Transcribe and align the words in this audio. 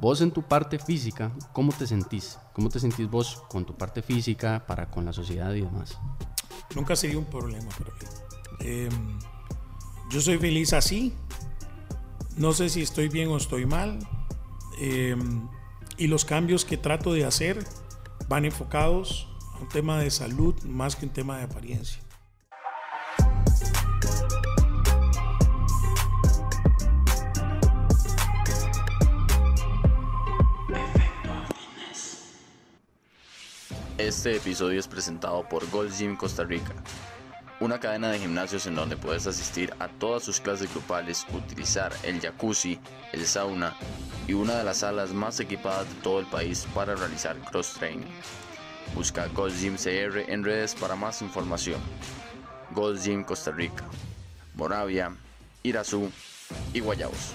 vos 0.00 0.22
en 0.22 0.30
tu 0.30 0.42
parte 0.42 0.78
física, 0.78 1.32
¿cómo 1.52 1.72
te 1.72 1.86
sentís? 1.86 2.38
¿Cómo 2.54 2.70
te 2.70 2.80
sentís 2.80 3.08
vos 3.08 3.42
con 3.48 3.66
tu 3.66 3.76
parte 3.76 4.00
física 4.00 4.64
para 4.66 4.90
con 4.90 5.04
la 5.04 5.12
sociedad 5.12 5.52
y 5.52 5.60
demás? 5.60 5.98
Nunca 6.74 6.96
sería 6.96 7.18
un 7.18 7.26
problema 7.26 7.68
para 7.78 7.92
mí. 7.92 8.06
Em, 8.60 9.18
yo 10.10 10.20
soy 10.20 10.38
feliz 10.38 10.72
así. 10.72 11.14
No 12.36 12.52
sé 12.52 12.70
si 12.70 12.80
estoy 12.80 13.08
bien 13.08 13.28
o 13.28 13.36
estoy 13.36 13.66
mal. 13.66 13.98
Em, 14.78 15.46
y 15.98 16.06
los 16.06 16.24
cambios 16.24 16.64
que 16.64 16.78
trato 16.78 17.12
de 17.12 17.26
hacer 17.26 17.62
van 18.28 18.46
enfocados 18.46 19.28
a 19.54 19.58
un 19.58 19.68
tema 19.68 19.98
de 19.98 20.10
salud 20.10 20.54
más 20.62 20.96
que 20.96 21.04
un 21.04 21.12
tema 21.12 21.36
de 21.36 21.44
apariencia. 21.44 22.00
Este 34.00 34.36
episodio 34.36 34.80
es 34.80 34.88
presentado 34.88 35.46
por 35.46 35.68
Gold 35.70 35.92
Gym 35.92 36.16
Costa 36.16 36.42
Rica, 36.42 36.72
una 37.60 37.78
cadena 37.78 38.10
de 38.10 38.18
gimnasios 38.18 38.64
en 38.64 38.74
donde 38.74 38.96
puedes 38.96 39.26
asistir 39.26 39.74
a 39.78 39.88
todas 39.88 40.22
sus 40.22 40.40
clases 40.40 40.72
grupales, 40.72 41.26
utilizar 41.34 41.92
el 42.02 42.18
jacuzzi, 42.18 42.80
el 43.12 43.26
sauna 43.26 43.76
y 44.26 44.32
una 44.32 44.56
de 44.56 44.64
las 44.64 44.78
salas 44.78 45.12
más 45.12 45.38
equipadas 45.38 45.86
de 45.86 46.00
todo 46.00 46.18
el 46.18 46.26
país 46.26 46.66
para 46.74 46.94
realizar 46.94 47.36
cross 47.50 47.74
training. 47.74 48.06
Busca 48.94 49.26
Gold 49.28 49.54
Gym 49.60 49.76
CR 49.76 50.32
en 50.32 50.44
redes 50.44 50.74
para 50.74 50.96
más 50.96 51.20
información. 51.20 51.78
Gold 52.70 53.02
Gym 53.02 53.22
Costa 53.22 53.50
Rica, 53.50 53.84
Moravia, 54.54 55.14
Irazú 55.62 56.10
y 56.72 56.80
Guayabos. 56.80 57.34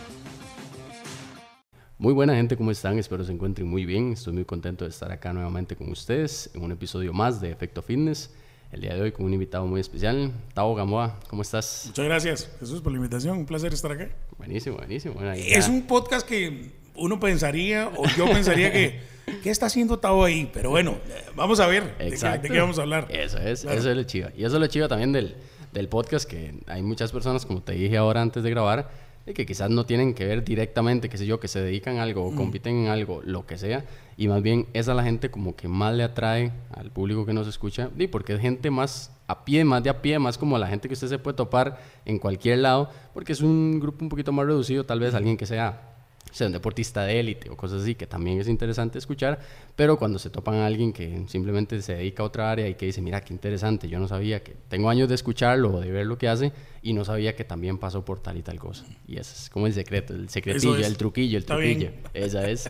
Muy 1.97 2.11
buena 2.11 2.35
gente, 2.35 2.57
¿cómo 2.57 2.71
están? 2.71 2.99
Espero 2.99 3.23
se 3.23 3.31
encuentren 3.31 3.69
muy 3.69 3.85
bien. 3.85 4.11
Estoy 4.11 4.33
muy 4.33 4.43
contento 4.43 4.83
de 4.83 4.89
estar 4.89 5.09
acá 5.13 5.31
nuevamente 5.31 5.77
con 5.77 5.89
ustedes 5.89 6.49
en 6.53 6.61
un 6.61 6.73
episodio 6.73 7.13
más 7.13 7.39
de 7.39 7.51
Efecto 7.51 7.81
Fitness. 7.81 8.33
El 8.73 8.81
día 8.81 8.93
de 8.93 9.01
hoy 9.01 9.11
con 9.13 9.25
un 9.25 9.33
invitado 9.33 9.65
muy 9.65 9.79
especial, 9.79 10.33
Tavo 10.53 10.75
Gamboa. 10.75 11.17
¿Cómo 11.29 11.41
estás? 11.41 11.83
Muchas 11.87 12.05
gracias, 12.05 12.49
Jesús, 12.59 12.81
por 12.81 12.91
la 12.91 12.97
invitación. 12.97 13.37
Un 13.37 13.45
placer 13.45 13.73
estar 13.73 13.93
acá. 13.93 14.09
Buenísimo, 14.37 14.75
buenísimo. 14.75 15.15
es 15.21 15.69
un 15.69 15.83
podcast 15.83 16.27
que 16.27 16.73
uno 16.95 17.17
pensaría, 17.17 17.89
o 17.95 18.03
yo 18.17 18.25
pensaría 18.25 18.73
que, 18.73 18.99
¿qué 19.41 19.49
está 19.49 19.67
haciendo 19.67 19.97
Tavo 19.97 20.25
ahí? 20.25 20.51
Pero 20.53 20.71
bueno, 20.71 20.97
vamos 21.33 21.61
a 21.61 21.67
ver. 21.67 21.97
De, 21.97 22.11
qué, 22.49 22.59
vamos 22.59 22.77
a 22.77 22.81
hablar. 22.81 23.07
Eso 23.09 23.37
es, 23.37 23.63
eso 23.63 23.89
es 23.89 23.95
lo 23.95 24.03
chiva. 24.03 24.33
Y 24.35 24.43
eso 24.43 24.55
es 24.55 24.59
lo 24.59 24.67
chiva 24.67 24.89
también 24.89 25.13
del, 25.13 25.37
del 25.71 25.87
podcast, 25.87 26.29
que 26.29 26.59
hay 26.67 26.83
muchas 26.83 27.13
personas, 27.13 27.45
como 27.45 27.61
te 27.61 27.71
dije 27.71 27.95
ahora 27.95 28.21
antes 28.21 28.43
de 28.43 28.49
grabar, 28.49 29.04
que 29.33 29.45
quizás 29.45 29.69
no 29.69 29.85
tienen 29.85 30.13
que 30.13 30.25
ver 30.25 30.43
directamente, 30.43 31.09
qué 31.09 31.17
sé 31.17 31.25
yo, 31.25 31.39
que 31.39 31.47
se 31.47 31.61
dedican 31.61 31.97
a 31.97 32.03
algo 32.03 32.25
o 32.25 32.31
mm. 32.31 32.35
compiten 32.35 32.75
en 32.75 32.87
algo, 32.87 33.21
lo 33.23 33.45
que 33.45 33.57
sea, 33.57 33.85
y 34.17 34.27
más 34.27 34.43
bien 34.43 34.67
esa 34.73 34.91
es 34.91 34.97
la 34.97 35.03
gente 35.03 35.31
como 35.31 35.55
que 35.55 35.67
más 35.67 35.95
le 35.95 36.03
atrae 36.03 36.51
al 36.71 36.91
público 36.91 37.25
que 37.25 37.33
nos 37.33 37.47
escucha, 37.47 37.89
y 37.97 38.07
porque 38.07 38.33
es 38.33 38.39
gente 38.39 38.69
más 38.69 39.11
a 39.27 39.43
pie, 39.43 39.65
más 39.65 39.83
de 39.83 39.89
a 39.89 40.01
pie, 40.01 40.19
más 40.19 40.37
como 40.37 40.57
la 40.57 40.67
gente 40.67 40.87
que 40.87 40.93
usted 40.93 41.07
se 41.07 41.17
puede 41.17 41.35
topar 41.35 41.79
en 42.05 42.19
cualquier 42.19 42.59
lado, 42.59 42.89
porque 43.13 43.33
es 43.33 43.41
un 43.41 43.79
grupo 43.79 44.03
un 44.05 44.09
poquito 44.09 44.31
más 44.31 44.45
reducido, 44.45 44.85
tal 44.85 44.99
vez 44.99 45.15
alguien 45.15 45.37
que 45.37 45.45
sea 45.45 45.94
sea 46.35 46.47
un 46.47 46.53
deportista 46.53 47.05
de 47.05 47.17
élite 47.17 47.49
o 47.49 47.55
cosas 47.55 47.83
así, 47.83 47.95
que 47.95 48.07
también 48.07 48.41
es 48.41 48.49
interesante 48.49 48.97
escuchar, 48.97 49.39
pero 49.73 49.97
cuando 49.97 50.19
se 50.19 50.29
topan 50.29 50.55
a 50.55 50.65
alguien 50.65 50.91
que 50.91 51.23
simplemente 51.27 51.81
se 51.81 51.95
dedica 51.95 52.23
a 52.23 52.25
otra 52.25 52.51
área 52.51 52.67
y 52.67 52.75
que 52.75 52.87
dice, 52.87 53.01
mira, 53.01 53.21
qué 53.21 53.33
interesante, 53.33 53.87
yo 53.87 53.99
no 53.99 54.09
sabía 54.09 54.43
que, 54.43 54.53
tengo 54.67 54.89
años 54.89 55.07
de 55.07 55.15
escucharlo 55.15 55.75
o 55.75 55.79
de 55.79 55.89
ver 55.91 56.05
lo 56.05 56.17
que 56.17 56.27
hace 56.27 56.51
y 56.81 56.91
no 56.91 57.05
sabía 57.05 57.37
que 57.37 57.45
también 57.45 57.77
pasó 57.77 58.03
por 58.03 58.19
tal 58.19 58.37
y 58.37 58.41
tal 58.41 58.59
cosa. 58.59 58.85
Y 59.07 59.17
ese 59.17 59.33
es 59.33 59.49
como 59.49 59.65
el 59.65 59.73
secreto, 59.73 60.13
el 60.13 60.27
secretillo, 60.27 60.75
el 60.75 60.97
truquillo, 60.97 61.37
el 61.37 61.45
truquillo. 61.45 61.91
Esa 62.13 62.49
es. 62.49 62.69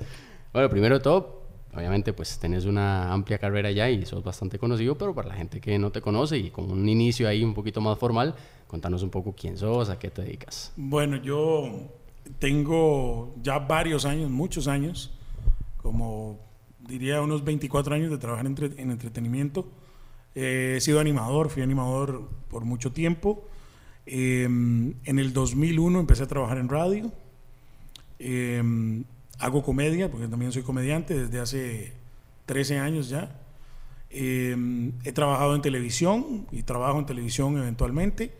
Bueno, 0.54 0.70
primero 0.70 1.00
de 1.00 1.04
todo, 1.04 1.48
obviamente 1.74 2.14
pues 2.14 2.38
tenés 2.38 2.66
una 2.66 3.12
amplia 3.12 3.40
carrera 3.40 3.72
ya 3.72 3.90
y 3.90 4.06
sos 4.06 4.24
bastante 4.24 4.60
conocido, 4.60 4.96
pero 4.96 5.16
para 5.16 5.30
la 5.30 5.34
gente 5.34 5.60
que 5.60 5.80
no 5.80 5.92
te 5.92 6.02
conoce 6.02 6.38
y 6.38 6.52
con 6.52 6.70
un 6.70 6.88
inicio 6.88 7.28
ahí 7.28 7.44
un 7.44 7.56
poquito 7.56 7.82
más 7.82 7.98
formal, 7.98 8.36
contanos 8.68 9.02
un 9.02 9.10
poco 9.10 9.34
quién 9.36 9.58
sos, 9.58 9.90
a 9.90 9.98
qué 9.98 10.12
te 10.12 10.22
dedicas. 10.22 10.72
Bueno, 10.76 11.18
yo 11.18 12.05
tengo 12.40 13.36
ya 13.42 13.60
varios 13.60 14.06
años, 14.06 14.30
muchos 14.30 14.68
años, 14.68 15.12
como 15.78 16.40
diría 16.80 17.22
unos 17.22 17.44
24 17.44 17.96
años 17.96 18.12
de 18.12 18.18
trabajar 18.18 18.46
en, 18.46 18.92
entretenimiento. 18.92 19.68
he 20.34 20.80
sido 20.82 21.00
animador, 21.00 21.50
fui 21.50 21.64
animador 21.64 22.30
por 22.50 22.66
mucho 22.66 22.92
tiempo. 22.92 23.48
Em, 24.06 24.94
en 25.06 25.20
el 25.20 25.34
2001 25.34 26.00
empecé 26.00 26.24
a 26.24 26.28
trabajar 26.28 26.58
en 26.58 26.70
radio. 26.70 27.12
Em, 28.20 29.04
hago 29.40 29.64
comedia, 29.64 30.10
porque 30.12 30.28
también 30.28 30.52
soy 30.52 30.64
comediante 30.64 31.18
desde 31.18 31.40
hace 31.40 31.94
13 32.46 32.80
años 32.80 33.10
ya. 33.10 33.42
Em, 34.10 34.94
he 35.04 35.12
trabajado 35.12 35.56
en 35.56 35.62
televisión 35.62 36.48
y 36.52 36.64
trabajo 36.64 37.00
en 37.00 37.06
televisión 37.06 37.58
eventualmente. 37.58 38.32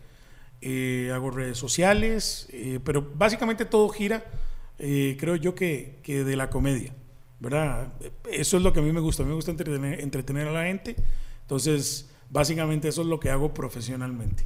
Eh, 0.68 1.12
hago 1.14 1.30
redes 1.30 1.58
sociales, 1.58 2.48
eh, 2.50 2.80
pero 2.82 3.12
básicamente 3.14 3.64
todo 3.64 3.88
gira, 3.88 4.24
eh, 4.80 5.16
creo 5.16 5.36
yo, 5.36 5.54
que, 5.54 6.00
que, 6.02 6.24
de 6.24 6.34
la 6.34 6.50
comedia, 6.50 6.92
¿verdad? 7.38 7.92
Eso 8.28 8.56
es 8.56 8.64
lo 8.64 8.72
que 8.72 8.80
a 8.80 8.82
mí 8.82 8.90
me 8.90 8.98
gusta, 8.98 9.22
a 9.22 9.26
mí 9.26 9.28
me 9.30 9.36
gusta 9.36 9.52
entretener, 9.52 10.00
entretener 10.00 10.48
a 10.48 10.50
la 10.50 10.64
gente, 10.64 10.96
entonces 11.42 12.10
básicamente 12.30 12.88
eso 12.88 13.02
es 13.02 13.06
lo 13.06 13.20
que 13.20 13.30
hago 13.30 13.54
profesionalmente. 13.54 14.44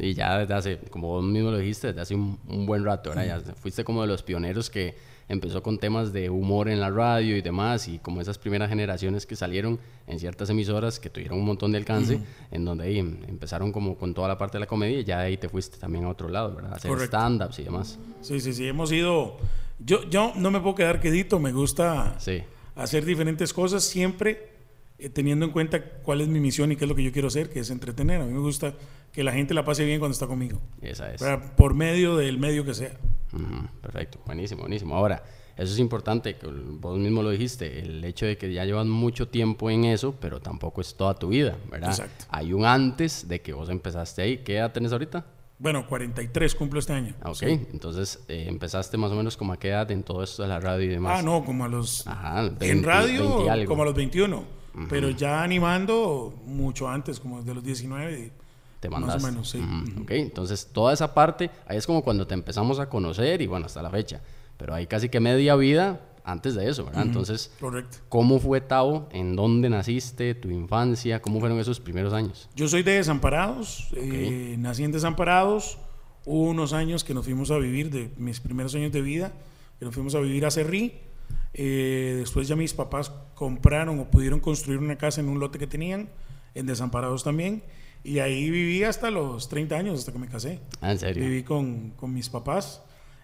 Y 0.00 0.14
ya 0.14 0.38
desde 0.38 0.54
hace, 0.54 0.78
como 0.88 1.08
vos 1.08 1.24
mismo 1.24 1.50
lo 1.50 1.58
dijiste, 1.58 1.88
desde 1.88 2.00
hace 2.00 2.14
un, 2.14 2.64
buen 2.64 2.82
rato, 2.82 3.10
¿verdad? 3.10 3.44
Ya 3.44 3.54
fuiste 3.54 3.84
como 3.84 4.00
de 4.00 4.08
los 4.08 4.22
pioneros 4.22 4.70
que 4.70 4.96
empezó 5.28 5.62
con 5.62 5.78
temas 5.78 6.12
de 6.12 6.30
humor 6.30 6.68
en 6.68 6.80
la 6.80 6.90
radio 6.90 7.36
y 7.36 7.42
demás, 7.42 7.88
y 7.88 7.98
como 7.98 8.20
esas 8.20 8.38
primeras 8.38 8.68
generaciones 8.68 9.26
que 9.26 9.36
salieron 9.36 9.78
en 10.06 10.18
ciertas 10.18 10.50
emisoras 10.50 10.98
que 10.98 11.10
tuvieron 11.10 11.38
un 11.38 11.44
montón 11.44 11.72
de 11.72 11.78
alcance, 11.78 12.20
en 12.50 12.64
donde 12.64 12.84
ahí 12.84 12.98
empezaron 12.98 13.72
como 13.72 13.96
con 13.96 14.14
toda 14.14 14.28
la 14.28 14.38
parte 14.38 14.56
de 14.56 14.60
la 14.60 14.66
comedia 14.66 15.00
y 15.00 15.04
ya 15.04 15.20
ahí 15.20 15.36
te 15.36 15.48
fuiste 15.48 15.78
también 15.78 16.04
a 16.04 16.08
otro 16.08 16.28
lado, 16.28 16.54
¿verdad? 16.54 16.74
hacer 16.74 16.92
stand-ups 17.00 17.58
y 17.58 17.64
demás. 17.64 17.98
Sí, 18.22 18.40
sí, 18.40 18.52
sí, 18.52 18.66
hemos 18.66 18.90
ido... 18.92 19.36
Yo, 19.80 20.08
yo 20.10 20.32
no 20.34 20.50
me 20.50 20.60
puedo 20.60 20.74
quedar 20.74 21.00
quedito, 21.00 21.38
me 21.38 21.52
gusta 21.52 22.16
hacer 22.74 23.04
diferentes 23.04 23.52
cosas 23.52 23.84
siempre 23.84 24.58
eh, 24.98 25.08
teniendo 25.08 25.46
en 25.46 25.52
cuenta 25.52 25.80
cuál 25.80 26.20
es 26.20 26.28
mi 26.28 26.40
misión 26.40 26.72
y 26.72 26.76
qué 26.76 26.84
es 26.84 26.88
lo 26.88 26.96
que 26.96 27.04
yo 27.04 27.12
quiero 27.12 27.28
hacer, 27.28 27.50
que 27.50 27.60
es 27.60 27.70
entretener. 27.70 28.20
A 28.20 28.24
mí 28.24 28.32
me 28.32 28.40
gusta 28.40 28.74
que 29.12 29.22
la 29.22 29.32
gente 29.32 29.54
la 29.54 29.64
pase 29.64 29.84
bien 29.84 30.00
cuando 30.00 30.12
está 30.12 30.26
conmigo. 30.26 30.60
Esa 30.82 31.14
es. 31.14 31.22
Por 31.56 31.74
medio 31.74 32.16
del 32.16 32.38
medio 32.38 32.64
que 32.64 32.74
sea. 32.74 32.98
Perfecto, 33.80 34.20
buenísimo, 34.26 34.62
buenísimo. 34.62 34.94
Ahora, 34.94 35.22
eso 35.56 35.72
es 35.72 35.78
importante, 35.80 36.36
que 36.36 36.46
vos 36.46 36.98
mismo 36.98 37.22
lo 37.22 37.30
dijiste, 37.30 37.80
el 37.80 38.04
hecho 38.04 38.26
de 38.26 38.38
que 38.38 38.52
ya 38.52 38.64
llevas 38.64 38.86
mucho 38.86 39.26
tiempo 39.28 39.70
en 39.70 39.84
eso, 39.84 40.14
pero 40.20 40.40
tampoco 40.40 40.80
es 40.80 40.94
toda 40.94 41.14
tu 41.14 41.28
vida, 41.28 41.56
¿verdad? 41.70 41.90
Exacto. 41.90 42.26
Hay 42.28 42.52
un 42.52 42.64
antes 42.64 43.26
de 43.26 43.42
que 43.42 43.52
vos 43.52 43.68
empezaste 43.68 44.22
ahí. 44.22 44.38
¿Qué 44.38 44.56
edad 44.56 44.72
tenés 44.72 44.92
ahorita? 44.92 45.26
Bueno, 45.58 45.84
43 45.88 46.54
cumplo 46.54 46.78
este 46.78 46.92
año. 46.92 47.14
Ok, 47.24 47.42
entonces 47.42 48.24
eh, 48.28 48.44
empezaste 48.46 48.96
más 48.96 49.10
o 49.10 49.16
menos 49.16 49.36
como 49.36 49.52
a 49.52 49.58
qué 49.58 49.70
edad 49.70 49.90
en 49.90 50.04
todo 50.04 50.22
esto 50.22 50.44
de 50.44 50.48
la 50.48 50.60
radio 50.60 50.84
y 50.84 50.88
demás. 50.88 51.18
Ah, 51.18 51.22
no, 51.22 51.44
como 51.44 51.64
a 51.64 51.68
los... 51.68 52.06
Ajá, 52.06 52.48
en 52.60 52.84
radio, 52.84 53.44
como 53.66 53.82
a 53.82 53.86
los 53.86 53.94
21. 53.94 54.58
Pero 54.88 55.10
ya 55.10 55.42
animando 55.42 56.32
mucho 56.44 56.88
antes, 56.88 57.18
como 57.18 57.40
desde 57.40 57.54
los 57.54 57.64
19. 57.64 58.30
Te 58.80 58.88
mandas. 58.88 59.16
Más 59.16 59.24
o 59.24 59.26
menos, 59.26 59.50
sí. 59.50 59.60
Ok, 60.00 60.10
entonces 60.12 60.68
toda 60.72 60.92
esa 60.92 61.14
parte, 61.14 61.50
ahí 61.66 61.76
es 61.76 61.86
como 61.86 62.02
cuando 62.02 62.26
te 62.26 62.34
empezamos 62.34 62.78
a 62.78 62.88
conocer 62.88 63.42
y 63.42 63.46
bueno, 63.46 63.66
hasta 63.66 63.82
la 63.82 63.90
fecha. 63.90 64.20
Pero 64.56 64.74
hay 64.74 64.86
casi 64.86 65.08
que 65.08 65.20
media 65.20 65.56
vida 65.56 66.00
antes 66.24 66.54
de 66.54 66.68
eso, 66.68 66.84
¿verdad? 66.84 67.02
Entonces, 67.02 67.52
Correcto. 67.58 67.98
¿cómo 68.08 68.38
fue 68.38 68.60
Tavo? 68.60 69.08
¿En 69.12 69.34
dónde 69.34 69.70
naciste? 69.70 70.34
¿Tu 70.34 70.50
infancia? 70.50 71.22
¿Cómo 71.22 71.40
fueron 71.40 71.58
esos 71.58 71.80
primeros 71.80 72.12
años? 72.12 72.48
Yo 72.54 72.68
soy 72.68 72.82
de 72.82 72.92
Desamparados, 72.92 73.88
eh, 73.96 74.56
nací 74.58 74.84
en 74.84 74.92
Desamparados. 74.92 75.78
Hubo 76.26 76.50
unos 76.50 76.72
años 76.72 77.04
que 77.04 77.14
nos 77.14 77.24
fuimos 77.24 77.50
a 77.50 77.58
vivir, 77.58 77.90
de 77.90 78.10
mis 78.18 78.40
primeros 78.40 78.74
años 78.74 78.92
de 78.92 79.00
vida, 79.00 79.32
que 79.78 79.86
nos 79.86 79.94
fuimos 79.94 80.14
a 80.14 80.20
vivir 80.20 80.44
a 80.44 80.50
Cerrí 80.50 81.08
eh, 81.54 82.16
después 82.18 82.46
ya 82.46 82.56
mis 82.56 82.74
papás 82.74 83.10
compraron 83.34 83.98
o 84.00 84.10
pudieron 84.10 84.40
construir 84.40 84.78
una 84.78 84.96
casa 84.96 85.20
en 85.20 85.28
un 85.28 85.40
lote 85.40 85.58
que 85.58 85.66
tenían, 85.66 86.08
en 86.54 86.66
Desamparados 86.66 87.24
también. 87.24 87.62
Y 88.04 88.20
ahí 88.20 88.50
viví 88.50 88.84
hasta 88.84 89.10
los 89.10 89.48
30 89.48 89.76
años, 89.76 89.98
hasta 89.98 90.12
que 90.12 90.18
me 90.18 90.28
casé. 90.28 90.60
Ah, 90.80 90.92
¿en 90.92 90.98
serio? 90.98 91.24
Viví 91.24 91.42
con, 91.42 91.90
con 91.90 92.12
mis 92.12 92.28
papás. 92.28 92.82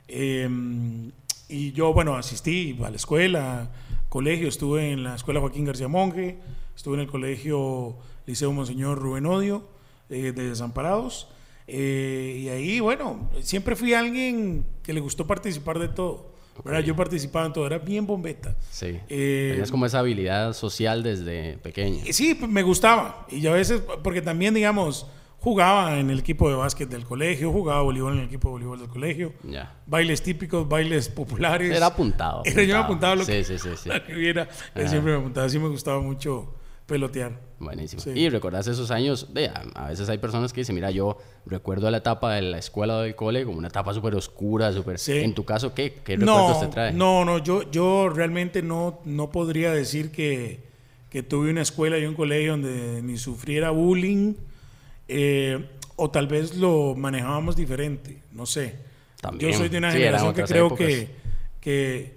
Em, 0.08 1.10
y 1.48 1.72
yo, 1.72 1.92
bueno, 1.92 2.16
asistí 2.16 2.78
a 2.84 2.90
la 2.90 2.96
escuela, 2.96 3.70
colegio, 4.08 4.48
estuve 4.48 4.92
en 4.92 5.04
la 5.04 5.14
escuela 5.14 5.40
Joaquín 5.40 5.64
García 5.64 5.88
Monge, 5.88 6.38
estuve 6.76 6.94
en 6.94 7.00
el 7.00 7.06
colegio 7.06 7.96
Liceo 8.26 8.52
Monseñor 8.52 8.98
Rubén 8.98 9.26
Odio 9.26 9.68
eh, 10.10 10.32
de 10.32 10.48
Desamparados. 10.48 11.28
Eh, 11.66 12.40
y 12.42 12.48
ahí, 12.48 12.80
bueno, 12.80 13.30
siempre 13.40 13.76
fui 13.76 13.94
alguien 13.94 14.66
que 14.82 14.92
le 14.92 15.00
gustó 15.00 15.26
participar 15.26 15.78
de 15.78 15.88
todo. 15.88 16.33
Yo 16.84 16.94
participaba 16.96 17.46
en 17.46 17.52
todo, 17.52 17.66
era 17.66 17.78
bien 17.78 18.06
bombeta. 18.06 18.56
Sí. 18.70 18.98
Eh, 19.08 19.48
Tenías 19.52 19.70
como 19.70 19.86
esa 19.86 19.98
habilidad 19.98 20.52
social 20.52 21.02
desde 21.02 21.58
pequeño. 21.58 22.04
Sí, 22.10 22.38
me 22.48 22.62
gustaba. 22.62 23.26
Y 23.30 23.46
a 23.46 23.52
veces, 23.52 23.82
porque 24.02 24.22
también, 24.22 24.54
digamos, 24.54 25.06
jugaba 25.40 25.98
en 25.98 26.10
el 26.10 26.20
equipo 26.20 26.48
de 26.48 26.54
básquet 26.56 26.88
del 26.88 27.04
colegio, 27.04 27.50
jugaba 27.52 27.82
voleibol 27.82 28.14
en 28.14 28.20
el 28.20 28.24
equipo 28.26 28.48
de 28.48 28.52
voleibol 28.52 28.78
del 28.78 28.88
colegio. 28.88 29.32
Ya. 29.42 29.74
Bailes 29.86 30.22
típicos, 30.22 30.66
bailes 30.68 31.08
populares. 31.08 31.70
Era 31.76 31.86
apuntado. 31.86 32.42
Era 32.44 32.62
yo 32.64 32.76
me 32.76 32.82
apuntaba 32.84 33.14
lo 33.16 33.24
Sí, 33.24 33.32
que, 33.32 33.44
sí, 33.44 33.58
sí, 33.58 33.70
sí. 33.76 33.88
lo 33.92 34.02
que 34.04 34.14
viera. 34.14 34.48
Siempre 34.86 35.12
me 35.12 35.18
apuntaba. 35.18 35.48
Sí 35.48 35.58
me 35.58 35.68
gustaba 35.68 36.00
mucho 36.00 36.54
pelotear. 36.86 37.40
Buenísimo. 37.58 38.02
Sí. 38.02 38.10
Y 38.10 38.28
recordás 38.28 38.66
esos 38.66 38.90
años, 38.90 39.32
de, 39.32 39.48
a, 39.48 39.64
a 39.74 39.88
veces 39.88 40.08
hay 40.08 40.18
personas 40.18 40.52
que 40.52 40.60
dicen, 40.60 40.74
mira, 40.74 40.90
yo 40.90 41.16
recuerdo 41.46 41.90
la 41.90 41.98
etapa 41.98 42.34
de 42.34 42.42
la 42.42 42.58
escuela 42.58 42.98
o 42.98 43.00
del 43.00 43.14
cole 43.14 43.44
como 43.44 43.56
una 43.58 43.68
etapa 43.68 43.94
súper 43.94 44.14
oscura, 44.14 44.72
súper... 44.72 44.98
Sí. 44.98 45.12
En 45.18 45.34
tu 45.34 45.44
caso, 45.44 45.72
¿qué, 45.74 45.94
qué 46.04 46.16
recuerdos 46.16 46.56
No, 46.56 46.60
te 46.60 46.66
trae? 46.68 46.92
no, 46.92 47.24
no. 47.24 47.38
Yo, 47.38 47.70
yo 47.70 48.08
realmente 48.10 48.60
no, 48.62 49.00
no 49.06 49.30
podría 49.30 49.72
decir 49.72 50.10
que, 50.12 50.60
que 51.10 51.22
tuve 51.22 51.50
una 51.50 51.62
escuela 51.62 51.96
y 51.98 52.04
un 52.04 52.14
colegio 52.14 52.50
donde 52.52 53.00
ni 53.02 53.16
sufriera 53.16 53.70
bullying. 53.70 54.34
eh, 55.08 55.66
o 55.96 56.10
tal 56.10 56.26
vez 56.26 56.56
lo 56.56 56.94
manejábamos 56.96 57.54
diferente. 57.54 58.20
No 58.32 58.46
sé. 58.46 58.74
También. 59.20 59.52
Yo 59.52 59.56
soy 59.58 59.68
de 59.68 59.78
una 59.78 59.92
Sí, 59.92 59.98
generación 59.98 60.34
que 60.34 60.42
creo 60.42 60.66
épocas. 60.66 60.86
que, 60.88 61.08
que, 61.60 62.14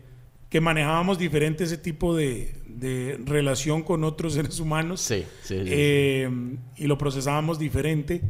que 0.49 0.61
manejábamos 0.61 1.17
diferente 1.17 1.65
ese 1.65 1.77
tipo 1.77 2.15
de, 2.15 2.53
de 2.67 3.19
relación 3.25 3.83
con 3.83 4.03
otros 4.03 4.33
seres 4.35 4.59
humanos. 4.59 5.01
Sí, 5.01 5.25
sí, 5.41 5.57
sí, 5.59 5.65
sí. 5.65 5.69
Eh, 5.71 6.29
y 6.77 6.88
lo 6.88 6.97
procesábamos 6.97 7.59
diferente. 7.59 8.21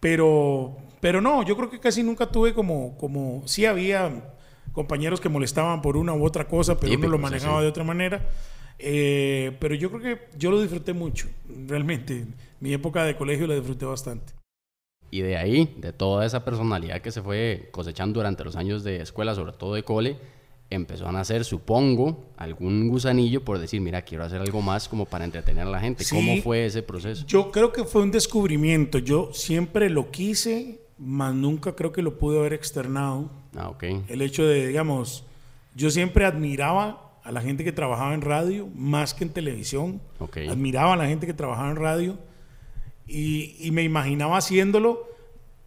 Pero, 0.00 0.76
pero 1.00 1.22
no, 1.22 1.42
yo 1.44 1.56
creo 1.56 1.70
que 1.70 1.80
casi 1.80 2.02
nunca 2.02 2.26
tuve 2.26 2.52
como, 2.52 2.96
como, 2.98 3.42
sí 3.46 3.64
había 3.64 4.34
compañeros 4.72 5.18
que 5.18 5.30
molestaban 5.30 5.80
por 5.80 5.96
una 5.96 6.12
u 6.12 6.24
otra 6.26 6.46
cosa, 6.46 6.78
pero 6.78 6.90
Típico, 6.90 7.08
uno 7.08 7.16
lo 7.16 7.22
manejaba 7.22 7.62
de 7.62 7.68
otra 7.68 7.84
manera. 7.84 8.28
Eh, 8.78 9.56
pero 9.60 9.74
yo 9.74 9.90
creo 9.90 10.02
que 10.02 10.36
yo 10.36 10.50
lo 10.50 10.60
disfruté 10.60 10.92
mucho, 10.92 11.28
realmente. 11.66 12.26
Mi 12.60 12.74
época 12.74 13.04
de 13.04 13.16
colegio 13.16 13.46
la 13.46 13.54
disfruté 13.54 13.86
bastante. 13.86 14.34
Y 15.10 15.22
de 15.22 15.36
ahí, 15.36 15.74
de 15.78 15.92
toda 15.92 16.26
esa 16.26 16.44
personalidad 16.44 17.00
que 17.00 17.12
se 17.12 17.22
fue 17.22 17.68
cosechando 17.70 18.18
durante 18.20 18.44
los 18.44 18.56
años 18.56 18.84
de 18.84 19.00
escuela, 19.00 19.34
sobre 19.34 19.52
todo 19.52 19.74
de 19.74 19.84
cole, 19.84 20.18
empezó 20.74 21.08
a 21.08 21.12
nacer, 21.12 21.44
supongo, 21.44 22.24
algún 22.36 22.88
gusanillo 22.88 23.44
por 23.44 23.58
decir, 23.58 23.80
mira, 23.80 24.02
quiero 24.02 24.24
hacer 24.24 24.40
algo 24.40 24.62
más 24.62 24.88
como 24.88 25.04
para 25.06 25.24
entretener 25.24 25.66
a 25.66 25.70
la 25.70 25.80
gente. 25.80 26.04
Sí. 26.04 26.14
¿Cómo 26.14 26.40
fue 26.42 26.66
ese 26.66 26.82
proceso? 26.82 27.24
Yo 27.26 27.50
creo 27.50 27.72
que 27.72 27.84
fue 27.84 28.02
un 28.02 28.10
descubrimiento. 28.10 28.98
Yo 28.98 29.30
siempre 29.32 29.90
lo 29.90 30.10
quise, 30.10 30.80
mas 30.98 31.34
nunca 31.34 31.74
creo 31.74 31.92
que 31.92 32.02
lo 32.02 32.18
pude 32.18 32.38
haber 32.38 32.52
externado. 32.52 33.30
Ah, 33.56 33.68
ok. 33.68 33.84
El 34.08 34.22
hecho 34.22 34.44
de, 34.44 34.66
digamos, 34.66 35.24
yo 35.74 35.90
siempre 35.90 36.24
admiraba 36.24 37.18
a 37.22 37.32
la 37.32 37.40
gente 37.40 37.64
que 37.64 37.72
trabajaba 37.72 38.14
en 38.14 38.20
radio 38.20 38.68
más 38.74 39.14
que 39.14 39.24
en 39.24 39.30
televisión. 39.30 40.00
Ok. 40.18 40.38
Admiraba 40.48 40.94
a 40.94 40.96
la 40.96 41.06
gente 41.06 41.26
que 41.26 41.34
trabajaba 41.34 41.70
en 41.70 41.76
radio 41.76 42.18
y, 43.06 43.56
y 43.58 43.70
me 43.70 43.82
imaginaba 43.82 44.36
haciéndolo, 44.36 45.08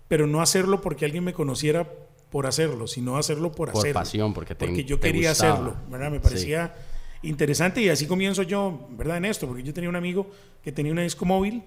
pero 0.07 0.27
no 0.27 0.41
hacerlo 0.41 0.81
porque 0.81 1.05
alguien 1.05 1.23
me 1.23 1.33
conociera 1.33 1.87
por 2.37 2.45
hacerlo, 2.45 2.85
sino 2.85 3.17
hacerlo 3.17 3.51
por, 3.51 3.71
Por 3.71 3.79
hacerlo. 3.79 3.93
pasión, 3.99 4.31
porque 4.31 4.53
te- 4.53 4.67
Porque 4.67 4.83
yo 4.83 4.99
te 4.99 5.07
quería 5.07 5.29
gustaba. 5.31 5.53
hacerlo, 5.53 5.75
¿verdad? 5.89 6.11
Me 6.11 6.17
Sí. 6.17 6.23
parecía 6.23 6.75
interesante 7.23 7.81
y 7.81 7.89
así 7.89 8.05
comienzo 8.05 8.43
yo, 8.43 8.87
¿verdad? 8.91 9.17
En 9.17 9.25
esto, 9.25 9.47
porque 9.47 9.63
yo 9.63 9.73
tenía 9.73 9.89
un 9.89 9.95
amigo 9.95 10.29
que 10.63 10.71
tenía 10.71 10.91
una 10.91 11.01
disco 11.01 11.25
móvil 11.25 11.63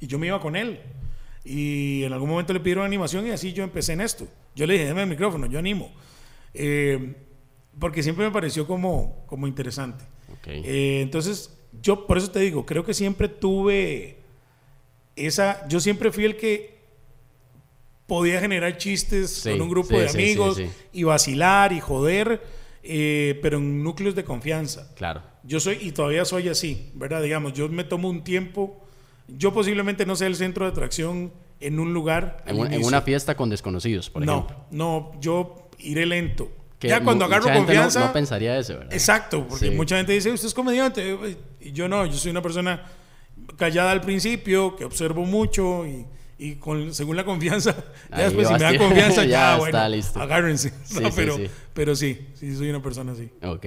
y 0.00 0.08
yo 0.08 0.18
me 0.18 0.26
iba 0.26 0.40
con 0.40 0.56
él. 0.56 0.80
Y 1.44 2.02
en 2.02 2.12
algún 2.12 2.28
momento 2.30 2.52
le 2.52 2.58
pidieron 2.58 2.84
animación 2.84 3.28
y 3.28 3.30
así 3.30 3.52
yo 3.52 3.62
empecé 3.62 3.92
en 3.92 4.00
esto. 4.00 4.26
Yo 4.56 4.66
le 4.66 4.72
dije, 4.74 4.86
dame 4.86 5.04
el 5.04 5.08
micrófono, 5.08 5.46
yo 5.46 5.60
animo. 5.60 5.92
Eh, 6.52 7.14
porque 7.78 8.02
siempre 8.02 8.24
me 8.24 8.32
pareció 8.32 8.66
como, 8.66 9.22
como 9.28 9.46
interesante. 9.46 10.04
Ok. 10.32 10.48
Eh, 10.48 11.00
entonces, 11.00 11.56
yo 11.80 12.08
por 12.08 12.18
eso 12.18 12.28
te 12.32 12.40
digo, 12.40 12.66
creo 12.66 12.84
que 12.84 12.92
siempre 12.92 13.28
tuve 13.28 14.16
esa, 15.14 15.64
yo 15.68 15.78
siempre 15.78 16.10
fui 16.10 16.24
el 16.24 16.36
que 16.36 16.69
podía 18.10 18.40
generar 18.40 18.76
chistes 18.76 19.30
Sí, 19.30 19.50
con 19.52 19.60
un 19.62 19.68
grupo 19.70 19.90
sí, 19.90 19.96
de 20.00 20.08
amigos 20.08 20.56
sí, 20.56 20.68
y 20.92 21.04
vacilar 21.04 21.72
y 21.72 21.78
joder, 21.78 22.42
eh, 22.82 23.38
pero 23.40 23.58
en 23.58 23.84
núcleos 23.84 24.16
de 24.16 24.24
confianza. 24.24 24.92
Claro. 24.96 25.22
Yo 25.44 25.60
soy, 25.60 25.78
y 25.80 25.92
todavía 25.92 26.24
soy 26.24 26.48
así, 26.48 26.90
¿verdad? 26.94 27.22
Digamos, 27.22 27.52
yo 27.52 27.68
me 27.68 27.84
tomo 27.84 28.08
un 28.10 28.24
tiempo, 28.24 28.84
yo 29.28 29.52
posiblemente 29.52 30.04
no 30.06 30.16
sea 30.16 30.26
el 30.26 30.34
centro 30.34 30.64
de 30.64 30.72
atracción 30.72 31.32
en 31.60 31.78
un 31.78 31.94
lugar. 31.94 32.42
En, 32.46 32.58
un- 32.58 32.72
en 32.72 32.84
una 32.84 33.00
fiesta 33.02 33.36
con 33.36 33.48
desconocidos, 33.48 34.10
por 34.10 34.24
no, 34.26 34.32
ejemplo. 34.46 34.56
no, 34.72 35.12
yo 35.20 35.68
iré 35.78 36.04
lento. 36.04 36.50
Que 36.80 36.88
ya 36.88 37.04
cuando 37.04 37.26
agarro 37.26 37.44
mucha 37.44 37.54
gente 37.54 37.74
no- 37.74 37.80
confianza. 37.82 38.06
No, 38.08 38.12
pensaría 38.12 38.58
eso, 38.58 38.72
¿verdad? 38.74 38.92
Exacto, 38.92 39.46
porque 39.48 39.70
mucha 39.70 39.96
gente 39.98 40.12
dice, 40.14 40.32
usted 40.32 40.48
es 40.48 40.54
comediante. 40.54 41.16
Y 41.60 41.70
yo 41.72 41.86
no, 41.88 42.06
yo 42.06 42.14
soy 42.14 42.32
una 42.32 42.42
persona 42.42 42.86
callada 43.56 43.92
al 43.92 44.00
principio, 44.00 44.74
que 44.76 44.84
observo 44.84 45.24
mucho 45.26 45.86
y, 45.86 46.06
y 46.40 46.54
con, 46.56 46.92
según 46.94 47.16
la 47.16 47.24
confianza, 47.24 47.72
ya 48.10 48.16
Ahí 48.16 48.24
después 48.24 48.48
si 48.48 48.54
me 48.54 48.58
tío. 48.70 48.78
confianza, 48.78 49.22
Ya 49.24 49.28
ya, 49.30 49.52
está 49.52 49.58
bueno, 49.58 49.88
listo. 49.90 50.20
agárrense. 50.20 50.72
Sí, 50.84 51.00
No, 51.00 51.08
sí, 51.10 51.12
pero, 51.16 51.36
sí. 51.36 51.46
pero 51.74 51.94
sí, 51.96 52.26
sí, 52.34 52.56
soy 52.56 52.70
una 52.70 52.82
persona 52.82 53.12
así. 53.12 53.30
Ok. 53.42 53.66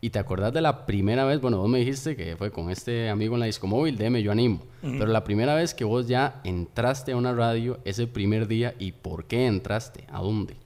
¿Y 0.00 0.10
te 0.10 0.18
acordás 0.18 0.52
de 0.52 0.60
la 0.60 0.84
primera 0.86 1.24
vez? 1.24 1.40
Bueno, 1.40 1.58
vos 1.58 1.68
me 1.68 1.78
dijiste 1.78 2.16
que 2.16 2.36
fue 2.36 2.50
con 2.50 2.70
este 2.70 3.08
amigo 3.08 3.34
en 3.34 3.40
la 3.40 3.46
discomóvil, 3.46 3.96
deme, 3.96 4.20
yo 4.22 4.32
animo. 4.32 4.62
Pero 4.80 5.06
la 5.06 5.22
primera 5.22 5.54
vez 5.54 5.74
que 5.74 5.84
vos 5.84 6.08
ya 6.08 6.40
entraste 6.42 7.12
a 7.12 7.16
una 7.16 7.32
radio 7.32 7.78
ese 7.84 8.08
primer 8.08 8.48
día 8.48 8.74
y 8.80 8.90
por 8.92 9.26
qué 9.26 9.46
entraste, 9.46 10.04
¿a 10.10 10.20
dónde? 10.20 10.56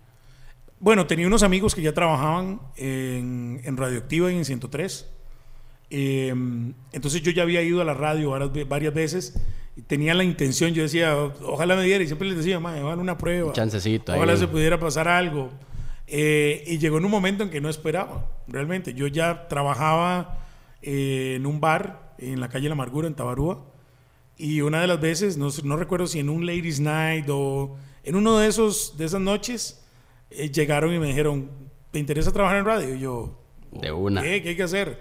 Bueno, 0.81 1.07
tenía 1.07 1.27
unos 1.27 1.43
amigos 1.43 1.75
que 1.75 1.83
ya 1.83 1.93
trabajaban 1.93 2.61
en, 2.77 3.61
en 3.63 3.77
Radioactiva 3.77 4.33
y 4.33 4.37
en 4.37 4.45
103. 4.47 5.07
Eh, 5.91 6.35
entonces 6.93 7.21
yo 7.23 7.31
ya 7.31 7.43
había 7.43 7.61
ido 7.63 7.83
a 7.83 7.85
la 7.85 7.93
radio 7.95 8.31
varias, 8.31 8.69
varias 8.69 8.95
veces 8.95 9.35
tenía 9.83 10.15
la 10.15 10.25
intención, 10.25 10.73
yo 10.73 10.83
decía, 10.83 11.17
"O- 11.17 11.33
ojalá 11.53 11.77
me 11.77 11.83
diera 11.85 12.03
y 12.03 12.07
siempre 12.07 12.29
les 12.29 12.39
decía, 12.39 12.59
"Mae, 12.61 12.81
hagan 12.81 12.99
una 12.99 13.19
prueba. 13.19 13.49
Un 13.49 13.53
chancecito 13.55 14.13
ahí. 14.13 14.19
Ojalá 14.19 14.37
se 14.37 14.49
pudiera 14.49 14.79
pasar 14.79 15.09
algo. 15.09 15.51
Eh, 16.07 16.63
y 16.67 16.79
llegó 16.79 16.99
en 16.99 17.05
un 17.05 17.11
momento 17.11 17.43
en 17.43 17.51
que 17.51 17.61
no 17.61 17.69
esperaba, 17.69 18.27
realmente. 18.47 18.95
Yo 18.95 19.07
ya 19.09 19.49
trabajaba 19.49 20.41
eh, 20.83 21.35
en 21.37 21.47
un 21.47 21.61
bar 21.61 22.15
en 22.19 22.39
la 22.39 22.49
calle 22.49 22.69
La 22.69 22.75
Amargura, 22.75 23.09
en 23.09 23.15
Tabarúa. 23.15 23.65
Y 24.39 24.61
una 24.61 24.81
de 24.81 24.87
las 24.87 25.01
veces, 25.01 25.37
no, 25.37 25.49
no 25.65 25.77
recuerdo 25.77 26.07
si 26.07 26.21
en 26.21 26.29
un 26.29 26.47
Ladies 26.47 26.79
Night 26.79 27.27
o 27.29 27.77
en 28.05 28.15
uno 28.15 28.39
de, 28.39 28.47
esos, 28.47 28.97
de 28.97 29.07
esas 29.07 29.21
noches, 29.21 29.83
eh, 30.31 30.51
llegaron 30.51 30.95
y 30.95 30.99
me 31.01 31.07
dijeron, 31.09 31.51
¿te 31.91 31.99
interesa 31.99 32.31
trabajar 32.33 32.59
en 32.59 32.65
radio? 32.67 32.95
Y 32.95 33.01
yo, 33.01 33.41
De 33.73 33.91
una. 33.91 34.23
¿qué? 34.23 34.43
¿Qué 34.43 34.51
hay 34.51 34.57
que 34.57 34.63
hacer? 34.63 35.01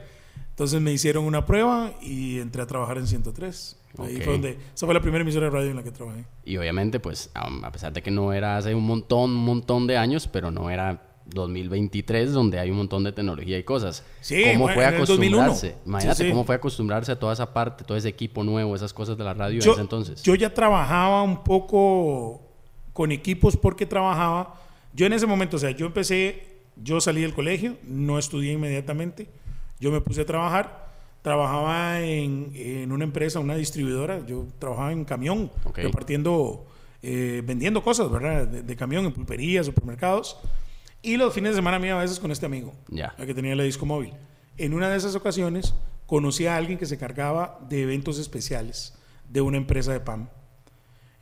Entonces 0.49 0.81
me 0.81 0.91
hicieron 0.91 1.25
una 1.25 1.45
prueba 1.45 1.93
y 2.01 2.39
entré 2.39 2.61
a 2.61 2.65
trabajar 2.65 2.97
en 2.97 3.05
103. 3.07 3.77
Ahí 3.99 4.15
Ok. 4.17 4.23
fue 4.23 4.33
donde, 4.33 4.57
esa 4.73 4.85
fue 4.85 4.93
la 4.93 5.01
primera 5.01 5.21
emisora 5.21 5.45
de 5.45 5.51
radio 5.51 5.69
en 5.69 5.75
la 5.77 5.83
que 5.83 5.91
trabajé. 5.91 6.25
Y 6.43 6.57
obviamente, 6.57 6.99
pues, 6.99 7.29
a 7.33 7.71
pesar 7.71 7.93
de 7.93 8.01
que 8.01 8.11
no 8.11 8.33
era 8.33 8.57
hace 8.57 8.73
un 8.75 8.85
montón, 8.85 9.31
un 9.31 9.45
montón 9.45 9.87
de 9.87 9.97
años, 9.97 10.27
pero 10.27 10.51
no 10.51 10.69
era 10.69 11.01
2023, 11.27 12.33
donde 12.33 12.59
hay 12.59 12.69
un 12.69 12.77
montón 12.77 13.03
de 13.03 13.11
tecnología 13.11 13.57
y 13.57 13.63
cosas. 13.63 14.03
Sí, 14.21 14.43
¿Cómo 14.53 14.67
fue 14.69 14.83
en 14.85 14.93
el 14.95 15.05
2001. 15.05 15.41
acostumbrarse? 15.43 15.75
Imagínate 15.85 16.17
Sí, 16.17 16.23
sí. 16.23 16.29
cómo 16.29 16.43
fue 16.43 16.55
acostumbrarse 16.55 17.11
a 17.11 17.19
toda 17.19 17.33
esa 17.33 17.53
parte, 17.53 17.83
todo 17.83 17.97
ese 17.97 18.09
equipo 18.09 18.43
nuevo, 18.43 18.75
esas 18.75 18.93
cosas 18.93 19.17
de 19.17 19.23
la 19.23 19.33
radio 19.33 19.55
en 19.55 19.61
yo, 19.65 19.71
ese 19.73 19.81
entonces. 19.81 20.21
yo 20.23 20.35
ya 20.35 20.53
trabajaba 20.53 21.23
un 21.23 21.43
poco 21.43 22.41
con 22.93 23.11
equipos 23.11 23.57
porque 23.57 23.85
trabajaba. 23.85 24.55
Yo 24.93 25.05
en 25.05 25.13
ese 25.13 25.25
momento, 25.25 25.57
o 25.57 25.59
sea, 25.59 25.71
yo 25.71 25.85
empecé, 25.87 26.43
yo 26.75 27.01
salí 27.01 27.21
del 27.21 27.33
colegio, 27.33 27.75
no 27.83 28.17
estudié 28.19 28.53
inmediatamente, 28.53 29.27
yo 29.79 29.91
me 29.91 30.01
puse 30.01 30.21
a 30.21 30.25
trabajar. 30.25 30.84
Trabajaba 31.25 32.01
en, 32.01 32.51
en 32.53 32.91
una 32.91 33.03
empresa, 33.03 33.39
una 33.39 33.55
distribuidora, 33.55 34.23
yo 34.27 34.45
trabajaba 34.59 34.91
en 34.91 35.05
camión, 35.05 35.51
repartiendo, 35.73 36.67
eh, 37.01 37.41
vendiendo 37.43 37.81
cosas, 37.81 38.11
¿verdad? 38.11 38.45
De, 38.45 38.61
de 38.61 38.75
camión 38.75 39.05
en 39.05 39.11
pulperías, 39.11 39.65
supermercados. 39.65 40.37
Y 41.01 41.17
los 41.17 41.33
fines 41.33 41.53
de 41.53 41.55
semana 41.55 41.79
me 41.79 41.87
iba 41.87 41.97
a 41.97 42.03
veces 42.03 42.19
con 42.19 42.31
este 42.31 42.45
amigo, 42.45 42.75
el 43.17 43.25
que 43.25 43.33
tenía 43.33 43.55
la 43.55 43.63
disco 43.63 43.87
móvil. 43.87 44.13
En 44.57 44.75
una 44.75 44.87
de 44.87 44.97
esas 44.97 45.15
ocasiones 45.15 45.73
conocí 46.05 46.45
a 46.45 46.57
alguien 46.57 46.77
que 46.77 46.85
se 46.85 46.99
cargaba 46.99 47.57
de 47.67 47.81
eventos 47.81 48.19
especiales 48.19 48.93
de 49.27 49.41
una 49.41 49.57
empresa 49.57 49.93
de 49.93 50.01
PAM. 50.01 50.29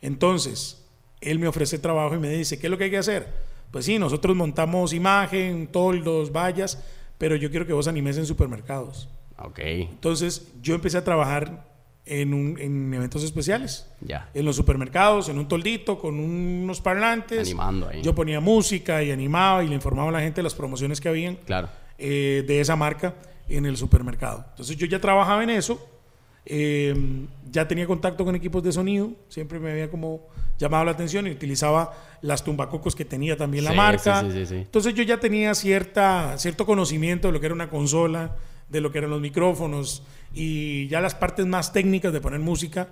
Entonces, 0.02 0.84
él 1.22 1.38
me 1.38 1.48
ofrece 1.48 1.78
trabajo 1.78 2.14
y 2.14 2.18
me 2.18 2.28
dice, 2.28 2.58
¿qué 2.58 2.66
es 2.66 2.70
lo 2.70 2.76
que 2.76 2.84
hay 2.84 2.90
que 2.90 2.98
hacer? 2.98 3.26
Pues 3.70 3.86
sí, 3.86 3.98
nosotros 3.98 4.36
montamos 4.36 4.92
imagen, 4.92 5.66
toldos, 5.66 6.30
vallas, 6.30 6.84
pero 7.16 7.36
yo 7.36 7.48
quiero 7.48 7.66
que 7.66 7.72
vos 7.72 7.88
animes 7.88 8.18
en 8.18 8.26
supermercados. 8.26 9.08
Ok, 9.38 9.58
Entonces, 9.60 10.48
yo 10.62 10.74
empecé 10.74 10.96
a 10.98 11.04
trabajar 11.04 11.66
en, 12.06 12.34
un- 12.34 12.58
en 12.58 12.92
eventos 12.94 13.22
especiales. 13.24 13.90
ya. 14.00 14.28
En 14.34 14.44
los 14.44 14.56
supermercados, 14.56 15.28
en 15.28 15.38
un 15.38 15.48
toldito, 15.48 15.98
con 15.98 16.18
unos 16.20 16.80
parlantes. 16.80 17.40
Animando 17.48 17.88
ahí. 17.88 18.02
Yo 18.02 18.14
ponía 18.14 18.40
música 18.40 19.02
y 19.02 19.10
animaba 19.10 19.64
y 19.64 19.68
le 19.68 19.74
informaba 19.74 20.08
a 20.10 20.12
la 20.12 20.20
gente 20.20 20.42
las 20.42 20.54
promociones 20.54 21.00
que 21.00 21.08
habían 21.08 21.36
Claro. 21.36 21.68
eh, 21.98 22.44
de 22.46 22.60
esa 22.60 22.76
marca 22.76 23.14
en 23.48 23.66
el 23.66 23.76
supermercado. 23.76 24.44
Entonces 24.50 24.76
yo 24.76 24.86
ya 24.86 25.00
trabajaba 25.00 25.42
en 25.42 25.50
eso, 25.50 25.84
eh, 26.46 26.94
ya 27.50 27.66
tenía 27.66 27.86
contacto 27.86 28.24
con 28.24 28.34
equipos 28.36 28.62
de 28.62 28.72
sonido, 28.72 29.12
siempre 29.28 29.58
me 29.58 29.70
había 29.72 29.90
como 29.90 30.26
llamado 30.58 30.84
la 30.84 30.90
atención 30.92 31.26
y 31.26 31.30
utilizaba 31.30 31.92
las 32.20 32.44
tumbacocos 32.44 32.94
que 32.94 33.04
tenía 33.04 33.36
también 33.36 33.64
la 33.64 33.70
Sí, 33.70 33.76
marca. 33.76 34.20
sí, 34.20 34.26
sí, 34.30 34.38
sí, 34.40 34.46
sí. 34.46 34.54
Entonces 34.56 34.94
yo 34.94 35.02
ya 35.02 35.18
tenía 35.18 35.54
cierta, 35.54 36.36
cierto 36.38 36.66
conocimiento 36.66 37.28
de 37.28 37.32
lo 37.32 37.40
que 37.40 37.46
era 37.46 37.54
una 37.54 37.70
consola, 37.70 38.36
de 38.68 38.80
lo 38.80 38.90
que 38.90 38.98
eran 38.98 39.10
los 39.10 39.20
micrófonos 39.20 40.02
y 40.32 40.88
ya 40.88 41.00
las 41.00 41.14
partes 41.14 41.46
más 41.46 41.72
técnicas 41.72 42.12
de 42.12 42.20
poner 42.20 42.40
música, 42.40 42.88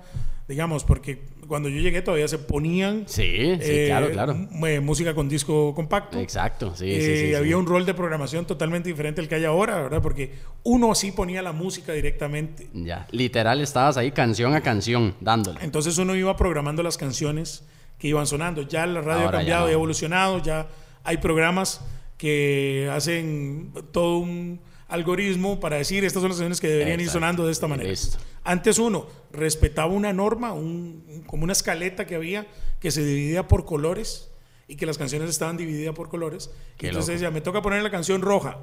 digamos, 0.46 0.84
porque 0.84 1.22
cuando 1.48 1.68
yo 1.68 1.80
llegué 1.80 2.02
todavía 2.02 2.28
se 2.28 2.38
ponían 2.38 3.04
Sí, 3.06 3.22
sí, 3.24 3.58
eh, 3.62 3.84
claro, 3.88 4.10
claro. 4.10 4.36
eh, 4.66 4.80
música 4.80 5.12
con 5.14 5.28
disco 5.28 5.74
compacto. 5.74 6.20
Exacto, 6.20 6.74
sí, 6.76 6.90
Eh, 6.92 7.00
sí, 7.00 7.16
sí, 7.16 7.26
sí. 7.28 7.34
había 7.34 7.56
un 7.56 7.66
rol 7.66 7.84
de 7.84 7.94
programación 7.94 8.44
totalmente 8.46 8.88
diferente 8.88 9.20
al 9.20 9.28
que 9.28 9.34
hay 9.36 9.44
ahora, 9.44 9.80
¿verdad? 9.82 10.00
Porque 10.02 10.34
uno 10.62 10.94
sí 10.94 11.10
ponía 11.10 11.42
la 11.42 11.52
música 11.52 11.92
directamente. 11.92 12.68
Ya, 12.74 13.06
literal 13.10 13.60
estabas 13.60 13.96
ahí 13.96 14.12
canción 14.12 14.54
a 14.54 14.60
canción 14.60 15.14
dándole. 15.20 15.58
Entonces 15.62 15.98
uno 15.98 16.14
iba 16.14 16.36
programando 16.36 16.82
las 16.84 16.96
canciones 16.96 17.64
que 17.98 18.08
iban 18.08 18.26
sonando. 18.26 18.62
Ya 18.62 18.86
la 18.86 19.00
radio 19.00 19.24
Ahora 19.26 19.38
ha 19.38 19.42
ya 19.42 19.46
cambiado 19.58 19.62
no. 19.64 19.68
y 19.68 19.70
ha 19.70 19.74
evolucionado. 19.74 20.42
Ya 20.42 20.68
hay 21.02 21.16
programas 21.16 21.80
que 22.18 22.88
hacen 22.92 23.72
todo 23.90 24.18
un 24.18 24.60
algoritmo 24.92 25.58
para 25.60 25.76
decir 25.76 26.04
estas 26.04 26.20
son 26.22 26.28
las 26.30 26.36
canciones 26.38 26.60
que 26.60 26.68
deberían 26.68 27.00
ir 27.00 27.08
sonando 27.10 27.44
de 27.46 27.52
esta 27.52 27.66
manera. 27.66 27.88
Listo. 27.90 28.18
Antes 28.44 28.78
uno 28.78 29.06
respetaba 29.32 29.92
una 29.92 30.12
norma, 30.12 30.52
un- 30.52 31.24
como 31.26 31.44
una 31.44 31.52
escaleta 31.52 32.06
que 32.06 32.14
había 32.14 32.46
que 32.80 32.90
se 32.90 33.04
dividía 33.04 33.46
por 33.48 33.64
colores 33.64 34.30
y 34.68 34.76
que 34.76 34.86
las 34.86 34.98
canciones 34.98 35.30
estaban 35.30 35.56
divididas 35.56 35.94
por 35.94 36.08
colores. 36.08 36.50
Qué 36.76 36.88
Entonces 36.88 37.08
loco. 37.08 37.12
decía, 37.14 37.30
me 37.30 37.40
toca 37.40 37.62
poner 37.62 37.82
la 37.82 37.90
canción 37.90 38.22
roja. 38.22 38.58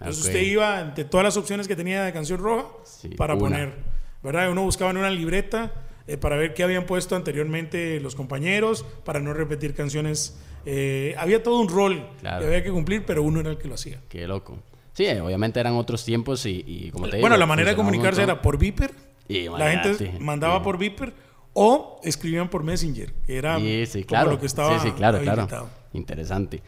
Entonces 0.00 0.24
usted 0.26 0.40
iba 0.42 0.80
entre 0.80 1.04
todas 1.04 1.24
las 1.24 1.36
opciones 1.36 1.68
que 1.68 1.76
tenía 1.76 2.02
de 2.04 2.12
canción 2.12 2.40
roja 2.40 2.66
Sí, 2.84 3.08
para 3.10 3.34
una. 3.34 3.40
poner, 3.42 3.74
¿verdad? 4.22 4.50
Uno 4.50 4.62
buscaba 4.62 4.90
en 4.90 4.96
una 4.96 5.10
libreta 5.10 5.72
eh, 6.08 6.16
para 6.16 6.34
ver 6.36 6.52
qué 6.54 6.64
habían 6.64 6.84
puesto 6.84 7.14
anteriormente 7.14 8.00
los 8.00 8.16
compañeros, 8.16 8.84
para 9.04 9.20
no 9.20 9.32
repetir 9.34 9.72
canciones. 9.74 10.36
Eh, 10.66 11.14
había 11.16 11.42
todo 11.44 11.60
un 11.60 11.68
rol 11.68 12.08
Claro. 12.20 12.40
que 12.40 12.46
había 12.46 12.64
que 12.64 12.70
cumplir, 12.72 13.04
pero 13.06 13.22
uno 13.22 13.38
era 13.40 13.50
el 13.50 13.58
que 13.58 13.68
lo 13.68 13.74
hacía. 13.74 14.00
Qué 14.08 14.26
loco. 14.26 14.58
Sí, 14.92 15.06
obviamente 15.06 15.58
eran 15.58 15.74
otros 15.74 16.04
tiempos 16.04 16.44
y, 16.46 16.62
y 16.66 16.90
como 16.90 17.06
te 17.08 17.16
digo... 17.16 17.22
Bueno, 17.22 17.36
la 17.36 17.46
manera 17.46 17.70
de 17.70 17.76
comunicarse 17.76 18.22
era 18.22 18.42
por 18.42 18.58
Viper. 18.58 18.92
Y 19.28 19.48
La 19.48 19.70
gente 19.70 19.88
imagínate, 19.90 20.18
mandaba 20.20 20.58
sí. 20.58 20.64
por 20.64 20.78
Viper 20.78 21.12
o 21.54 22.00
escribían 22.02 22.48
por 22.48 22.62
Messenger, 22.62 23.12
que 23.26 23.36
era 23.36 23.58
Sí, 23.58 23.86
sí, 23.86 23.98
como 24.04 24.08
claro. 24.08 24.30
lo 24.32 24.40
que 24.40 24.46
estaba 24.46 24.78
sí, 24.78 24.88
sí, 24.88 24.94
claro, 24.94 25.20
claro. 25.20 25.68
Interesante. 25.92 26.62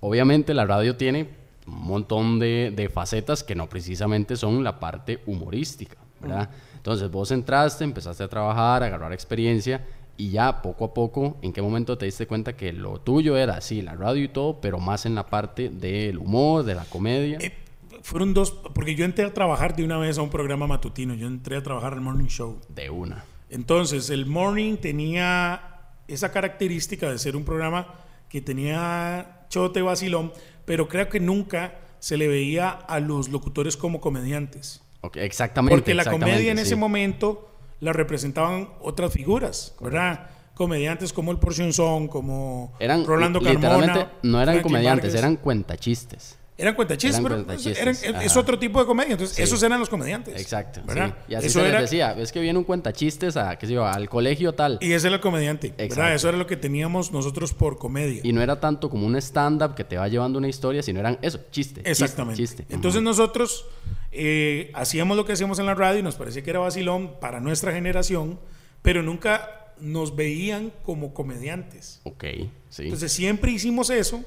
Obviamente 0.00 0.54
la 0.54 0.66
radio 0.66 0.96
tiene 0.96 1.28
un 1.66 1.82
montón 1.86 2.38
de, 2.38 2.72
de 2.74 2.88
facetas 2.88 3.44
que 3.44 3.54
no 3.54 3.68
precisamente 3.68 4.36
son 4.36 4.64
la 4.64 4.80
parte 4.80 5.20
humorística, 5.26 5.96
¿verdad? 6.20 6.50
Entonces 6.76 7.10
vos 7.10 7.30
entraste, 7.30 7.84
empezaste 7.84 8.24
a 8.24 8.28
trabajar, 8.28 8.82
a 8.82 8.86
agarrar 8.86 9.12
experiencia 9.12 9.86
y 10.16 10.30
ya 10.30 10.60
poco 10.62 10.84
a 10.86 10.94
poco, 10.94 11.38
¿en 11.42 11.52
qué 11.52 11.62
momento 11.62 11.96
te 11.96 12.06
diste 12.06 12.26
cuenta 12.26 12.54
que 12.54 12.72
lo 12.72 12.98
tuyo 13.00 13.36
era, 13.36 13.60
sí, 13.60 13.80
la 13.82 13.94
radio 13.94 14.24
y 14.24 14.28
todo, 14.28 14.60
pero 14.60 14.78
más 14.78 15.06
en 15.06 15.14
la 15.14 15.26
parte 15.26 15.68
del 15.70 16.18
humor, 16.18 16.64
de 16.64 16.74
la 16.74 16.84
comedia? 16.84 17.38
Eh, 17.40 17.52
fueron 18.02 18.34
dos, 18.34 18.52
porque 18.74 18.94
yo 18.94 19.04
entré 19.04 19.24
a 19.24 19.34
trabajar 19.34 19.76
de 19.76 19.84
una 19.84 19.98
vez 19.98 20.18
a 20.18 20.22
un 20.22 20.30
programa 20.30 20.66
matutino, 20.66 21.14
yo 21.14 21.26
entré 21.26 21.56
a 21.56 21.62
trabajar 21.62 21.92
al 21.94 22.00
Morning 22.00 22.26
Show. 22.28 22.60
de 22.68 22.90
una. 22.90 23.24
Entonces, 23.48 24.10
el 24.10 24.26
Morning 24.26 24.76
tenía 24.76 25.62
esa 26.08 26.30
característica 26.32 27.10
de 27.10 27.18
ser 27.18 27.36
un 27.36 27.44
programa 27.44 27.94
que 28.28 28.40
tenía 28.40 29.46
chote 29.48 29.82
vacilón, 29.82 30.32
pero 30.64 30.88
creo 30.88 31.08
que 31.08 31.20
nunca 31.20 31.74
se 31.98 32.16
le 32.16 32.28
veía 32.28 32.70
a 32.70 33.00
los 33.00 33.28
locutores 33.28 33.76
como 33.76 34.00
comediantes. 34.00 34.82
Ok, 35.02 35.16
exactamente. 35.16 35.74
Porque 35.76 35.94
la 35.94 36.02
exactamente, 36.02 36.32
comedia 36.34 36.52
en 36.52 36.58
sí. 36.58 36.62
ese 36.64 36.76
momento 36.76 37.50
la 37.80 37.92
representaban 37.92 38.68
otras 38.80 39.12
figuras, 39.12 39.74
¿verdad? 39.80 40.30
Comediantes 40.54 41.12
como 41.12 41.32
el 41.32 41.38
Porción 41.38 41.72
Son, 41.72 42.06
como 42.06 42.74
Eran, 42.78 43.04
Rolando 43.06 43.40
literalmente, 43.40 43.86
Carmona. 44.00 44.12
no 44.22 44.42
eran 44.42 44.54
Franklin 44.54 44.62
comediantes, 44.62 45.04
Vargas. 45.10 45.18
eran 45.22 45.36
cuentachistes. 45.36 46.38
Eran 46.60 46.74
cuentachistes, 46.74 47.18
eran 47.18 47.22
pero 47.24 47.44
cuentachistes, 47.44 48.02
eran- 48.04 48.22
es 48.22 48.36
otro 48.36 48.58
tipo 48.58 48.78
de 48.80 48.86
comedia. 48.86 49.12
Entonces, 49.12 49.36
Sí. 49.36 49.42
esos 49.42 49.62
eran 49.62 49.80
los 49.80 49.88
comediantes. 49.88 50.40
Exacto. 50.40 50.80
¿verdad? 50.86 51.14
sí. 51.26 51.32
Y 51.32 51.34
así 51.34 51.46
Eso 51.46 51.58
se 51.58 51.64
les 51.64 51.70
era- 51.72 51.80
decía, 51.82 52.12
es 52.18 52.32
que 52.32 52.40
viene 52.40 52.58
un 52.58 52.64
cuentachistes 52.64 53.36
a, 53.36 53.56
qué 53.58 53.66
sé 53.66 53.72
yo, 53.72 53.86
al 53.86 54.08
colegio 54.08 54.52
tal. 54.54 54.78
Y 54.80 54.92
ese 54.92 55.06
era 55.08 55.16
el 55.16 55.22
comediante, 55.22 55.68
¿verdad? 55.70 55.84
Exacto. 55.86 56.14
Eso 56.14 56.28
era 56.28 56.38
lo 56.38 56.46
que 56.46 56.56
teníamos 56.56 57.12
nosotros 57.12 57.52
por 57.54 57.78
comedia. 57.78 58.20
Y 58.22 58.32
no 58.32 58.42
era 58.42 58.60
tanto 58.60 58.90
como 58.90 59.06
un 59.06 59.16
stand-up 59.16 59.74
que 59.74 59.84
te 59.84 59.96
va 59.96 60.06
llevando 60.08 60.38
una 60.38 60.48
historia, 60.48 60.82
sino 60.82 61.00
eran 61.00 61.18
eso, 61.22 61.40
chiste. 61.50 61.82
Exactamente. 61.84 62.36
Chiste. 62.42 62.66
Entonces 62.70 63.02
nosotros 63.02 63.66
eh, 64.12 64.70
hacíamos 64.74 65.16
lo 65.16 65.24
que 65.24 65.32
hacíamos 65.34 65.58
en 65.60 65.66
la 65.66 65.74
radio 65.74 66.00
y 66.00 66.02
nos 66.02 66.16
parecía 66.16 66.42
que 66.42 66.50
era 66.50 66.58
vacilón 66.58 67.12
para 67.20 67.38
nuestra 67.40 67.72
generación, 67.72 68.40
pero 68.82 69.02
nunca 69.02 69.72
nos 69.80 70.16
veían 70.16 70.72
como 70.82 71.14
comediantes. 71.14 72.00
Ok, 72.04 72.24
sí. 72.68 72.82
Entonces 72.84 73.12
siempre 73.12 73.52
hicimos 73.52 73.88
eso, 73.88 74.24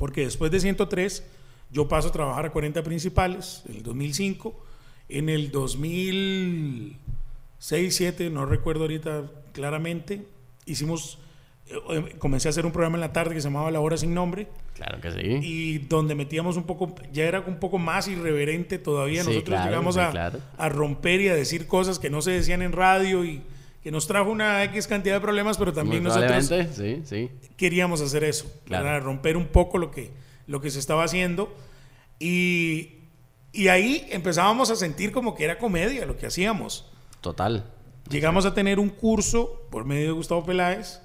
porque 0.00 0.22
después 0.22 0.50
de 0.50 0.58
103 0.60 1.22
yo 1.70 1.86
paso 1.86 2.08
a 2.08 2.12
trabajar 2.12 2.46
a 2.46 2.50
40 2.50 2.82
principales, 2.82 3.62
el 3.68 3.82
2005, 3.82 4.58
en 5.10 5.28
el 5.28 5.50
2006, 5.50 6.96
2007, 7.58 8.30
no 8.30 8.46
recuerdo 8.46 8.84
ahorita 8.84 9.30
claramente, 9.52 10.26
hicimos, 10.64 11.18
eh, 11.66 11.74
eh, 11.90 12.16
comencé 12.18 12.48
a 12.48 12.50
hacer 12.50 12.64
un 12.64 12.72
programa 12.72 12.96
en 12.96 13.02
la 13.02 13.12
tarde 13.12 13.34
que 13.34 13.42
se 13.42 13.48
llamaba 13.48 13.70
La 13.70 13.80
Hora 13.80 13.98
Sin 13.98 14.14
Nombre, 14.14 14.48
claro 14.74 15.02
que 15.02 15.10
sí. 15.10 15.38
y 15.42 15.78
donde 15.80 16.14
metíamos 16.14 16.56
un 16.56 16.64
poco, 16.64 16.94
ya 17.12 17.24
era 17.24 17.40
un 17.40 17.58
poco 17.58 17.76
más 17.76 18.08
irreverente 18.08 18.78
todavía. 18.78 19.22
Sí, 19.22 19.28
Nosotros 19.28 19.54
claro, 19.56 19.68
llegamos 19.68 19.96
sí, 19.96 20.00
a, 20.00 20.10
claro. 20.12 20.38
a 20.56 20.68
romper 20.70 21.20
y 21.20 21.28
a 21.28 21.34
decir 21.34 21.66
cosas 21.66 21.98
que 21.98 22.08
no 22.08 22.22
se 22.22 22.30
decían 22.30 22.62
en 22.62 22.72
radio 22.72 23.22
y 23.22 23.42
que 23.82 23.90
nos 23.90 24.06
trajo 24.06 24.30
una 24.30 24.62
X 24.64 24.86
cantidad 24.86 25.14
de 25.14 25.20
problemas, 25.20 25.56
pero 25.58 25.72
también 25.72 26.02
Muy 26.02 26.12
nosotros 26.12 26.46
sí, 26.76 27.02
sí. 27.04 27.30
queríamos 27.56 28.00
hacer 28.00 28.24
eso, 28.24 28.50
Claro. 28.64 28.84
¿verdad? 28.84 29.02
romper 29.02 29.36
un 29.36 29.46
poco 29.46 29.78
lo 29.78 29.90
que, 29.90 30.10
lo 30.46 30.60
que 30.60 30.70
se 30.70 30.78
estaba 30.78 31.04
haciendo. 31.04 31.54
Y, 32.18 32.98
y 33.52 33.68
ahí 33.68 34.06
empezábamos 34.10 34.70
a 34.70 34.76
sentir 34.76 35.12
como 35.12 35.34
que 35.34 35.44
era 35.44 35.58
comedia 35.58 36.04
lo 36.06 36.16
que 36.16 36.26
hacíamos. 36.26 36.90
Total. 37.20 37.64
Llegamos 38.10 38.44
a 38.46 38.54
tener 38.54 38.78
un 38.78 38.88
curso 38.90 39.66
por 39.70 39.84
medio 39.84 40.06
de 40.06 40.12
Gustavo 40.12 40.44
Peláez, 40.44 41.00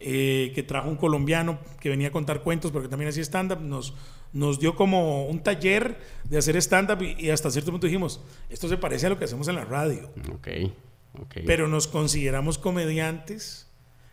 eh, 0.00 0.52
que 0.54 0.62
trajo 0.62 0.88
un 0.88 0.96
colombiano 0.96 1.58
que 1.80 1.88
venía 1.88 2.08
a 2.08 2.12
contar 2.12 2.42
cuentos, 2.42 2.72
porque 2.72 2.88
también 2.88 3.08
hacía 3.10 3.22
stand-up. 3.22 3.60
Nos, 3.60 3.94
nos 4.32 4.58
dio 4.58 4.74
como 4.74 5.26
un 5.26 5.40
taller 5.42 5.98
de 6.24 6.38
hacer 6.38 6.56
stand-up 6.56 7.02
y, 7.02 7.14
y 7.26 7.30
hasta 7.30 7.50
cierto 7.50 7.70
punto 7.70 7.86
dijimos, 7.86 8.20
esto 8.50 8.68
se 8.68 8.76
parece 8.76 9.06
a 9.06 9.10
lo 9.10 9.18
que 9.18 9.24
hacemos 9.26 9.46
en 9.48 9.54
la 9.56 9.64
radio. 9.64 10.10
Ok, 10.34 10.48
Pero 11.46 11.68
nos 11.68 11.86
consideramos 11.88 12.58
comediantes, 12.58 13.70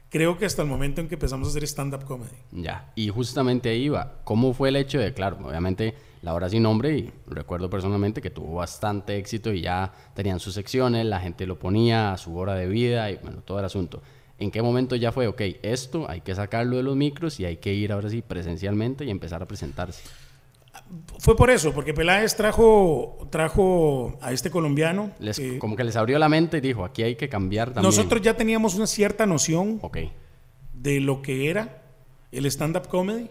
creo 0.10 0.38
que 0.38 0.46
hasta 0.46 0.62
el 0.62 0.68
momento 0.68 1.02
en 1.02 1.08
que 1.08 1.16
empezamos 1.16 1.48
a 1.48 1.52
hacer 1.52 1.64
stand-up 1.64 2.06
comedy. 2.06 2.38
Ya, 2.52 2.92
y 2.96 3.10
justamente 3.10 3.70
ahí 3.70 3.84
iba. 3.86 4.20
¿Cómo 4.24 4.54
fue 4.54 4.70
el 4.70 4.76
hecho 4.76 5.00
de, 5.00 5.14
claro, 5.14 5.40
obviamente 5.44 5.96
la 6.22 6.34
hora 6.34 6.50
sin 6.50 6.64
nombre, 6.64 6.98
y 6.98 7.12
recuerdo 7.28 7.70
personalmente 7.70 8.22
que 8.22 8.30
tuvo 8.30 8.56
bastante 8.56 9.18
éxito 9.18 9.52
y 9.52 9.62
ya 9.62 9.92
tenían 10.14 10.40
sus 10.40 10.54
secciones, 10.54 11.06
la 11.06 11.20
gente 11.20 11.46
lo 11.46 11.60
ponía 11.60 12.14
a 12.14 12.18
su 12.18 12.38
hora 12.38 12.56
de 12.56 12.68
vida 12.68 13.12
y 13.12 13.18
bueno, 13.18 13.42
todo 13.42 13.60
el 13.60 13.66
asunto. 13.66 14.02
¿En 14.40 14.50
qué 14.50 14.62
momento 14.62 14.96
ya 14.96 15.12
fue, 15.12 15.28
ok, 15.28 15.42
esto 15.62 16.10
hay 16.10 16.22
que 16.22 16.34
sacarlo 16.34 16.78
de 16.78 16.84
los 16.84 16.96
micros 16.96 17.40
y 17.40 17.46
hay 17.46 17.58
que 17.58 17.74
ir 17.74 17.92
ahora 17.92 18.10
sí 18.10 18.22
presencialmente 18.22 19.04
y 19.04 19.10
empezar 19.10 19.44
a 19.44 19.48
presentarse? 19.48 20.02
Fue 21.20 21.36
por 21.36 21.50
eso, 21.50 21.74
porque 21.74 21.94
Peláez 21.94 22.36
trajo, 22.36 23.28
trajo 23.32 24.18
a 24.22 24.32
este 24.34 24.50
colombiano. 24.52 25.12
Les, 25.20 25.38
que 25.40 25.58
como 25.60 25.76
que 25.76 25.84
les 25.84 25.96
abrió 25.96 26.18
la 26.20 26.30
mente 26.30 26.58
y 26.58 26.62
dijo, 26.62 26.84
aquí 26.84 27.04
hay 27.04 27.16
que 27.16 27.30
cambiar 27.30 27.70
también. 27.74 27.84
nosotros 27.84 28.22
ya 28.22 28.36
teníamos 28.36 28.76
una 28.76 28.88
cierta 28.88 29.26
noción 29.26 29.80
de 30.74 31.00
lo 31.00 31.22
que 31.22 31.50
era 31.50 31.82
el 32.32 32.46
stand-up 32.48 32.88
comedy, 32.88 33.30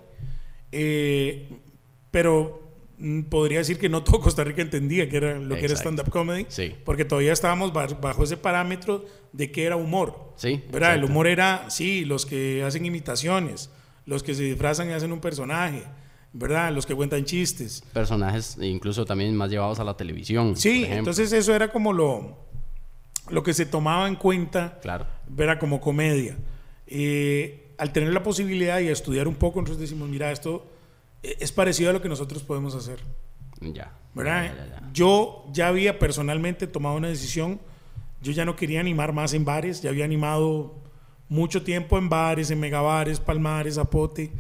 eh, 0.70 1.49
pero 2.11 2.61
podría 3.28 3.58
decir 3.58 3.78
que 3.78 3.88
no 3.88 4.04
todo 4.04 4.20
Costa 4.20 4.44
Rica 4.44 4.62
entendía 4.62 5.08
que 5.08 5.16
era 5.16 5.38
lo 5.38 5.56
que 5.56 5.64
era 5.64 5.75
stand-up 5.75 6.08
comedy, 6.11 6.46
Sí. 6.49 6.75
porque 6.84 7.04
todavía 7.04 7.32
estábamos 7.32 7.72
ba- 7.72 7.87
bajo 8.00 8.22
ese 8.22 8.37
parámetro 8.37 9.04
de 9.32 9.50
que 9.50 9.64
era 9.64 9.76
humor. 9.76 10.32
sí. 10.37 10.62
¿verdad? 10.70 10.94
El 10.94 11.04
humor 11.04 11.26
era, 11.26 11.68
sí, 11.70 12.04
los 12.04 12.25
que 12.26 12.62
hacen 12.64 12.87
imitaciones, 12.87 13.70
los 14.06 14.22
que 14.22 14.34
se 14.34 14.44
disfrazan 14.44 14.88
y 14.90 14.92
hacen 14.92 15.12
un 15.12 15.20
personaje, 15.20 15.82
¿verdad? 16.32 16.72
Los 16.72 16.86
que 16.86 16.94
cuentan 16.94 17.24
chistes. 17.24 17.82
Personajes 17.92 18.56
incluso 18.60 19.04
también 19.04 19.36
más 19.36 19.50
llevados 19.50 19.78
a 19.80 19.84
la 19.84 19.96
televisión. 19.96 20.56
Sí, 20.56 20.84
entonces 20.88 21.32
eso 21.32 21.54
era 21.54 21.70
como 21.70 21.92
lo, 21.92 22.38
lo 23.30 23.42
que 23.42 23.52
se 23.54 23.66
tomaba 23.66 24.08
en 24.08 24.16
cuenta, 24.16 24.78
Claro. 24.80 25.06
¿verdad? 25.28 25.58
Como 25.58 25.80
comedia. 25.80 26.36
Eh, 26.86 27.74
al 27.78 27.92
tener 27.92 28.12
la 28.12 28.22
posibilidad 28.22 28.80
y 28.80 28.88
estudiar 28.88 29.26
un 29.28 29.34
poco, 29.34 29.60
nosotros 29.60 29.80
decimos, 29.80 30.08
mira, 30.08 30.30
esto 30.30 30.66
es 31.22 31.52
parecido 31.52 31.90
a 31.90 31.92
lo 31.92 32.02
que 32.02 32.08
nosotros 32.08 32.42
podemos 32.42 32.74
hacer, 32.74 32.98
Ya. 33.60 33.92
¿verdad? 34.14 34.44
Ya, 34.44 34.54
ya, 34.66 34.80
ya. 34.80 34.90
Yo 34.92 35.44
ya 35.52 35.68
había 35.68 35.98
personalmente 35.98 36.66
tomado 36.66 36.96
una 36.96 37.08
decisión, 37.08 37.60
yo 38.22 38.32
ya 38.32 38.44
no 38.44 38.56
quería 38.56 38.80
animar 38.80 39.12
más 39.12 39.32
en 39.34 39.44
bares, 39.44 39.82
ya 39.82 39.90
había 39.90 40.04
animado 40.04 40.74
mucho 41.28 41.62
tiempo 41.62 41.96
en 41.98 42.08
bares, 42.08 42.50
en 42.50 42.60
megabares, 42.60 43.18
palmares, 43.20 43.76
zapote, 43.76 44.32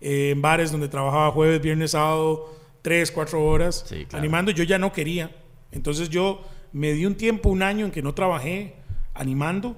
eh, 0.00 0.30
en 0.30 0.42
bares 0.42 0.70
donde 0.72 0.88
trabajaba 0.88 1.30
jueves, 1.32 1.60
viernes, 1.60 1.92
sábado, 1.92 2.54
tres, 2.82 3.10
cuatro 3.10 3.44
horas 3.44 3.84
Sí, 3.88 4.04
claro. 4.06 4.18
animando, 4.18 4.50
yo 4.52 4.64
ya 4.64 4.78
no 4.78 4.92
quería. 4.92 5.30
Entonces 5.72 6.08
yo 6.10 6.42
me 6.72 6.92
di 6.92 7.04
un 7.06 7.14
tiempo, 7.14 7.48
un 7.48 7.62
año 7.62 7.86
en 7.86 7.92
que 7.92 8.02
no 8.02 8.14
trabajé 8.14 8.74
animando 9.14 9.76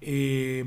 eh, 0.00 0.64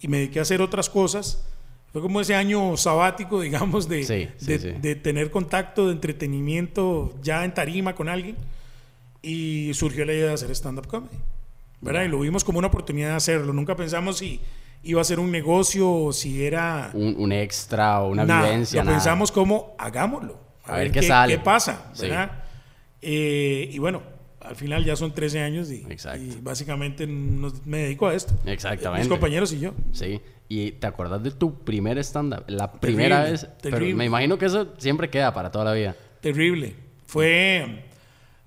y 0.00 0.08
me 0.08 0.18
dediqué 0.18 0.38
a 0.38 0.42
hacer 0.42 0.60
otras 0.62 0.88
cosas. 0.88 1.44
Fue 1.92 2.02
como 2.02 2.20
ese 2.20 2.34
año 2.34 2.76
sabático, 2.76 3.40
digamos, 3.42 3.88
de, 3.88 4.04
Sí, 4.04 4.28
sí, 4.36 4.46
de, 4.46 4.58
sí. 4.58 4.68
de 4.80 4.94
tener 4.94 5.30
contacto 5.30 5.86
de 5.86 5.92
entretenimiento 5.92 7.14
ya 7.22 7.44
en 7.44 7.52
tarima 7.54 7.94
con 7.94 8.08
alguien. 8.08 8.36
y 9.20 9.72
surgió 9.74 10.04
la 10.04 10.12
idea 10.12 10.26
de 10.28 10.32
hacer 10.34 10.50
stand-up 10.52 10.86
comedy. 10.86 11.16
¿verdad? 11.80 12.04
Y 12.04 12.08
lo 12.08 12.20
vimos 12.20 12.44
como 12.44 12.58
una 12.58 12.68
oportunidad 12.68 13.10
de 13.10 13.14
hacerlo. 13.16 13.52
Nunca 13.52 13.74
pensamos 13.76 14.18
si 14.18 14.40
iba 14.82 15.00
a 15.00 15.04
ser 15.04 15.20
un 15.20 15.30
negocio 15.30 15.90
o 15.90 16.12
si 16.12 16.44
era... 16.44 16.90
Un, 16.94 17.14
un 17.18 17.32
extra 17.32 18.00
o 18.02 18.10
una 18.10 18.24
nada. 18.24 18.46
vivencia. 18.48 18.80
Lo 18.80 18.86
nada. 18.86 18.96
pensamos 18.98 19.32
como, 19.32 19.74
hagámoslo. 19.78 20.38
A 20.64 20.76
ver 20.76 20.90
qué 20.92 21.02
sale. 21.02 21.34
qué 21.34 21.40
pasa, 21.40 21.90
Sí. 21.94 22.02
¿verdad? 22.02 22.30
Eh, 23.00 23.70
y 23.72 23.78
bueno, 23.78 24.02
al 24.40 24.56
final 24.56 24.84
ya 24.84 24.96
son 24.96 25.14
13 25.14 25.40
años 25.40 25.70
y, 25.70 25.86
y 26.18 26.40
básicamente 26.42 27.06
nos- 27.06 27.64
me 27.66 27.78
dedico 27.78 28.06
a 28.08 28.14
esto. 28.14 28.34
Exactamente. 28.44 29.00
Mis 29.00 29.08
compañeros 29.08 29.52
y 29.52 29.60
yo. 29.60 29.72
Sí. 29.92 30.20
¿Y 30.48 30.72
te 30.72 30.86
acuerdas 30.86 31.22
de 31.22 31.30
tu 31.30 31.62
primer 31.64 31.98
stand-up? 31.98 32.44
La 32.46 32.72
primera 32.72 33.16
Terrible, 33.24 33.32
vez. 33.32 33.48
Pero 33.62 33.76
terrible. 33.76 33.94
me 33.94 34.04
imagino 34.06 34.38
que 34.38 34.46
eso 34.46 34.74
siempre 34.78 35.10
queda 35.10 35.32
para 35.34 35.50
toda 35.50 35.64
la 35.66 35.72
vida. 35.74 35.94
Terrible. 36.20 36.74
Fue, 37.06 37.84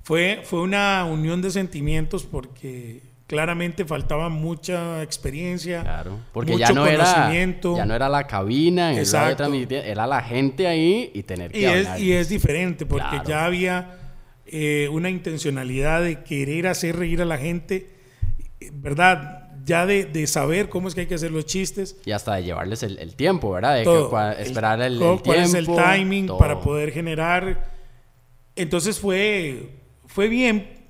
fue, 0.04 0.42
fue 0.44 0.62
una 0.62 1.06
unión 1.06 1.42
de 1.42 1.52
sentimientos 1.52 2.24
porque 2.24 3.04
claramente 3.32 3.86
faltaba 3.86 4.28
mucha 4.30 5.02
experiencia. 5.02 5.82
Claro. 5.84 6.20
Porque 6.34 6.52
mucho 6.52 6.66
ya 6.66 6.72
no 6.74 6.86
era. 6.86 7.06
conocimiento. 7.06 7.78
Ya 7.78 7.86
no 7.86 7.96
era 7.96 8.10
la 8.10 8.28
cabina 8.28 8.92
el 8.92 9.00
Exacto. 9.00 9.46
era 9.54 10.06
la 10.06 10.22
gente 10.22 10.68
ahí 10.68 11.12
y 11.14 11.24
tener 11.24 11.52
que 11.52 11.60
Y 11.62 11.66
es, 11.66 11.88
hablar. 11.88 12.00
y 12.02 12.12
es 12.12 12.28
diferente 12.30 12.86
porque 12.86 13.08
Claro. 13.10 13.28
ya 13.30 13.46
había 13.46 13.98
eh, 14.46 14.90
una 14.92 15.10
intencionalidad 15.10 16.02
de 16.04 16.24
querer 16.24 16.68
hacer 16.68 16.98
reír 16.98 17.22
a 17.22 17.26
la 17.26 17.38
gente, 17.38 17.88
¿verdad? 18.74 19.50
Ya 19.64 19.86
de, 19.86 20.06
de 20.06 20.28
saber 20.28 20.68
cómo 20.68 20.88
es 20.90 20.96
que 20.96 21.02
hay 21.02 21.08
que 21.08 21.16
hacer 21.16 21.32
los 21.32 21.46
chistes. 21.46 21.96
Y 22.06 22.12
hasta 22.12 22.36
de 22.36 22.44
llevarles 22.44 22.84
el, 22.84 22.98
el 23.00 23.16
tiempo, 23.16 23.52
¿verdad? 23.52 23.76
De 23.78 23.84
todo. 23.86 24.10
que 24.10 24.42
esperar 24.42 24.82
el, 24.82 25.00
todo, 25.00 25.14
el 25.14 25.22
cuál 25.22 25.40
es 25.40 25.54
el 25.54 25.66
tiempo, 25.68 25.82
timing 25.84 26.28
todo. 26.28 26.38
para 26.38 26.60
poder 26.60 26.92
generar. 26.92 27.72
Entonces 28.58 29.00
fue, 29.00 29.70
fue 30.08 30.28
bien 30.28 30.81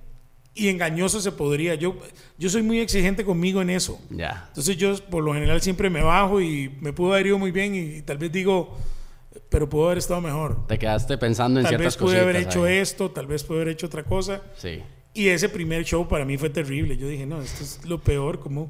y 0.53 0.67
engañoso 0.67 1.21
se 1.21 1.31
podría. 1.31 1.75
Yo, 1.75 1.95
yo 2.37 2.49
soy 2.49 2.61
muy 2.61 2.79
exigente 2.79 3.23
conmigo 3.23 3.61
en 3.61 3.69
eso. 3.69 3.99
Entonces 4.09 4.77
yo 4.77 4.95
por 5.09 5.23
lo 5.23 5.33
general 5.33 5.61
siempre 5.61 5.89
me 5.89 6.01
bajo 6.01 6.41
y 6.41 6.75
me 6.81 6.93
pudo 6.93 7.13
haber 7.13 7.27
ido 7.27 7.39
muy 7.39 7.51
bien 7.51 7.75
y, 7.75 8.01
tal 8.01 8.17
vez 8.17 8.31
digo, 8.31 8.77
pero 9.49 9.69
pudo 9.69 9.85
haber 9.85 9.99
estado 9.99 10.19
mejor. 10.21 10.67
Te 10.67 10.77
quedaste 10.77 11.17
pensando 11.17 11.59
en 11.59 11.63
Tal 11.63 11.71
ciertas 11.71 11.95
vez 11.95 11.97
pude 11.97 12.19
haber 12.19 12.35
hecho 12.35 12.65
ahí. 12.65 12.77
esto, 12.77 13.11
tal 13.11 13.27
vez 13.27 13.43
pude 13.43 13.57
haber 13.61 13.69
hecho 13.69 13.87
otra 13.87 14.03
cosa. 14.03 14.41
Sí. 14.57 14.81
Y 15.13 15.27
ese 15.27 15.49
primer 15.49 15.83
show 15.83 16.07
para 16.07 16.25
mí 16.25 16.37
fue 16.37 16.49
terrible. 16.49 16.97
Yo 16.97 17.07
dije, 17.07 17.25
no, 17.25 17.41
esto 17.41 17.63
es 17.63 17.85
lo 17.85 18.01
peor. 18.01 18.39
Como... 18.39 18.69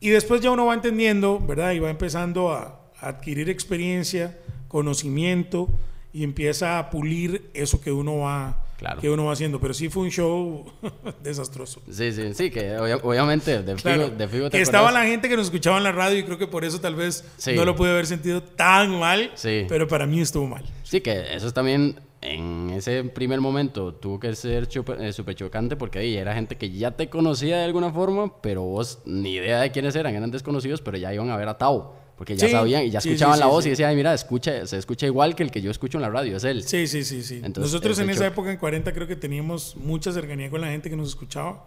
Y 0.00 0.10
después 0.10 0.40
ya 0.40 0.50
uno 0.50 0.66
va 0.66 0.74
entendiendo, 0.74 1.40
¿verdad? 1.40 1.72
Y 1.72 1.78
va 1.78 1.90
empezando 1.90 2.52
a, 2.52 2.90
a 3.00 3.08
adquirir 3.08 3.48
experiencia, 3.50 4.38
conocimiento 4.68 5.68
y 6.12 6.24
empieza 6.24 6.78
a 6.78 6.88
pulir 6.88 7.50
eso 7.52 7.80
que 7.80 7.92
uno 7.92 8.18
va, 8.18 8.65
Claro. 8.76 9.00
que 9.00 9.08
uno 9.10 9.24
va 9.24 9.32
haciendo. 9.32 9.58
Pero 9.60 9.72
sí 9.74 9.88
fue 9.88 10.02
un 10.04 10.10
show 10.10 10.64
desastroso. 11.22 11.80
Sí, 11.90 12.12
sí, 12.12 12.34
sí, 12.34 12.50
que 12.50 12.76
obvia- 12.78 13.00
obviamente 13.02 13.62
de 13.62 13.74
Claro, 13.74 14.10
de 14.10 14.28
fijo 14.28 14.50
te 14.50 14.56
que 14.58 14.62
estaba 14.62 14.92
la 14.92 15.04
gente 15.04 15.28
que 15.28 15.36
nos 15.36 15.46
escuchaba 15.46 15.78
en 15.78 15.84
la 15.84 15.92
radio 15.92 16.18
y 16.18 16.24
creo 16.24 16.38
que 16.38 16.46
por 16.46 16.64
eso 16.64 16.80
tal 16.80 16.94
vez 16.94 17.24
Sí. 17.36 17.54
no 17.54 17.64
lo 17.64 17.74
pude 17.76 17.90
haber 17.90 18.06
sentido 18.06 18.42
tan 18.42 18.98
mal, 18.98 19.30
Sí. 19.34 19.64
pero 19.68 19.88
para 19.88 20.06
mí 20.06 20.20
estuvo 20.20 20.46
mal. 20.46 20.64
Sí, 20.82 21.00
que 21.00 21.34
eso 21.34 21.46
es 21.46 21.54
también 21.54 22.00
en 22.22 22.70
ese 22.70 23.04
primer 23.04 23.40
momento 23.40 23.94
tuvo 23.94 24.18
que 24.18 24.34
ser 24.34 24.68
eh, 24.98 25.12
súper 25.12 25.34
chocante 25.36 25.76
porque 25.76 26.00
ahí 26.00 26.16
era 26.16 26.34
gente 26.34 26.56
que 26.56 26.70
ya 26.70 26.90
te 26.90 27.08
conocía 27.08 27.58
de 27.58 27.64
alguna 27.64 27.92
forma, 27.92 28.40
pero 28.40 28.62
vos 28.62 28.98
ni 29.04 29.34
idea 29.34 29.60
de 29.60 29.70
quiénes 29.70 29.94
eran, 29.96 30.14
eran 30.14 30.30
desconocidos, 30.30 30.80
pero 30.80 30.96
ya 30.98 31.12
iban 31.14 31.30
a 31.30 31.36
ver 31.36 31.48
a 31.48 31.56
Tao, 31.58 31.94
porque 32.16 32.36
ya 32.36 32.46
Sí, 32.46 32.52
sabían 32.52 32.84
y 32.84 32.90
ya 32.90 32.98
escuchaban 32.98 33.34
sí, 33.36 33.40
la 33.40 33.46
sí, 33.46 33.52
voz 33.52 33.64
sí. 33.64 33.68
y 33.68 33.70
decían, 33.70 33.90
"Ay, 33.90 33.96
mira, 33.96 34.14
escucha, 34.14 34.66
se 34.66 34.78
escucha 34.78 35.06
igual 35.06 35.34
que 35.34 35.42
el 35.42 35.50
que 35.50 35.60
yo 35.62 35.70
escucho 35.70 35.98
en 35.98 36.02
la 36.02 36.10
radio, 36.10 36.36
es 36.38 36.44
él. 36.44 36.62
Sí, 36.62 36.86
sí, 36.86 37.04
sí, 37.04 37.22
sí. 37.22 37.36
Entonces, 37.44 37.72
Nosotros 37.72 37.98
en 37.98 38.10
esa 38.10 38.26
época, 38.26 38.50
en 38.50 38.56
40, 38.58 38.92
creo 38.92 39.06
que 39.06 39.16
teníamos 39.16 39.76
mucha 39.76 40.12
cercanía 40.12 40.48
con 40.50 40.60
la 40.60 40.68
gente 40.68 40.88
que 40.90 40.96
nos 40.96 41.08
escuchaba. 41.08 41.64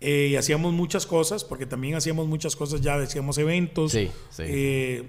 Eh, 0.00 0.28
y 0.32 0.36
hacíamos 0.36 0.72
muchas 0.72 1.06
cosas, 1.06 1.44
porque 1.44 1.64
también 1.64 1.94
hacíamos 1.94 2.26
muchas 2.26 2.56
cosas 2.56 2.80
ya, 2.80 2.96
hacíamos 2.96 3.38
eventos, 3.38 3.94
eh, 3.94 5.08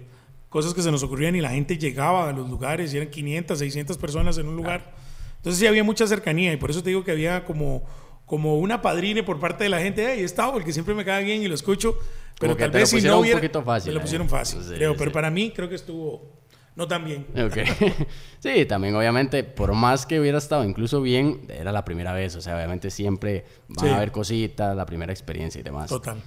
cosas 0.50 0.74
que 0.76 0.84
se 0.84 0.92
nos 0.92 1.02
ocurrían 1.02 1.36
y 1.36 1.42
la 1.42 1.50
gente 1.50 1.78
llegaba 1.80 2.30
a 2.30 2.32
los 2.32 2.48
lugares 2.48 2.94
y 2.94 2.98
eran 2.98 3.10
500, 3.10 3.58
600 3.58 3.98
personas 3.98 4.38
en 4.38 4.48
un 4.48 4.56
lugar. 4.56 4.94
Entonces 5.38 5.60
sí 5.60 5.66
había 5.66 5.84
mucha 5.84 6.06
cercanía 6.06 6.54
y 6.54 6.58
por 6.58 6.70
eso 6.70 6.84
te 6.84 6.90
digo 6.92 7.04
que 7.04 7.10
había 7.12 7.44
como, 7.44 7.84
como 8.28 8.60
una 8.60 8.84
padrine 8.84 9.24
por 9.24 9.40
parte 9.40 9.64
de 9.64 9.72
la 9.72 9.80
gente. 9.82 10.06
Ahí 10.06 10.22
está, 10.22 10.52
porque 10.52 10.72
siempre 10.72 10.94
me 10.94 11.04
cae 11.04 11.24
bien 11.24 11.42
y 11.42 11.48
lo 11.48 11.56
escucho. 11.56 11.98
Pero 12.40 12.56
tal 12.58 12.72
vez 12.72 12.90
si 12.90 13.02
no 13.02 13.20
un 13.20 13.32
poquito 13.32 13.62
fácil, 13.64 13.90
Me 13.90 13.94
lo 13.96 14.00
eh. 14.00 14.04
pusieron 14.04 14.30
fácil, 14.30 14.62
Sí, 14.64 14.74
creo. 14.76 14.92
sí. 14.94 14.96
Pero 15.00 15.12
para 15.12 15.30
mí 15.30 15.52
creo 15.56 15.70
que 15.70 15.76
estuvo 15.76 16.42
no 16.76 16.88
tan 16.88 17.06
bien. 17.06 17.28
Sí, 18.40 18.66
también 18.66 18.94
obviamente, 18.96 19.44
por 19.44 19.74
más 19.74 20.06
que 20.06 20.20
hubiera 20.20 20.38
estado 20.38 20.66
incluso 20.66 21.02
bien, 21.02 21.42
era 21.50 21.72
la 21.72 21.86
primera 21.86 22.12
vez, 22.14 22.36
o 22.36 22.42
sea, 22.42 22.56
obviamente 22.58 22.92
siempre 22.92 23.46
van 23.70 23.86
Sí. 23.88 23.92
a 23.92 23.96
haber 23.98 24.12
cositas, 24.12 24.76
la 24.76 24.86
primera 24.86 25.14
experiencia 25.14 25.60
y 25.60 25.64
demás. 25.64 25.90
Total. 25.90 26.18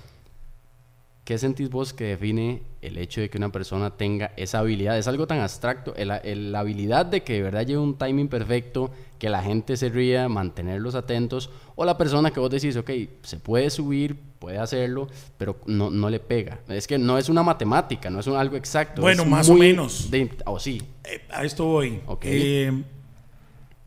¿Qué 1.27 1.39
sentís 1.39 1.71
vos 1.71 1.93
que 1.93 2.05
define 2.05 2.63
el 2.83 2.99
hecho 2.99 3.21
de 3.21 3.29
que 3.29 3.37
una 3.37 3.51
persona 3.51 3.91
tenga 3.91 4.31
esa 4.37 4.61
habilidad? 4.61 4.97
Es 4.97 5.09
algo 5.09 5.27
tan 5.27 5.41
abstracto, 5.41 5.93
la 5.99 6.61
habilidad 6.61 7.05
de 7.05 7.25
que 7.25 7.33
de 7.33 7.43
verdad 7.43 7.67
lleve 7.67 7.81
un 7.81 7.99
timing 7.99 8.29
perfecto, 8.29 8.93
que 9.19 9.29
la 9.29 9.43
gente 9.43 9.77
se 9.77 9.89
ría, 9.89 10.29
mantenerlos 10.29 10.95
atentos, 10.95 11.51
o 11.75 11.85
la 11.85 11.99
persona 11.99 12.31
que 12.31 12.39
vos 12.39 12.49
decís, 12.49 12.77
ok, 12.77 12.91
se 13.23 13.39
puede 13.41 13.71
subir, 13.71 14.15
puede 14.39 14.59
hacerlo, 14.59 15.09
pero 15.37 15.57
no, 15.67 15.91
no 15.91 16.11
le 16.11 16.21
pega. 16.21 16.61
Es 16.69 16.87
que 16.87 16.97
no 16.97 17.19
es 17.19 17.29
una 17.29 17.43
matemática, 17.43 18.09
no 18.09 18.21
es 18.21 18.29
un- 18.29 18.37
algo 18.37 18.57
exacto. 18.57 19.03
Bueno, 19.03 19.25
más 19.25 19.49
o 19.49 19.55
menos. 19.55 20.09
o 20.45 20.61
sí, 20.61 20.81
Eh, 21.03 21.23
a 21.31 21.45
esto 21.45 21.65
voy. 21.65 22.03
Ok. 22.07 22.25
Eh, 22.25 22.85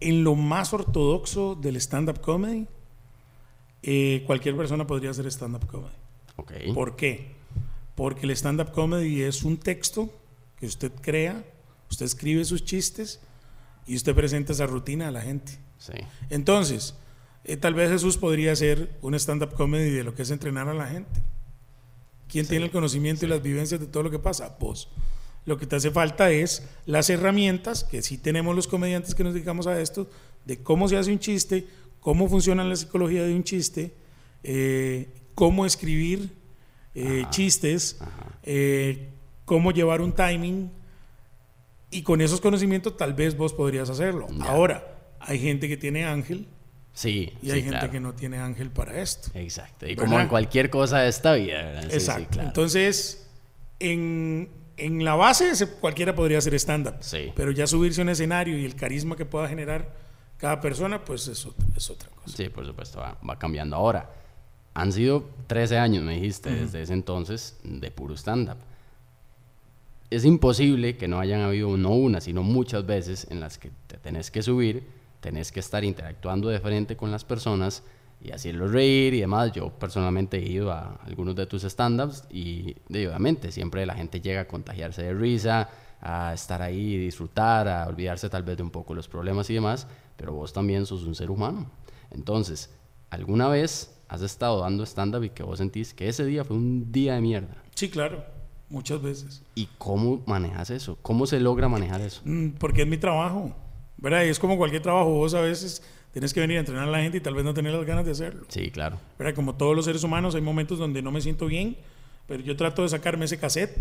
en 0.02 0.23
lo 0.25 0.36
más 0.36 0.73
ortodoxo 0.73 1.56
del 1.56 1.78
stand-up 1.78 2.19
comedy, 2.19 2.67
eh, 3.82 4.23
cualquier 4.28 4.58
persona 4.58 4.86
podría 4.86 5.12
hacer 5.12 5.25
stand-up 5.28 5.65
comedy. 5.67 5.93
¿Por 6.73 6.95
qué? 6.95 7.32
Porque 7.95 8.25
el 8.25 8.32
stand-up 8.32 8.71
comedy 8.71 9.21
es 9.21 9.43
un 9.43 9.58
texto 9.58 10.10
que 10.58 10.65
usted 10.65 10.91
crea, 11.02 11.43
usted 11.89 12.06
escribe 12.06 12.45
sus 12.45 12.63
chistes 12.63 13.19
y 13.86 13.95
usted 13.95 14.15
presenta 14.15 14.54
esa 14.54 14.65
rutina 14.65 15.08
a 15.08 15.12
la 15.12 15.21
gente. 15.21 15.60
Sí, 15.78 15.93
Entonces, 16.30 16.95
eh, 17.45 17.58
tal 17.58 17.73
vez 17.73 17.89
Jesús 17.89 18.17
podría 18.17 18.52
hacer 18.52 18.97
un 19.02 19.15
stand-up 19.15 19.54
comedy 19.54 19.89
de 19.89 20.04
lo 20.04 20.13
que 20.13 20.23
es 20.23 20.32
entrenar 20.32 20.67
a 20.67 20.73
la 20.73 20.88
gente. 20.88 21.21
¿Quién 22.28 22.45
tiene 22.45 22.65
el 22.65 22.71
conocimiento 22.71 23.25
y 23.25 23.30
las 23.30 23.41
vivencias 23.41 23.80
de 23.80 23.88
todo 23.88 24.04
lo 24.04 24.12
que 24.12 24.19
pasa? 24.19 24.56
Vos. 24.60 24.89
Lo 25.45 25.58
que 25.58 25.65
te 25.65 25.78
hace 25.78 25.89
falta 25.89 26.32
es 26.32 26.63
las 26.86 27.10
herramientas, 27.10 27.84
que 27.84 28.02
sí 28.02 28.17
tenemos 28.17 28.56
los 28.56 28.67
comediantes 28.67 29.15
que 29.15 29.23
nos 29.23 29.34
dedicamos 29.34 29.65
a 29.65 29.82
esto, 29.82 30.08
de 30.45 30.62
cómo 30.62 30.88
se 30.88 30.97
hace 30.97 31.12
un 31.12 31.19
chiste, 31.19 31.65
cómo 31.99 32.30
funciona 32.30 32.63
la 32.63 32.75
psicología 32.75 33.23
de 33.23 33.34
un 33.34 33.43
chiste, 33.43 33.95
eh, 34.43 35.10
cómo 35.39 35.65
escribir 35.65 36.36
eh, 36.95 37.23
chistes, 37.30 37.97
eh, 38.43 39.08
cómo 39.45 39.71
llevar 39.71 40.02
un 40.02 40.12
timing, 40.12 40.69
y 41.91 42.02
con 42.02 42.19
esos 42.19 42.41
conocimientos 42.41 42.97
tal 42.97 43.13
vez 43.13 43.38
vos 43.38 43.54
podrías 43.54 43.89
hacerlo. 43.89 44.28
Ya. 44.38 44.43
Ahora, 44.49 44.97
hay 45.21 45.39
gente 45.39 45.69
que 45.69 45.78
tiene 45.78 46.04
ángel 46.04 46.45
sí, 46.91 47.32
y 47.41 47.45
sí, 47.45 47.52
hay 47.52 47.62
gente 47.62 47.78
claro. 47.80 47.91
que 47.91 47.99
no 48.02 48.13
tiene 48.15 48.38
ángel 48.39 48.69
para 48.69 48.99
esto. 49.02 49.30
Exacto. 49.34 49.86
Y 49.88 49.95
¿Verdad? 49.95 50.04
como 50.04 50.19
en 50.19 50.28
cualquier 50.28 50.69
cosa 50.69 50.99
de 50.99 51.08
esta 51.08 51.36
vida, 51.36 51.84
Exacto. 51.84 52.28
claro. 52.32 52.49
Entonces, 52.49 53.25
en, 53.80 54.49
en 54.75 55.06
la 55.06 55.15
base 55.15 55.56
se- 55.56 55.69
cualquiera 55.69 56.13
podría 56.15 56.39
hacer 56.39 56.54
stand-up. 56.56 56.95
Sí. 56.99 57.32
Pero 57.34 57.52
ya 57.52 57.65
subirse 57.65 58.02
a 58.02 58.04
un 58.04 58.10
escenario 58.10 58.58
y 58.60 58.65
el 58.65 58.75
carisma 58.75 59.15
que 59.15 59.25
pueda 59.25 59.47
generar 59.47 59.95
cada 60.38 60.60
persona, 60.60 61.06
pues 61.06 61.30
es, 61.30 61.45
otro- 61.45 61.65
es 61.78 61.89
otra 61.89 62.10
cosa. 62.10 62.36
Sí, 62.36 62.49
por 62.49 62.65
supuesto, 62.65 62.99
va, 62.99 63.17
va 63.28 63.39
cambiando. 63.39 63.78
Ahora, 63.78 64.10
han 64.73 64.91
sido 64.91 65.25
13 65.47 65.77
años, 65.77 66.03
me 66.03 66.15
dijiste, 66.15 66.49
desde 66.51 66.82
ese 66.82 66.93
entonces, 66.93 67.60
de 67.63 67.91
puro 67.91 68.15
stand-up. 68.15 68.58
Es 70.10 70.25
imposible 70.25 70.97
que 70.97 71.08
no 71.08 71.19
hayan 71.19 71.41
habido 71.41 71.75
no 71.77 71.91
una, 71.91 72.21
sino 72.21 72.41
muchas 72.43 72.86
veces 72.86 73.27
en 73.29 73.39
las 73.39 73.58
que 73.58 73.71
te 73.88 73.97
tenés 73.97 74.32
que 74.32 74.41
subir, 74.41 74.88
tenés 75.19 75.51
que 75.51 75.60
estar 75.60 75.84
interactuando 75.84 76.49
de 76.49 76.60
frente 76.60 76.95
con 76.95 77.12
las 77.12 77.23
personas 77.23 77.84
y 78.21 78.32
hacerlos 78.32 78.71
reír 78.71 79.13
y 79.13 79.21
demás. 79.21 79.51
Yo 79.51 79.69
personalmente 79.69 80.38
he 80.38 80.49
ido 80.49 80.71
a 80.71 80.95
algunos 81.05 81.36
de 81.36 81.45
tus 81.45 81.63
stand-ups 81.63 82.23
y 82.29 82.75
obviamente 82.89 83.51
siempre 83.51 83.86
la 83.86 83.93
gente 83.93 84.19
llega 84.19 84.41
a 84.41 84.47
contagiarse 84.47 85.03
de 85.03 85.13
risa, 85.13 85.69
a 86.01 86.34
estar 86.34 86.62
ahí 86.62 86.95
y 86.95 86.97
disfrutar, 86.97 87.67
a 87.67 87.88
olvidarse 87.88 88.29
tal 88.29 88.43
vez 88.43 88.58
de 88.58 88.63
un 88.63 88.71
poco 88.71 88.93
los 88.93 89.08
problemas 89.08 89.49
y 89.49 89.53
demás, 89.53 89.88
pero 90.15 90.34
vos 90.34 90.53
también 90.53 90.86
sos 90.86 91.03
un 91.03 91.15
ser 91.15 91.29
humano. 91.29 91.69
Entonces, 92.12 92.73
¿alguna 93.10 93.47
vez 93.47 93.98
has 94.10 94.22
estado 94.22 94.60
dando 94.62 94.84
stand-up 94.86 95.24
y 95.24 95.30
que 95.30 95.43
vos 95.43 95.60
sentís 95.60 95.93
que 95.93 96.10
ese 96.10 96.26
día 96.26 96.43
fue 96.43 96.58
un 96.58 96.91
día 96.91 97.13
de 97.15 97.22
mierda? 97.22 97.56
Sí, 97.76 97.89
claro, 97.89 98.26
muchas 98.69 99.02
veces. 99.02 99.43
¿Y 99.56 99.69
cómo 99.78 100.22
manejas 100.26 100.69
eso? 100.72 100.98
¿Cómo 101.02 101.26
se 101.28 101.39
logra 101.39 101.69
manejar 101.69 102.02
eso? 102.02 102.22
Mm, 102.26 102.50
Porque 102.60 102.82
es 102.82 102.88
mi 102.88 102.98
trabajo, 102.98 103.56
¿verdad? 103.98 104.26
Y 104.26 104.30
es 104.30 104.39
como 104.39 104.58
cualquier 104.58 104.82
trabajo, 104.82 105.12
vos 105.12 105.34
a 105.36 105.41
veces 105.41 105.84
tienes 106.12 106.34
que 106.34 106.39
venir 106.39 106.58
a 106.58 106.62
entrenar 106.62 106.88
a 106.88 106.91
la 106.91 107.02
gente 107.02 107.19
y 107.19 107.22
tal 107.22 107.36
vez 107.36 107.45
no 107.45 107.54
tener 107.54 107.72
las 107.74 107.86
ganas 107.86 108.04
de 108.06 108.12
hacerlo. 108.12 108.45
Sí, 108.50 108.72
claro. 108.72 109.00
¿verdad? 109.17 109.36
Como 109.36 109.56
todos 109.56 109.76
los 109.76 109.86
seres 109.86 110.04
humanos, 110.04 110.34
hay 110.36 110.41
momentos 110.41 110.80
donde 110.80 111.02
no 111.04 111.12
me 111.12 111.22
siento 111.22 111.45
bien, 111.45 111.78
pero 112.28 112.43
yo 112.43 112.56
trato 112.58 112.82
de 112.82 112.89
sacarme 112.89 113.26
ese 113.26 113.38
cassette 113.38 113.78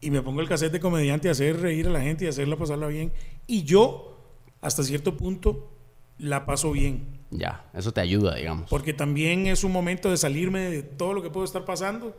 y 0.00 0.10
me 0.10 0.22
pongo 0.22 0.40
el 0.42 0.48
cassette 0.48 0.72
de 0.72 0.80
comediante 0.80 1.28
a 1.28 1.32
hacer 1.32 1.60
reír 1.60 1.88
a 1.88 1.90
la 1.90 2.00
gente 2.02 2.24
y 2.26 2.28
hacerla 2.28 2.56
pasarla 2.56 2.86
bien. 2.88 3.10
Y 3.46 3.64
yo, 3.64 4.18
hasta 4.60 4.82
cierto 4.84 5.16
punto, 5.16 5.70
la 6.18 6.46
paso 6.46 6.72
bien. 6.72 7.18
Ya, 7.30 7.64
eso 7.74 7.92
te 7.92 8.00
ayuda, 8.00 8.36
digamos. 8.36 8.70
Porque 8.70 8.92
también 8.92 9.46
es 9.46 9.64
un 9.64 9.72
momento 9.72 10.10
de 10.10 10.16
salirme 10.16 10.70
de 10.70 10.82
todo 10.82 11.12
lo 11.12 11.22
que 11.22 11.30
puedo 11.30 11.44
estar 11.44 11.64
pasando. 11.64 12.16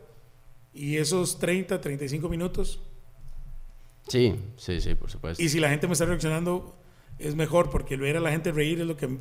Y 0.73 0.97
esos 0.97 1.39
30, 1.39 1.81
35 1.81 2.29
minutos. 2.29 2.79
Sí, 4.07 4.35
sí, 4.57 4.81
sí, 4.81 4.95
por 4.95 5.09
supuesto. 5.09 5.41
Y 5.41 5.49
si 5.49 5.59
la 5.59 5.69
gente 5.69 5.87
me 5.87 5.93
está 5.93 6.05
reaccionando, 6.05 6.75
es 7.17 7.35
mejor, 7.35 7.69
porque 7.69 7.97
ver 7.97 8.17
a 8.17 8.19
la 8.19 8.31
gente 8.31 8.51
reír 8.51 8.79
es 8.79 8.87
lo 8.87 8.95
que, 8.95 9.05
eso 9.05 9.17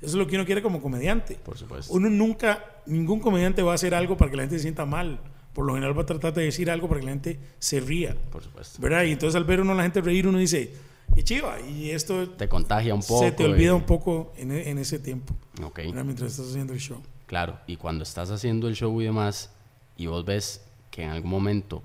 es 0.00 0.14
lo 0.14 0.26
que 0.26 0.36
uno 0.36 0.46
quiere 0.46 0.62
como 0.62 0.80
comediante. 0.80 1.34
Por 1.34 1.58
supuesto. 1.58 1.92
Uno 1.92 2.08
nunca, 2.08 2.64
ningún 2.86 3.20
comediante 3.20 3.62
va 3.62 3.72
a 3.72 3.74
hacer 3.74 3.94
algo 3.94 4.16
para 4.16 4.30
que 4.30 4.36
la 4.36 4.44
gente 4.44 4.56
se 4.56 4.62
sienta 4.62 4.86
mal. 4.86 5.20
Por 5.52 5.66
lo 5.66 5.74
general 5.74 5.96
va 5.96 6.02
a 6.02 6.06
tratar 6.06 6.32
de 6.32 6.44
decir 6.44 6.70
algo 6.70 6.88
para 6.88 7.00
que 7.00 7.06
la 7.06 7.12
gente 7.12 7.38
se 7.58 7.80
ría. 7.80 8.16
Por 8.30 8.42
supuesto. 8.42 8.80
¿Verdad? 8.80 9.04
Y 9.04 9.12
entonces 9.12 9.36
al 9.36 9.44
ver 9.44 9.60
uno 9.60 9.72
a 9.72 9.74
la 9.74 9.82
gente 9.82 10.00
reír, 10.00 10.26
uno 10.26 10.38
dice, 10.38 10.72
qué 11.14 11.22
chiva. 11.24 11.60
Y 11.60 11.90
esto 11.90 12.28
Te 12.30 12.48
contagia 12.48 12.94
un 12.94 13.02
poco. 13.02 13.20
se 13.24 13.32
te 13.32 13.44
olvida 13.44 13.68
y- 13.72 13.74
un 13.74 13.84
poco 13.84 14.32
en, 14.36 14.52
e- 14.52 14.70
en 14.70 14.78
ese 14.78 14.98
tiempo. 14.98 15.34
Ok. 15.62 15.80
Mientras 15.92 16.32
estás 16.32 16.48
haciendo 16.48 16.72
el 16.72 16.80
show. 16.80 16.98
Claro, 17.26 17.58
y 17.66 17.76
cuando 17.76 18.02
estás 18.02 18.30
haciendo 18.30 18.68
el 18.68 18.74
show 18.74 19.00
y 19.00 19.04
demás, 19.04 19.50
y 19.96 20.06
vos 20.06 20.24
ves 20.24 20.62
que 20.90 21.02
en 21.02 21.10
algún 21.10 21.30
momento 21.30 21.82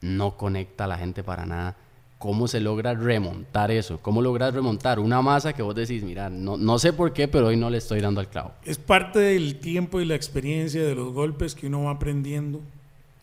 no 0.00 0.36
conecta 0.36 0.84
a 0.84 0.86
la 0.86 0.98
gente 0.98 1.22
para 1.22 1.46
nada, 1.46 1.76
¿cómo 2.18 2.46
se 2.46 2.60
logra 2.60 2.92
remontar 2.94 3.70
eso? 3.70 3.98
¿Cómo 4.02 4.20
logras 4.20 4.52
remontar 4.52 4.98
una 5.00 5.22
masa 5.22 5.52
que 5.54 5.62
vos 5.62 5.74
decís, 5.74 6.02
mira, 6.02 6.28
no, 6.28 6.56
no 6.56 6.78
sé 6.78 6.92
por 6.92 7.12
qué, 7.12 7.26
pero 7.28 7.46
hoy 7.48 7.56
no 7.56 7.70
le 7.70 7.78
estoy 7.78 8.00
dando 8.00 8.20
al 8.20 8.28
clavo? 8.28 8.52
Es 8.64 8.78
parte 8.78 9.18
del 9.18 9.58
tiempo 9.60 10.00
y 10.00 10.04
la 10.04 10.14
experiencia 10.14 10.82
de 10.84 10.94
los 10.94 11.12
golpes 11.12 11.54
que 11.54 11.66
uno 11.68 11.84
va 11.84 11.92
aprendiendo. 11.92 12.60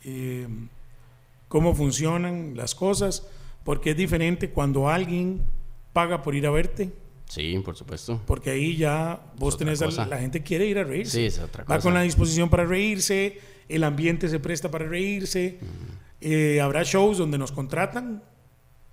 eh, 0.05 0.47
cómo 1.49 1.73
funcionan 1.75 2.53
las 2.55 2.73
cosas. 2.75 3.27
Porque 3.63 3.91
es 3.91 3.98
diferente 3.98 4.50
cuando 4.52 4.89
alguien 4.89 5.41
paga 5.93 6.22
por 6.22 6.36
ir 6.36 6.48
a 6.48 6.52
verte. 6.52 6.91
Sí, 7.28 7.60
por 7.63 7.76
supuesto. 7.76 8.22
Porque 8.26 8.50
ahí 8.50 8.76
ya 8.76 9.22
vos 9.38 9.58
tenés 9.58 9.82
a 9.82 10.06
la 10.08 10.17
gente 10.17 10.41
quiere 10.41 10.65
ir 10.65 10.80
a 10.80 10.84
reírse. 10.84 11.17
Sí, 11.17 11.26
es 11.26 11.39
otra 11.39 11.63
Va 11.63 11.76
cosa. 11.76 11.82
con 11.82 11.93
la 11.93 12.02
disposición 12.02 12.50
para 12.50 12.65
reírse, 12.65 13.39
el 13.67 13.84
ambiente 13.84 14.28
se 14.30 14.39
presta 14.39 14.72
para 14.72 14.88
reírse. 14.88 15.60
Eh, 16.22 16.60
habrá 16.60 16.84
shows 16.84 17.17
donde 17.19 17.38
nos 17.38 17.52
contratan 17.52 18.24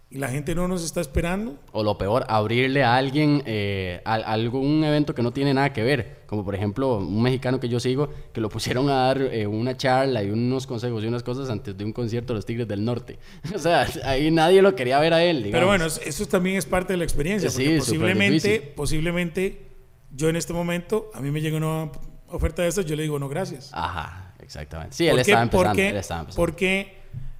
y 0.08 0.18
la 0.18 0.28
gente 0.28 0.54
no 0.54 0.68
nos 0.68 0.84
está 0.84 1.00
esperando. 1.00 1.58
O 1.72 1.82
lo 1.82 1.98
peor, 1.98 2.24
abrirle 2.28 2.84
a 2.84 2.94
alguien 2.94 3.42
eh, 3.44 4.00
a, 4.04 4.14
a 4.14 4.32
algún 4.32 4.84
evento 4.84 5.14
que 5.14 5.22
no 5.22 5.32
tiene 5.32 5.52
nada 5.52 5.72
que 5.72 5.82
ver. 5.82 6.22
Como 6.26 6.44
por 6.44 6.54
ejemplo, 6.54 6.98
un 6.98 7.22
mexicano 7.22 7.58
que 7.58 7.68
yo 7.68 7.80
sigo, 7.80 8.08
que 8.32 8.40
lo 8.40 8.48
pusieron 8.48 8.88
a 8.88 8.94
dar 8.94 9.20
eh, 9.20 9.46
una 9.48 9.76
charla 9.76 10.22
y 10.22 10.30
unos 10.30 10.66
consejos 10.66 11.02
y 11.02 11.08
unas 11.08 11.22
cosas 11.24 11.50
antes 11.50 11.76
de 11.76 11.84
un 11.84 11.92
concierto 11.92 12.32
de 12.32 12.38
los 12.38 12.46
Tigres 12.46 12.68
del 12.68 12.84
Norte. 12.84 13.18
o 13.54 13.58
sea, 13.58 13.86
ahí 14.04 14.30
nadie 14.30 14.62
lo 14.62 14.76
quería 14.76 15.00
ver 15.00 15.12
a 15.12 15.24
él. 15.24 15.48
Pero 15.50 15.66
bueno, 15.66 15.86
eso- 15.86 16.26
también 16.26 16.56
es 16.56 16.66
parte 16.66 16.92
de 16.92 16.98
la 16.98 17.04
experiencia. 17.04 17.50
Sí, 17.50 17.64
porque 17.64 17.78
posiblemente, 17.78 18.72
posiblemente 18.76 19.66
yo 20.12 20.28
en 20.28 20.36
este 20.36 20.52
momento, 20.52 21.10
a 21.14 21.20
mí 21.20 21.30
me 21.30 21.40
llega 21.40 21.56
una 21.56 21.90
oferta 22.28 22.62
de 22.62 22.68
estas, 22.68 22.86
yo 22.86 22.96
le 22.96 23.02
digo 23.02 23.18
no 23.18 23.28
gracias. 23.28 23.70
Ajá, 23.72 24.34
exactamente. 24.40 24.94
Sí, 24.96 25.08
¿Por 25.08 25.18
él 25.18 25.24
qué? 25.24 25.30
estaba 25.32 25.42
empezando. 25.42 25.68
Porque, 25.68 25.88
él 25.88 25.96
estaba 25.96 26.20
empezando. 26.20 26.36
porque 26.46 26.96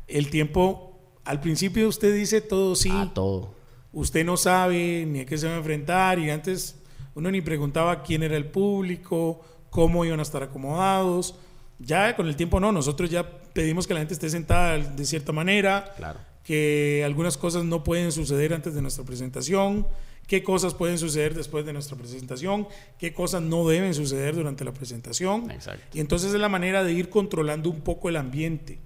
el 0.09 0.31
tiempo, 0.31 0.86
al 1.27 1.41
principio 1.41 1.89
usted 1.89 2.15
dice 2.15 2.41
todo 2.41 2.75
sí, 2.77 2.91
A 2.93 3.13
todo. 3.13 3.55
usted 3.93 4.25
no 4.25 4.37
sabe 4.37 5.05
ni 5.07 5.21
a 5.21 5.27
qué 5.27 5.37
se 5.39 5.47
va 5.47 5.55
a 5.55 5.59
enfrentar 5.59 6.19
y 6.19 6.31
antes 6.31 6.77
uno 7.15 7.31
ni 7.31 7.41
preguntaba 7.41 8.03
quién 8.03 8.23
era 8.23 8.37
el 8.37 8.47
público, 8.47 9.41
cómo 9.71 10.05
iban 10.05 10.21
a 10.21 10.23
estar 10.23 10.43
acomodados. 10.43 11.35
Ya 11.79 12.17
con 12.17 12.27
el 12.29 12.37
tiempo 12.37 12.61
no, 12.61 12.73
nosotros 12.73 13.11
ya 13.11 13.29
pedimos 13.53 13.87
que 13.87 13.95
la 13.95 14.01
gente 14.01 14.15
esté 14.15 14.31
sentada 14.31 14.79
de 14.79 15.05
cierta 15.05 15.33
manera, 15.33 15.93
Claro. 15.97 16.19
que 16.43 17.03
algunas 17.05 17.37
cosas 17.37 17.65
no 17.65 17.85
pueden 17.85 18.13
suceder 18.13 18.55
antes 18.55 18.75
de 18.75 18.81
nuestra 18.83 19.05
presentación, 19.05 19.87
qué 20.27 20.43
cosas 20.43 20.75
pueden 20.75 20.99
suceder 20.99 21.35
después 21.35 21.65
de 21.67 21.73
nuestra 21.73 21.97
presentación, 21.97 22.67
qué 22.99 23.13
cosas 23.13 23.43
no 23.43 23.67
deben 23.69 23.95
suceder 23.95 24.35
durante 24.35 24.65
la 24.65 24.73
presentación. 24.73 25.51
Exacto. 25.51 25.85
Y 25.97 26.01
entonces 26.01 26.33
es 26.35 26.41
la 26.41 26.49
manera 26.49 26.83
de 26.85 26.93
ir 26.93 27.09
controlando 27.11 27.71
un 27.71 27.81
poco 27.81 28.09
el 28.09 28.17
ambiente, 28.17 28.79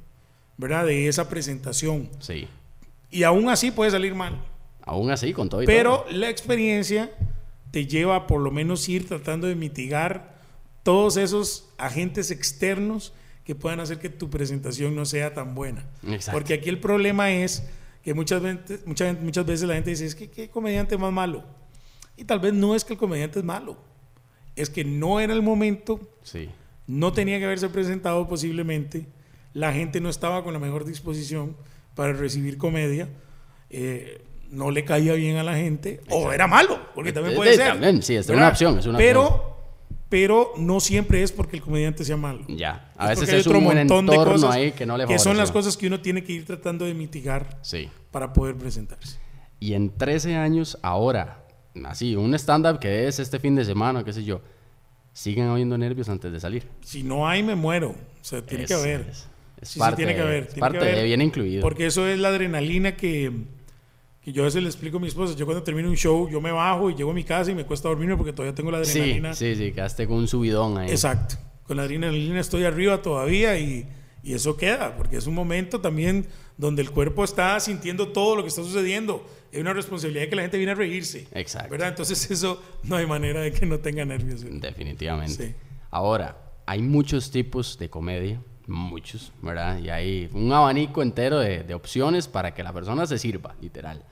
¿verdad? 0.61 0.87
De 0.87 1.09
esa 1.09 1.29
presentación. 1.29 2.09
Sí. 2.21 2.47
Y 3.11 3.23
aún 3.25 3.49
así 3.49 3.71
puede 3.71 3.91
salir 3.91 4.15
mal. 4.15 4.41
Aún 4.83 5.11
así, 5.11 5.33
con 5.33 5.49
todo 5.49 5.63
y 5.63 5.67
Pero 5.67 6.01
todo. 6.03 6.13
la 6.13 6.29
experiencia 6.31 7.11
te 7.71 7.87
lleva 7.87 8.17
a 8.17 8.27
por 8.27 8.41
lo 8.41 8.51
menos 8.51 8.89
ir 8.89 9.07
tratando 9.07 9.47
de 9.47 9.55
mitigar 9.55 10.39
todos 10.83 11.17
esos 11.17 11.69
agentes 11.79 12.31
externos 12.31 13.13
que 13.45 13.55
puedan 13.55 13.81
hacer 13.81 13.99
que 13.99 14.09
tu 14.11 14.31
presentación 14.31 14.95
no 14.95 15.05
sea 15.05 15.35
tan 15.35 15.55
buena. 15.55 15.85
Exacto. 16.07 16.33
Porque 16.33 16.55
aquí 16.55 16.69
el 16.69 16.79
problema 16.79 17.31
es 17.33 17.65
que 18.03 18.15
muchas 18.15 18.41
veces, 18.43 18.87
muchas, 18.87 19.21
muchas 19.21 19.45
veces 19.47 19.69
la 19.69 19.75
gente 19.75 19.91
dice, 19.91 20.07
es 20.07 20.15
que 20.15 20.31
qué 20.31 20.49
comediante 20.49 20.97
más 20.97 21.13
malo. 21.13 21.45
Y 22.17 22.25
tal 22.25 22.39
vez 22.41 22.53
no 22.55 22.75
es 22.75 22.85
que 22.85 22.95
el 22.95 22.99
comediante 22.99 23.39
es 23.39 23.45
malo, 23.45 23.77
es 24.57 24.69
que 24.71 24.85
no 24.85 25.21
era 25.21 25.33
el 25.33 25.43
momento, 25.43 26.01
Sí. 26.23 26.49
no 26.87 27.13
tenía 27.13 27.39
que 27.39 27.45
haberse 27.45 27.69
presentado 27.69 28.27
posiblemente, 28.29 29.07
la 29.53 29.73
gente 29.73 30.01
no 30.01 30.09
estaba 30.09 30.43
con 30.45 30.53
la 30.53 30.59
mejor 30.59 30.85
disposición 30.85 31.57
para 31.95 32.13
recibir 32.13 32.57
comedia, 32.59 33.09
eh, 33.71 34.23
no 34.51 34.71
le 34.71 34.85
caía 34.85 35.13
bien 35.15 35.37
a 35.37 35.43
la 35.45 35.55
gente, 35.57 36.01
o 36.11 36.33
era 36.33 36.47
malo, 36.47 36.79
porque 36.95 37.13
también 37.13 37.37
puede 37.37 37.55
ser. 37.55 37.69
también, 37.73 38.03
sí, 38.03 38.17
es 38.17 38.29
una 38.29 38.49
opción, 38.49 38.79
es 38.79 38.87
una 38.87 38.99
pero, 38.99 39.23
opción. 39.27 39.43
pero 40.09 40.53
no 40.57 40.81
siempre 40.81 41.23
es 41.23 41.31
porque 41.31 41.57
el 41.57 41.63
comediante 41.63 42.05
sea 42.05 42.17
malo. 42.17 42.45
Ya. 42.49 42.91
A 42.97 43.13
Es 43.13 43.21
veces 43.21 43.21
porque 43.21 43.35
hay 43.35 43.41
es 43.41 43.47
un 43.47 43.65
buen 43.65 43.79
entorno 43.79 44.51
ahí 44.51 44.73
que 44.73 44.87
no 44.87 44.97
le 44.97 45.07
que 45.07 45.19
son 45.19 45.37
las 45.37 45.53
cosas 45.53 45.77
que 45.77 45.87
uno 45.87 46.01
tiene 46.01 46.25
que 46.25 46.33
ir 46.33 46.45
tratando 46.45 46.85
de 46.85 46.95
mitigar 46.95 47.59
Sí. 47.63 47.89
para 48.11 48.33
poder 48.33 48.57
presentarse. 48.57 49.19
Y 49.61 49.75
en 49.75 49.91
13 49.97 50.35
años, 50.37 50.79
ahora, 50.83 51.45
así, 51.85 52.17
un 52.17 52.35
stand-up 52.35 52.79
que 52.81 53.07
es 53.07 53.19
este 53.21 53.39
fin 53.39 53.55
de 53.55 53.65
semana, 53.65 54.03
qué 54.05 54.13
sé 54.13 54.25
yo, 54.25 54.41
siguen 55.13 55.47
habiendo 55.49 55.77
nervios 55.79 56.09
antes 56.09 56.33
de 56.33 56.41
salir. 56.41 56.67
Si 56.81 57.03
no 57.03 57.29
hay, 57.29 57.43
me 57.43 57.55
muero. 57.55 57.91
O 57.91 57.97
sea, 58.25 58.43
tiene 58.45 58.65
que 58.65 58.75
Es- 58.75 58.81
haber. 58.81 59.01
Es, 59.11 59.29
es 59.61 59.69
Sí, 59.69 59.75
sí, 59.75 59.79
parte, 59.79 59.97
tiene 59.97 60.15
que 60.15 60.21
haber. 60.23 60.47
tiene 60.47 60.61
parte 60.61 60.79
que 60.79 60.85
haber. 60.85 60.97
de 60.97 61.05
bien 61.05 61.23
incluido. 61.23 61.63
Porque 61.63 61.87
eso 61.87 62.07
es 62.07 62.19
la 62.19 62.29
adrenalina 62.29 62.97
que, 62.97 63.31
que 64.23 64.33
yo 64.33 64.43
a 64.43 64.47
veces 64.47 64.63
le 64.63 64.69
explico 64.69 64.97
a 64.99 65.01
mi 65.01 65.09
esposa. 65.09 65.35
Yo 65.37 65.45
cuando 65.47 65.63
termino 65.63 65.89
un 65.89 65.97
show, 65.97 66.29
yo 66.31 66.41
me 66.41 66.53
bajo 66.53 66.91
y 66.91 66.95
llego 66.95 67.11
a 67.11 67.15
mi 67.15 67.25
casa 67.25 67.51
y 67.51 67.55
me 67.55 67.65
cuesta 67.65 67.89
dormirme 67.89 68.17
porque 68.17 68.33
todavía 68.33 68.55
tengo 68.55 68.71
la 68.71 68.85
sí, 68.85 68.99
adrenalina. 68.99 69.35
sí, 69.35 69.55
sí, 69.57 69.73
quedaste 69.73 70.07
con 70.07 70.17
un 70.19 70.29
subidón 70.29 70.79
ahí. 70.79 70.91
Exacto. 70.91 71.37
Con 71.65 71.77
la 71.77 71.85
adrenalina 71.85 72.41
estoy 72.41 72.65
arriba 72.65 73.01
todavía 73.03 73.59
y, 73.59 73.87
y 74.23 74.33
eso 74.35 74.57
queda, 74.57 74.97
porque 74.97 75.17
es 75.17 75.27
un 75.27 75.35
momento 75.35 75.81
también 75.81 76.27
donde 76.57 76.83
el 76.83 76.91
cuerpo 76.91 77.25
está 77.25 77.59
sintiendo 77.61 78.09
todo 78.09 78.37
lo 78.37 78.43
que 78.43 78.49
está 78.49 78.63
sucediendo. 78.63 79.25
Es 79.53 79.61
una 79.61 79.73
responsabilidad 79.73 80.29
que 80.29 80.37
la 80.37 80.43
gente 80.43 80.57
viene 80.59 80.73
a 80.73 80.75
reírse. 80.75 81.27
Exacto. 81.33 81.71
¿Verdad? 81.71 81.89
Entonces 81.89 82.31
eso 82.31 82.63
no 82.83 82.97
hay 82.97 83.07
manera 83.07 83.41
de 83.41 83.53
que 83.53 83.67
no 83.67 83.79
tenga 83.79 84.05
nervios. 84.05 84.45
Definitivamente. 84.61 85.47
Sí. 85.49 85.55
Ahora, 85.91 86.37
hay 86.67 86.83
muchos 86.83 87.31
tipos 87.31 87.79
de 87.79 87.89
comedia, 87.89 88.41
muchos, 88.71 89.33
¿verdad? 89.43 89.79
Y 89.79 89.91
hay 89.91 90.31
un 90.33 90.53
abanico 90.53 91.03
entero 91.03 91.39
de, 91.39 91.63
de 91.65 91.75
opciones 91.75 92.29
para 92.29 92.55
que 92.55 92.63
la 92.63 92.73
persona 92.73 93.07
se 93.07 93.19
sirva, 93.19 93.55
literal. 93.61 94.03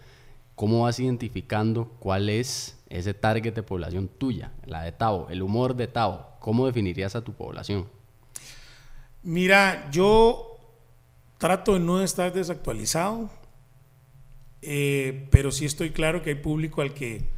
¿Cómo 0.55 0.83
vas 0.83 0.99
identificando 0.99 1.87
cuál 2.01 2.29
es 2.29 2.79
ese 2.89 3.15
target 3.15 3.55
de 3.55 3.63
población 3.63 4.09
tuya, 4.09 4.53
la 4.67 4.83
de 4.83 4.93
Tavo, 4.93 5.29
el 5.31 5.43
humor 5.43 5.77
de 5.77 5.87
Tavo? 5.87 6.27
¿Cómo 6.41 6.67
definirías 6.67 7.15
a 7.15 7.23
tu 7.23 7.33
población? 7.33 7.87
Mira, 9.23 9.89
yo 9.91 10.59
trato 11.39 11.75
de 11.75 11.81
no 11.81 12.03
estar 12.03 12.33
desactualizado, 12.33 13.31
eh, 14.63 15.29
pero 15.31 15.53
sí 15.53 15.65
estoy 15.65 15.91
claro 15.91 16.23
que 16.23 16.31
hay 16.31 16.37
público 16.37 16.83
al 16.83 16.93
que 16.93 17.29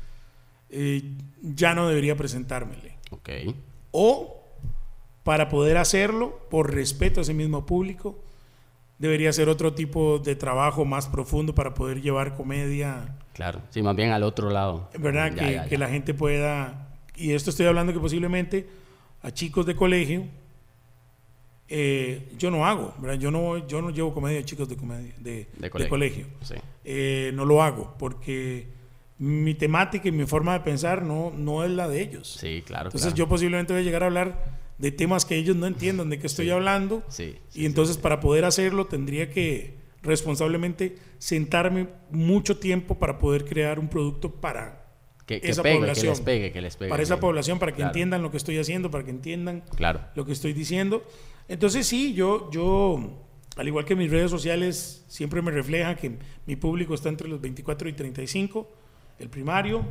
eh, 0.70 1.02
ya 1.42 1.74
no 1.74 1.88
debería 1.88 2.16
presentármele. 2.16 2.96
Ok, 3.10 3.28
O, 3.90 4.39
para 5.30 5.48
poder 5.48 5.76
hacerlo, 5.76 6.40
por 6.50 6.74
respeto 6.74 7.20
a 7.20 7.22
ese 7.22 7.34
mismo 7.34 7.64
público, 7.64 8.18
debería 8.98 9.32
ser 9.32 9.48
otro 9.48 9.74
tipo 9.74 10.18
de 10.18 10.34
trabajo 10.34 10.84
más 10.84 11.06
profundo 11.06 11.54
para 11.54 11.72
poder 11.72 12.02
llevar 12.02 12.34
comedia, 12.34 13.16
claro. 13.32 13.60
Sí, 13.70 13.80
más 13.80 13.94
bien 13.94 14.10
al 14.10 14.24
otro 14.24 14.50
lado. 14.50 14.90
¿verdad? 14.98 15.32
Ya, 15.32 15.46
que, 15.46 15.52
ya, 15.52 15.64
que 15.66 15.70
ya. 15.70 15.78
la 15.78 15.88
gente 15.88 16.14
pueda, 16.14 16.88
y 17.14 17.30
esto 17.30 17.50
estoy 17.50 17.66
hablando 17.66 17.92
que 17.92 18.00
posiblemente 18.00 18.66
a 19.22 19.30
chicos 19.30 19.66
de 19.66 19.76
colegio, 19.76 20.24
eh, 21.68 22.28
yo 22.36 22.50
no 22.50 22.66
hago, 22.66 22.92
¿verdad? 22.98 23.16
Yo 23.16 23.30
no, 23.30 23.64
yo 23.68 23.80
no 23.80 23.90
llevo 23.90 24.12
comedia 24.12 24.40
a 24.40 24.44
chicos 24.44 24.68
de, 24.68 24.76
comedia, 24.76 25.14
de, 25.20 25.30
De 25.30 25.46
de 25.60 25.70
colegio. 25.70 25.90
colegio. 25.90 26.26
Sí. 26.42 26.56
Eh, 26.84 27.30
no 27.34 27.44
lo 27.44 27.62
hago 27.62 27.94
porque 28.00 28.66
mi 29.18 29.54
temática 29.54 30.08
y 30.08 30.10
mi 30.10 30.26
forma 30.26 30.54
de 30.54 30.60
pensar 30.64 31.02
no, 31.04 31.30
no 31.30 31.62
es 31.62 31.70
la 31.70 31.86
de 31.86 32.02
ellos. 32.02 32.36
Sí, 32.40 32.64
claro. 32.66 32.86
Entonces 32.88 33.12
claro. 33.12 33.16
yo 33.16 33.28
posiblemente 33.28 33.72
voy 33.72 33.82
a 33.82 33.84
llegar 33.84 34.02
a 34.02 34.06
hablar 34.06 34.58
de 34.80 34.90
temas 34.90 35.24
que 35.24 35.36
ellos 35.36 35.56
no 35.56 35.66
entiendan 35.66 36.08
de 36.10 36.18
qué 36.18 36.26
estoy 36.26 36.50
hablando. 36.50 37.02
Sí, 37.08 37.36
sí, 37.50 37.60
y 37.62 37.66
entonces 37.66 37.98
para 37.98 38.18
poder 38.20 38.44
hacerlo 38.44 38.86
tendría 38.86 39.30
que 39.30 39.78
responsablemente 40.02 40.96
sentarme 41.18 41.88
mucho 42.10 42.58
tiempo 42.58 42.98
para 42.98 43.18
poder 43.18 43.44
crear 43.44 43.78
un 43.78 43.88
producto 43.88 44.30
para 44.40 44.86
que, 45.26 45.40
que 45.40 45.50
esa 45.50 45.62
pegue, 45.62 45.76
población. 45.78 46.04
que 46.06 46.10
les 46.10 46.20
pegue, 46.20 46.52
que 46.52 46.60
les 46.62 46.76
pegue. 46.76 46.88
para 46.90 47.02
esa 47.02 47.20
población, 47.20 47.58
para 47.58 47.72
que 47.72 47.76
Claro. 47.76 47.90
entiendan 47.90 48.22
lo 48.22 48.30
que 48.30 48.38
estoy 48.38 48.58
haciendo, 48.58 48.90
para 48.90 49.04
que 49.04 49.10
entiendan 49.10 49.62
Claro. 49.76 50.00
lo 50.14 50.24
que 50.24 50.32
estoy 50.32 50.54
diciendo. 50.54 51.04
Entonces 51.48 51.86
sí, 51.86 52.14
yo, 52.14 52.50
yo, 52.50 53.26
al 53.56 53.68
igual 53.68 53.84
que 53.84 53.94
mis 53.94 54.10
redes 54.10 54.30
sociales, 54.30 55.04
siempre 55.08 55.42
me 55.42 55.50
refleja 55.50 55.94
que 55.96 56.16
mi 56.46 56.56
público 56.56 56.94
está 56.94 57.10
entre 57.10 57.28
los 57.28 57.40
24 57.40 57.88
y 57.88 57.92
35, 57.92 58.66
el 59.18 59.28
primario, 59.28 59.84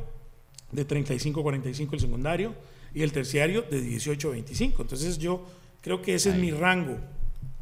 de 0.71 0.84
35 0.86 1.39
a 1.39 1.43
45 1.43 1.95
el 1.95 2.02
secundario 2.02 2.54
y 2.93 3.02
el 3.04 3.12
terciario 3.12 3.62
de 3.63 3.82
18 3.82 4.28
a 4.28 4.32
25. 4.32 4.82
Entonces 4.82 5.17
yo 5.17 5.45
creo 5.82 6.02
que 6.02 6.15
ese 6.15 6.30
es 6.32 6.36
mi 6.36 6.52
rango, 6.52 6.97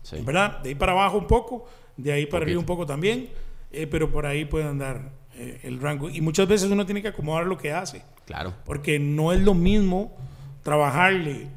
Sí. 0.03 0.17
¿verdad? 0.21 0.59
De 0.63 0.69
ahí 0.69 0.75
para 0.75 0.93
abajo 0.93 1.17
un 1.17 1.27
poco, 1.27 1.65
de 1.97 2.11
ahí 2.13 2.25
para 2.25 2.43
arriba 2.45 2.59
un 2.59 2.65
poco 2.65 2.85
también, 2.85 3.29
eh, 3.71 3.87
pero 3.87 4.09
por 4.11 4.25
ahí 4.25 4.45
puede 4.45 4.65
andar 4.65 5.11
eh, 5.35 5.59
el 5.63 5.79
rango. 5.79 6.09
Y 6.09 6.21
muchas 6.21 6.47
veces 6.47 6.71
uno 6.71 6.85
tiene 6.85 7.01
que 7.01 7.09
acomodar 7.09 7.45
lo 7.45 7.57
que 7.57 7.71
hace, 7.73 8.01
Claro. 8.25 8.53
porque 8.65 8.97
no 8.99 9.33
es 9.33 9.41
lo 9.41 9.53
mismo 9.53 10.15
trabajarle, 10.63 11.47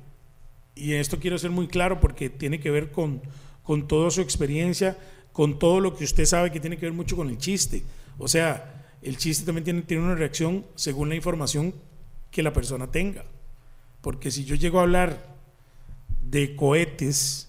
y 0.74 0.92
esto 0.94 1.18
quiero 1.18 1.38
ser 1.38 1.50
muy 1.50 1.66
claro 1.66 2.00
porque 2.00 2.30
tiene 2.30 2.60
que 2.60 2.70
ver 2.70 2.90
con, 2.90 3.20
con 3.62 3.86
toda 3.88 4.10
su 4.10 4.20
experiencia, 4.20 4.96
con 5.32 5.58
todo 5.58 5.80
lo 5.80 5.94
que 5.96 6.04
usted 6.04 6.24
sabe 6.26 6.50
que 6.50 6.60
tiene 6.60 6.76
que 6.76 6.86
ver 6.86 6.92
mucho 6.92 7.16
con 7.16 7.28
el 7.28 7.38
chiste. 7.38 7.82
O 8.18 8.28
sea, 8.28 8.84
el 9.02 9.16
chiste 9.16 9.44
también 9.46 9.64
tiene, 9.64 9.82
tiene 9.82 10.02
una 10.02 10.14
reacción 10.14 10.64
según 10.74 11.08
la 11.08 11.14
información 11.14 11.74
que 12.30 12.42
la 12.42 12.52
persona 12.52 12.90
tenga. 12.90 13.24
Porque 14.00 14.30
si 14.30 14.44
yo 14.44 14.54
llego 14.54 14.78
a 14.78 14.82
hablar 14.82 15.36
de 16.22 16.56
cohetes, 16.56 17.48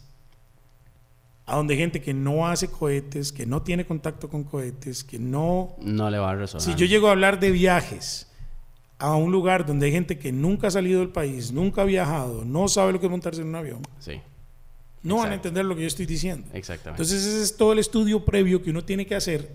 a 1.46 1.56
donde 1.56 1.74
hay 1.74 1.80
gente 1.80 2.02
que 2.02 2.14
no 2.14 2.48
hace 2.48 2.70
cohetes, 2.70 3.32
que 3.32 3.46
no 3.46 3.62
tiene 3.62 3.86
contacto 3.86 4.30
con 4.30 4.44
cohetes, 4.44 5.04
que 5.04 5.20
no... 5.20 5.76
No 5.82 6.10
le 6.10 6.18
va 6.18 6.32
a 6.32 6.36
resonar. 6.36 6.62
Si 6.66 6.76
yo 6.76 6.86
llego 6.86 7.08
a 7.08 7.12
hablar 7.12 7.40
de 7.40 7.52
viajes 7.52 8.28
a 9.00 9.16
un 9.16 9.32
lugar 9.32 9.66
donde 9.66 9.88
hay 9.88 9.92
gente 9.92 10.18
que 10.20 10.32
nunca 10.32 10.68
ha 10.68 10.72
salido 10.72 11.00
del 11.00 11.10
país, 11.10 11.52
nunca 11.52 11.82
ha 11.82 11.86
viajado, 11.86 12.46
no 12.46 12.68
sabe 12.68 12.94
lo 12.94 13.00
que 13.00 13.08
es 13.08 13.12
montarse 13.12 13.42
en 13.42 13.48
un 13.48 13.56
avión, 13.56 13.82
Sí, 14.00 14.22
no 15.04 15.18
van 15.18 15.32
a 15.32 15.36
entender 15.36 15.66
lo 15.66 15.76
que 15.76 15.82
yo 15.82 15.88
estoy 15.88 16.06
diciendo. 16.06 16.48
exactamente. 16.54 17.02
Entonces 17.02 17.26
ese 17.26 17.44
es 17.44 17.58
todo 17.58 17.74
el 17.74 17.80
estudio 17.80 18.24
previo 18.24 18.62
que 18.62 18.70
uno 18.70 18.84
tiene 18.86 19.06
que 19.08 19.16
hacer 19.16 19.50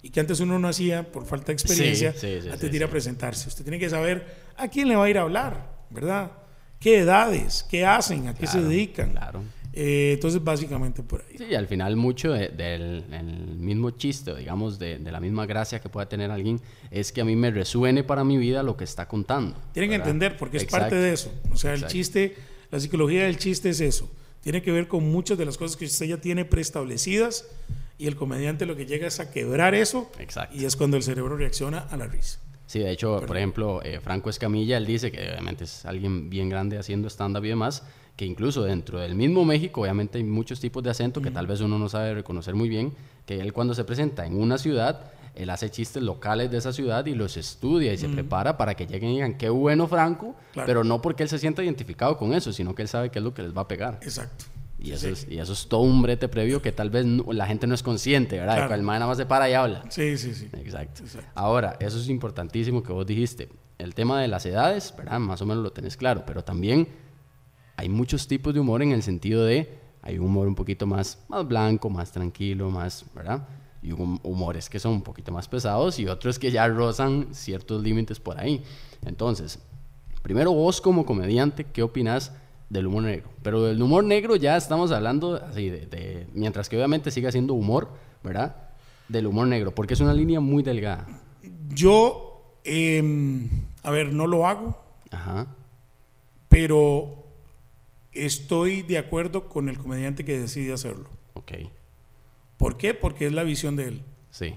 y 0.00 0.10
que 0.10 0.20
antes 0.20 0.38
uno 0.40 0.58
no 0.60 0.68
hacía 0.68 1.10
por 1.10 1.26
falta 1.26 1.46
de 1.46 1.54
experiencia 1.54 2.12
Sí, 2.12 2.38
antes 2.50 2.70
de 2.70 2.76
ir 2.76 2.84
a 2.84 2.88
presentarse. 2.88 3.48
Usted 3.48 3.64
tiene 3.64 3.78
que 3.80 3.90
saber 3.90 4.24
a 4.56 4.68
quién 4.68 4.86
le 4.88 4.94
va 4.96 5.06
a 5.06 5.10
ir 5.10 5.18
a 5.18 5.22
hablar, 5.22 5.73
¿verdad? 5.94 6.32
¿Qué 6.80 6.98
edades? 6.98 7.64
¿Qué 7.70 7.86
hacen? 7.86 8.28
¿A 8.28 8.34
qué 8.34 8.46
se 8.46 8.52
Claro, 8.58 8.68
dedican? 8.68 9.10
Claro. 9.12 9.42
Eh, 9.76 10.12
entonces 10.14 10.42
básicamente 10.44 11.02
por 11.02 11.24
ahí. 11.28 11.36
Sí, 11.38 11.44
y 11.50 11.54
al 11.54 11.66
final 11.66 11.96
mucho 11.96 12.32
de- 12.32 12.48
del 12.50 13.04
el 13.12 13.56
mismo 13.56 13.90
chiste, 13.90 14.32
digamos, 14.36 14.78
de, 14.78 14.98
de 14.98 15.10
la 15.10 15.18
misma 15.18 15.46
gracia 15.46 15.80
que 15.80 15.88
pueda 15.88 16.08
tener 16.08 16.30
alguien, 16.30 16.60
es 16.92 17.10
que 17.10 17.22
a 17.22 17.24
mí 17.24 17.34
me 17.34 17.50
resuene 17.50 18.04
para 18.04 18.22
mi 18.22 18.36
vida 18.36 18.62
lo 18.62 18.76
que 18.76 18.84
está 18.84 19.08
contando. 19.08 19.56
Tienen 19.72 19.90
que 19.90 19.96
¿verdad? 19.98 20.12
entender 20.12 20.36
porque 20.36 20.58
es 20.58 20.62
Exacto. 20.64 20.84
parte 20.84 20.96
de 20.96 21.12
eso. 21.12 21.32
O 21.50 21.56
sea, 21.56 21.70
el 21.72 21.76
Exacto. 21.78 21.92
chiste, 21.92 22.36
la 22.70 22.78
psicología 22.78 23.24
del 23.24 23.36
chiste 23.38 23.70
es 23.70 23.80
eso. 23.80 24.08
Tiene 24.42 24.62
que 24.62 24.70
ver 24.70 24.86
con 24.86 25.10
muchas 25.10 25.38
de 25.38 25.46
las 25.46 25.56
cosas 25.58 25.76
que 25.76 25.86
usted 25.86 26.06
ya 26.06 26.18
tiene 26.18 26.44
preestablecidas 26.44 27.46
y 27.98 28.06
el 28.06 28.14
comediante 28.14 28.66
lo 28.66 28.76
que 28.76 28.86
llega 28.86 29.06
es 29.08 29.18
a 29.18 29.30
quebrar 29.32 29.74
eso 29.74 30.10
Exacto. 30.20 30.54
y 30.56 30.66
es 30.66 30.76
cuando 30.76 30.96
el 30.98 31.02
cerebro 31.02 31.36
reacciona 31.36 31.78
a 31.80 31.96
la 31.96 32.06
risa. 32.06 32.38
Sí, 32.74 32.80
de 32.80 32.90
hecho, 32.90 33.20
por 33.24 33.36
ejemplo, 33.36 33.80
eh, 33.84 34.00
Franco 34.00 34.30
Escamilla, 34.30 34.76
él 34.78 34.84
dice 34.84 35.12
que 35.12 35.30
obviamente 35.30 35.62
es 35.62 35.84
alguien 35.86 36.28
bien 36.28 36.48
grande 36.48 36.76
haciendo 36.76 37.06
stand-up 37.08 37.44
y 37.44 37.48
demás, 37.50 37.84
que 38.16 38.24
incluso 38.26 38.64
dentro 38.64 38.98
del 38.98 39.14
mismo 39.14 39.44
México, 39.44 39.82
obviamente 39.82 40.18
hay 40.18 40.24
muchos 40.24 40.58
tipos 40.58 40.82
de 40.82 40.90
acento 40.90 41.22
que 41.22 41.30
tal 41.30 41.46
vez 41.46 41.60
uno 41.60 41.78
no 41.78 41.88
sabe 41.88 42.14
reconocer 42.14 42.56
muy 42.56 42.68
bien, 42.68 42.92
que 43.26 43.38
él 43.38 43.52
cuando 43.52 43.74
se 43.74 43.84
presenta 43.84 44.26
en 44.26 44.40
una 44.40 44.58
ciudad, 44.58 45.12
él 45.36 45.50
hace 45.50 45.70
chistes 45.70 46.02
locales 46.02 46.50
de 46.50 46.58
esa 46.58 46.72
ciudad 46.72 47.06
y 47.06 47.14
los 47.14 47.36
estudia 47.36 47.92
y 47.92 47.96
se 47.96 48.08
prepara 48.08 48.56
para 48.56 48.74
que 48.74 48.88
lleguen 48.88 49.10
y 49.10 49.14
digan, 49.14 49.38
qué 49.38 49.50
bueno 49.50 49.86
Franco, 49.86 50.34
Claro. 50.52 50.66
pero 50.66 50.82
no 50.82 51.00
porque 51.00 51.22
él 51.22 51.28
se 51.28 51.38
sienta 51.38 51.62
identificado 51.62 52.16
con 52.16 52.34
eso, 52.34 52.52
sino 52.52 52.74
que 52.74 52.82
él 52.82 52.88
sabe 52.88 53.08
qué 53.10 53.20
es 53.20 53.24
lo 53.24 53.32
que 53.34 53.42
les 53.42 53.56
va 53.56 53.60
a 53.60 53.68
pegar. 53.68 54.00
Exacto. 54.02 54.46
Y 54.84 54.92
eso, 54.92 55.06
sí. 55.06 55.12
es, 55.12 55.26
y 55.30 55.38
eso 55.38 55.52
es 55.52 55.66
todo 55.68 55.80
un 55.80 56.02
brete 56.02 56.28
previo 56.28 56.60
que 56.60 56.70
tal 56.72 56.90
vez 56.90 57.06
no- 57.06 57.32
la 57.32 57.46
gente 57.46 57.66
no 57.66 57.74
es 57.74 57.82
consciente, 57.82 58.38
¿verdad? 58.38 58.56
Claro. 58.56 58.74
el 58.74 58.82
man 58.82 58.96
nada 59.00 59.06
más 59.08 59.16
se 59.16 59.26
para 59.26 59.48
y 59.48 59.54
habla. 59.54 59.84
Sí, 59.88 60.16
sí, 60.18 60.34
sí. 60.34 60.48
Exacto. 60.52 61.02
Exacto. 61.02 61.28
Ahora, 61.34 61.76
eso 61.80 61.98
es 61.98 62.08
importantísimo 62.08 62.82
que 62.82 62.92
vos 62.92 63.06
dijiste. 63.06 63.48
El 63.78 63.94
tema 63.94 64.20
de 64.20 64.28
las 64.28 64.46
edades, 64.46 64.94
¿verdad? 64.96 65.18
Más 65.18 65.40
o 65.42 65.46
menos 65.46 65.62
lo 65.62 65.72
tenés 65.72 65.96
claro, 65.96 66.24
pero 66.26 66.44
también 66.44 66.86
hay 67.76 67.88
muchos 67.88 68.28
tipos 68.28 68.54
de 68.54 68.60
humor 68.60 68.82
en 68.82 68.92
el 68.92 69.02
sentido 69.02 69.44
de, 69.44 69.78
hay 70.02 70.18
un 70.18 70.26
humor 70.26 70.46
un 70.46 70.54
poquito 70.54 70.86
más, 70.86 71.18
más 71.28 71.46
blanco, 71.48 71.90
más 71.90 72.12
tranquilo, 72.12 72.70
más, 72.70 73.04
¿verdad? 73.14 73.48
Y 73.82 73.92
hum- 73.92 74.20
humores 74.22 74.70
que 74.70 74.78
son 74.78 74.92
un 74.92 75.02
poquito 75.02 75.32
más 75.32 75.48
pesados 75.48 75.98
y 75.98 76.06
otros 76.06 76.38
que 76.38 76.50
ya 76.52 76.68
rozan 76.68 77.28
ciertos 77.32 77.82
límites 77.82 78.20
por 78.20 78.38
ahí. 78.38 78.62
Entonces, 79.04 79.58
primero 80.22 80.52
vos 80.52 80.80
como 80.80 81.04
comediante, 81.04 81.64
¿qué 81.64 81.82
opinas 81.82 82.32
del 82.68 82.86
humor 82.86 83.02
negro? 83.04 83.28
Pero 83.42 83.62
del 83.64 83.80
humor 83.82 84.04
negro 84.04 84.36
ya 84.36 84.56
estamos 84.56 84.90
hablando 84.92 85.36
así 85.36 85.68
de, 85.70 85.86
de- 85.86 86.26
mientras 86.32 86.68
que 86.68 86.76
obviamente 86.76 87.10
siga 87.10 87.30
siendo 87.32 87.54
humor, 87.54 87.90
¿verdad? 88.22 88.56
Del 89.08 89.26
humor 89.26 89.46
negro, 89.46 89.74
porque 89.74 89.94
es 89.94 90.00
una 90.00 90.14
línea 90.14 90.40
muy 90.40 90.62
delgada. 90.62 91.06
Yo, 91.70 92.58
em, 92.64 93.48
a 93.82 93.90
ver, 93.90 94.12
no 94.12 94.26
lo 94.26 94.46
hago, 94.46 94.78
Ajá. 95.10 95.46
pero 96.48 97.24
estoy 98.12 98.82
de 98.82 98.98
acuerdo 98.98 99.48
con 99.48 99.68
el 99.68 99.78
comediante 99.78 100.24
que 100.24 100.38
decide 100.38 100.72
hacerlo. 100.72 101.08
Ok. 101.34 101.52
¿Por 102.56 102.76
qué? 102.76 102.94
Porque 102.94 103.26
es 103.26 103.32
la 103.32 103.42
visión 103.42 103.76
de 103.76 103.88
él. 103.88 104.02
Sí. 104.30 104.54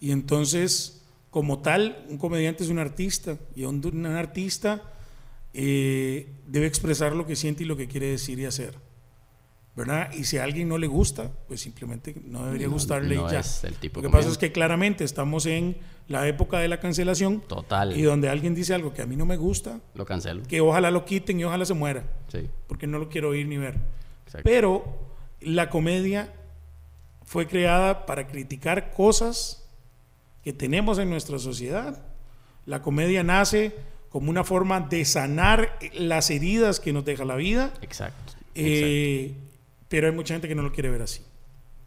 Y 0.00 0.12
entonces, 0.12 1.02
como 1.30 1.58
tal, 1.60 2.04
un 2.08 2.18
comediante 2.18 2.64
es 2.64 2.70
un 2.70 2.78
artista 2.78 3.36
y 3.54 3.64
un, 3.64 3.84
un 3.84 4.06
artista 4.06 4.82
eh, 5.54 6.32
debe 6.46 6.66
expresar 6.66 7.14
lo 7.14 7.26
que 7.26 7.36
siente 7.36 7.62
y 7.64 7.66
lo 7.66 7.76
que 7.76 7.88
quiere 7.88 8.06
decir 8.06 8.38
y 8.38 8.44
hacer. 8.46 8.74
¿Verdad? 9.74 10.12
Y 10.12 10.24
si 10.24 10.36
a 10.36 10.44
alguien 10.44 10.68
no 10.68 10.76
le 10.76 10.86
gusta, 10.86 11.30
pues 11.48 11.62
simplemente 11.62 12.14
no 12.26 12.44
debería 12.44 12.66
No- 12.66 12.74
gustarle 12.74 13.14
no 13.16 13.26
y 13.26 13.32
ya. 13.32 13.40
es 13.40 13.64
el 13.64 13.74
tipo 13.76 14.00
lo 14.02 14.08
que 14.08 14.12
pasa 14.12 14.28
es 14.28 14.36
que 14.36 14.52
claramente 14.52 15.02
estamos 15.02 15.46
en 15.46 15.78
la 16.08 16.28
época 16.28 16.58
de 16.58 16.68
la 16.68 16.78
cancelación 16.78 17.40
Total. 17.40 17.96
y 17.96 18.02
donde 18.02 18.28
alguien 18.28 18.54
dice 18.54 18.74
algo 18.74 18.92
que 18.92 19.00
a 19.00 19.06
mí 19.06 19.16
no 19.16 19.24
me 19.24 19.38
gusta, 19.38 19.80
Lo 19.94 20.04
cancelo. 20.04 20.42
que 20.42 20.60
ojalá 20.60 20.90
lo 20.90 21.06
quiten 21.06 21.40
y 21.40 21.44
ojalá 21.44 21.64
se 21.64 21.72
muera, 21.72 22.04
Sí. 22.28 22.50
porque 22.66 22.86
no 22.86 22.98
lo 22.98 23.08
quiero 23.08 23.30
oír 23.30 23.46
ni 23.46 23.56
ver. 23.56 23.76
Exacto. 24.26 24.42
Pero 24.44 24.84
la 25.40 25.70
comedia 25.70 26.30
fue 27.24 27.46
creada 27.46 28.04
para 28.04 28.26
criticar 28.26 28.90
cosas 28.90 29.66
que 30.44 30.52
tenemos 30.52 30.98
en 30.98 31.08
nuestra 31.08 31.38
sociedad. 31.38 32.04
La 32.66 32.82
comedia 32.82 33.22
nace 33.22 33.74
como 34.12 34.28
una 34.30 34.44
forma 34.44 34.80
de 34.80 35.04
sanar 35.06 35.78
las 35.94 36.30
heridas 36.30 36.78
que 36.80 36.92
nos 36.92 37.04
deja 37.04 37.24
la 37.24 37.34
vida, 37.36 37.72
Exacto. 37.80 38.34
eh, 38.54 39.34
pero 39.88 40.06
hay 40.06 40.12
mucha 40.14 40.34
gente 40.34 40.48
que 40.48 40.54
no 40.54 40.62
lo 40.62 40.70
quiere 40.72 40.90
ver 40.90 41.02
así. 41.02 41.22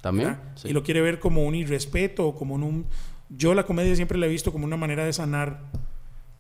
También. 0.02 0.38
Y 0.64 0.74
lo 0.74 0.84
quiere 0.84 1.02
ver 1.02 1.20
como 1.20 1.44
un 1.46 1.56
irrespeto 1.56 2.28
o 2.28 2.36
como 2.36 2.56
un... 2.56 2.86
Yo 3.30 3.54
la 3.56 3.66
comedia 3.66 3.96
siempre 3.96 4.18
la 4.18 4.26
he 4.28 4.30
visto 4.30 4.52
como 4.52 4.66
una 4.66 4.78
manera 4.78 5.06
de 5.06 5.14
sanar 5.14 5.60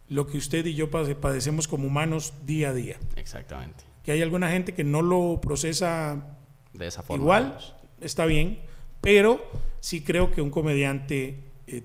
lo 0.07 0.27
que 0.27 0.37
usted 0.37 0.65
y 0.67 0.75
yo 0.75 0.91
pade- 0.91 1.15
padecemos 1.15 1.67
como 1.67 1.87
humanos 1.87 2.33
día 2.45 2.69
a 2.69 2.73
día. 2.73 2.97
Exactamente. 3.15 3.83
Que 4.03 4.11
hay 4.11 4.21
alguna 4.21 4.51
gente 4.51 4.73
que 4.75 4.83
no 4.83 5.01
lo 5.01 5.39
procesa 5.41 6.37
De 6.73 6.85
esa 6.87 7.01
forma. 7.01 7.23
Igual, 7.23 7.57
está 8.01 8.25
bien, 8.27 8.59
pero 9.01 9.43
sí 9.79 10.01
creo 10.01 10.31
que 10.31 10.41
un 10.41 10.51
comediante 10.51 11.39
eh, 11.65 11.81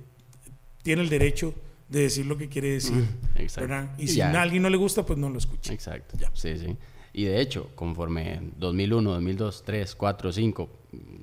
tiene 0.83 1.01
el 1.01 1.09
derecho 1.09 1.55
de 1.90 2.03
decir 2.03 2.24
lo 2.26 2.37
que 2.37 2.48
quiere 2.48 2.70
decir. 2.72 3.05
Exacto. 3.35 3.68
¿verdad? 3.68 3.94
Y 3.98 4.05
Y 4.05 4.09
si 4.09 4.16
ya. 4.16 4.31
a 4.33 4.42
alguien 4.42 4.62
no 4.62 4.70
le 4.70 4.76
gusta, 4.76 5.05
pues 5.05 5.18
no 5.18 5.29
lo 5.29 5.38
escuche. 5.38 5.72
Exacto. 5.74 6.16
Ya. 6.18 6.31
Sí, 6.35 6.57
sí. 6.57 6.76
Y 7.12 7.24
de 7.24 7.40
hecho, 7.40 7.70
conforme 7.74 8.40
2001, 8.57 9.11
2002, 9.11 9.62
3, 9.64 9.94
4, 9.96 10.33
5, 10.33 10.70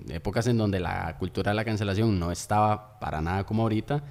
épocas 0.09 0.45
en 0.47 0.57
donde 0.57 0.79
la 0.81 1.15
cultura 1.17 1.51
de 1.51 1.55
la 1.55 1.63
cancelación 1.65 2.19
no 2.19 2.31
estaba 2.31 2.99
para 2.99 3.21
nada 3.21 3.45
como 3.45 3.63
ahorita, 3.63 4.03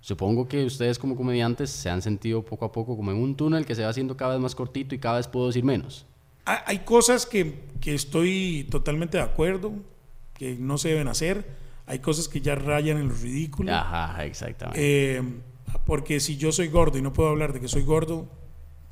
supongo 0.00 0.46
que 0.46 0.64
ustedes 0.64 0.98
como 0.98 1.16
comediantes 1.16 1.70
se 1.70 1.90
han 1.90 2.02
sentido 2.02 2.44
poco 2.44 2.64
a 2.66 2.70
poco 2.72 2.96
como 2.96 3.10
en 3.10 3.16
un 3.16 3.34
túnel 3.36 3.66
que 3.66 3.74
se 3.74 3.82
va 3.82 3.88
haciendo 3.88 4.16
cada 4.16 4.32
vez 4.34 4.40
más 4.40 4.54
cortito 4.54 4.94
y 4.94 4.98
cada 4.98 5.16
vez 5.16 5.26
puedo 5.26 5.48
decir 5.48 5.64
menos. 5.64 6.06
Ha- 6.46 6.62
Hay 6.66 6.80
cosas 6.80 7.26
que, 7.26 7.64
que 7.80 7.94
estoy 7.94 8.68
totalmente 8.70 9.16
de 9.16 9.24
acuerdo, 9.24 9.72
que 10.34 10.54
no 10.54 10.78
se 10.78 10.90
deben 10.90 11.08
hacer. 11.08 11.44
Hay 11.86 11.98
cosas 11.98 12.28
que 12.28 12.40
ya 12.40 12.54
rayan 12.54 12.98
en 12.98 13.08
lo 13.08 13.14
ridículo. 13.14 13.72
Ajá, 13.74 14.24
exactamente. 14.24 15.16
Eh, 15.16 15.22
porque 15.86 16.20
si 16.20 16.36
yo 16.36 16.52
soy 16.52 16.68
gordo 16.68 16.98
y 16.98 17.02
no 17.02 17.12
puedo 17.12 17.28
hablar 17.28 17.52
de 17.52 17.60
que 17.60 17.68
soy 17.68 17.82
gordo, 17.82 18.28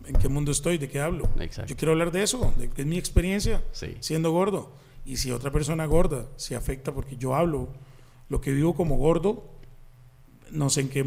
¿en 0.07 0.17
qué 0.17 0.29
mundo 0.29 0.51
estoy? 0.53 0.79
¿De 0.79 0.89
qué 0.89 1.01
hablo? 1.01 1.29
Exacto. 1.41 1.71
Yo 1.71 1.77
quiero 1.77 1.93
hablar 1.93 2.13
de 2.13 2.23
eso, 2.23 2.53
de 2.59 2.69
que 2.69 2.83
es 2.83 2.87
mi 2.87 2.99
experiencia 2.99 3.63
Sí. 3.73 3.97
siendo 4.01 4.31
gordo. 4.33 4.73
Y 5.05 5.17
si 5.17 5.31
otra 5.33 5.51
persona 5.51 5.85
gorda 5.87 6.27
se 6.37 6.55
afecta 6.55 6.93
porque 6.93 7.17
yo 7.17 7.35
hablo 7.35 7.69
lo 8.29 8.41
que 8.41 8.53
vivo 8.53 8.75
como 8.75 8.97
gordo, 8.97 9.45
no 10.51 10.71
sé 10.71 10.83
en 10.83 10.89
qué, 10.91 11.05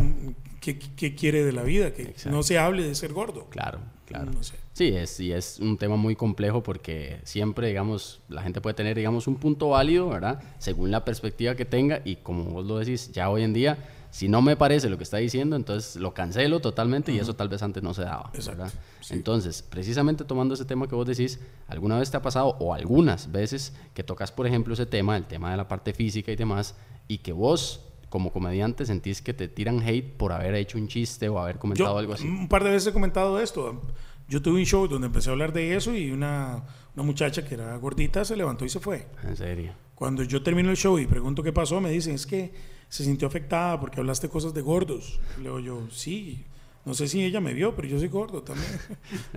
qué, 0.59 0.77
qué 0.79 1.15
quiere 1.15 1.43
de 1.43 1.51
la 1.51 1.63
vida, 1.63 1.93
que 1.93 2.03
Exacto. 2.03 2.31
no 2.31 2.43
se 2.43 2.57
hable 2.57 2.83
de 2.83 2.95
ser 2.95 3.13
gordo. 3.13 3.45
Claro, 3.49 3.79
claro. 4.05 4.31
No 4.31 4.43
sé. 4.43 4.55
Sí, 4.73 4.87
es, 4.89 5.19
y 5.21 5.31
es 5.31 5.59
un 5.59 5.77
tema 5.77 5.95
muy 5.95 6.15
complejo 6.15 6.61
porque 6.63 7.19
siempre, 7.23 7.67
digamos, 7.69 8.21
la 8.27 8.41
gente 8.41 8.59
puede 8.59 8.73
tener, 8.73 8.97
digamos, 8.97 9.27
un 9.27 9.35
punto 9.37 9.69
válido, 9.69 10.09
¿verdad? 10.09 10.41
Según 10.57 10.91
la 10.91 11.05
perspectiva 11.05 11.55
que 11.55 11.63
tenga 11.65 12.01
y 12.03 12.17
como 12.17 12.43
vos 12.45 12.65
lo 12.65 12.79
decís, 12.79 13.11
ya 13.13 13.29
hoy 13.29 13.43
en 13.43 13.53
día, 13.53 13.77
si 14.15 14.29
no 14.29 14.41
me 14.41 14.55
parece 14.55 14.89
lo 14.89 14.95
que 14.97 15.03
está 15.03 15.17
diciendo, 15.17 15.57
entonces 15.57 15.97
lo 15.97 16.13
cancelo 16.13 16.61
totalmente 16.61 17.11
y 17.11 17.19
eso 17.19 17.35
tal 17.35 17.49
vez 17.49 17.61
antes 17.61 17.83
no 17.83 17.93
se 17.93 18.03
daba, 18.03 18.31
Exacto. 18.33 18.63
Entonces, 19.09 19.61
precisamente 19.61 20.23
tomando 20.23 20.53
ese 20.53 20.63
tema 20.63 20.87
que 20.87 20.95
vos 20.95 21.05
decís, 21.05 21.41
¿alguna 21.67 21.99
vez 21.99 22.11
te 22.11 22.15
ha 22.15 22.21
pasado 22.21 22.55
o 22.61 22.73
algunas 22.73 23.29
veces 23.29 23.75
que 23.93 24.05
tocas, 24.05 24.31
por 24.31 24.47
ejemplo, 24.47 24.73
ese 24.73 24.85
tema, 24.85 25.17
el 25.17 25.25
tema 25.25 25.51
de 25.51 25.57
la 25.57 25.67
parte 25.67 25.93
física 25.93 26.31
y 26.31 26.37
demás, 26.37 26.75
y 27.09 27.17
que 27.17 27.33
vos 27.33 27.89
como 28.07 28.31
comediante 28.31 28.85
sentís 28.85 29.21
que 29.21 29.33
te 29.33 29.49
tiran 29.49 29.81
hate 29.81 30.15
por 30.15 30.31
haber 30.31 30.55
hecho 30.55 30.77
un 30.77 30.87
chiste 30.87 31.27
o 31.27 31.37
haber 31.37 31.57
comentado 31.57 31.95
Yo 31.95 31.97
algo 31.97 32.13
así? 32.13 32.25
un 32.25 32.47
par 32.47 32.63
de 32.63 32.69
veces 32.69 32.87
he 32.87 32.93
comentado 32.93 33.41
esto. 33.41 33.81
Yo 34.29 34.41
tuve 34.41 34.59
un 34.59 34.65
show 34.65 34.87
donde 34.87 35.07
empecé 35.07 35.29
a 35.29 35.33
hablar 35.33 35.51
de 35.51 35.75
eso 35.75 35.93
y 35.93 36.11
una, 36.11 36.63
una 36.95 37.03
muchacha 37.03 37.43
que 37.43 37.55
era 37.55 37.75
gordita 37.75 38.23
se 38.23 38.37
levantó 38.37 38.63
y 38.63 38.69
se 38.69 38.79
fue. 38.79 39.07
En 39.23 39.35
serio. 39.35 39.73
Cuando 39.93 40.23
yo 40.23 40.41
termino 40.41 40.69
el 40.69 40.77
show 40.77 40.97
y 40.99 41.05
pregunto 41.05 41.43
qué 41.43 41.51
pasó, 41.51 41.81
me 41.81 41.89
dicen, 41.89 42.15
es 42.15 42.25
que 42.25 42.53
se 42.89 43.03
sintió 43.03 43.27
afectada 43.27 43.79
porque 43.79 43.99
hablaste 43.99 44.29
cosas 44.29 44.53
de 44.53 44.61
gordos. 44.61 45.19
Le 45.37 45.43
digo 45.43 45.59
yo, 45.59 45.87
sí, 45.91 46.43
no 46.85 46.93
sé 46.93 47.07
si 47.07 47.23
ella 47.23 47.41
me 47.41 47.53
vio, 47.53 47.75
pero 47.75 47.87
yo 47.87 47.99
soy 47.99 48.07
gordo 48.07 48.41
también. 48.43 48.69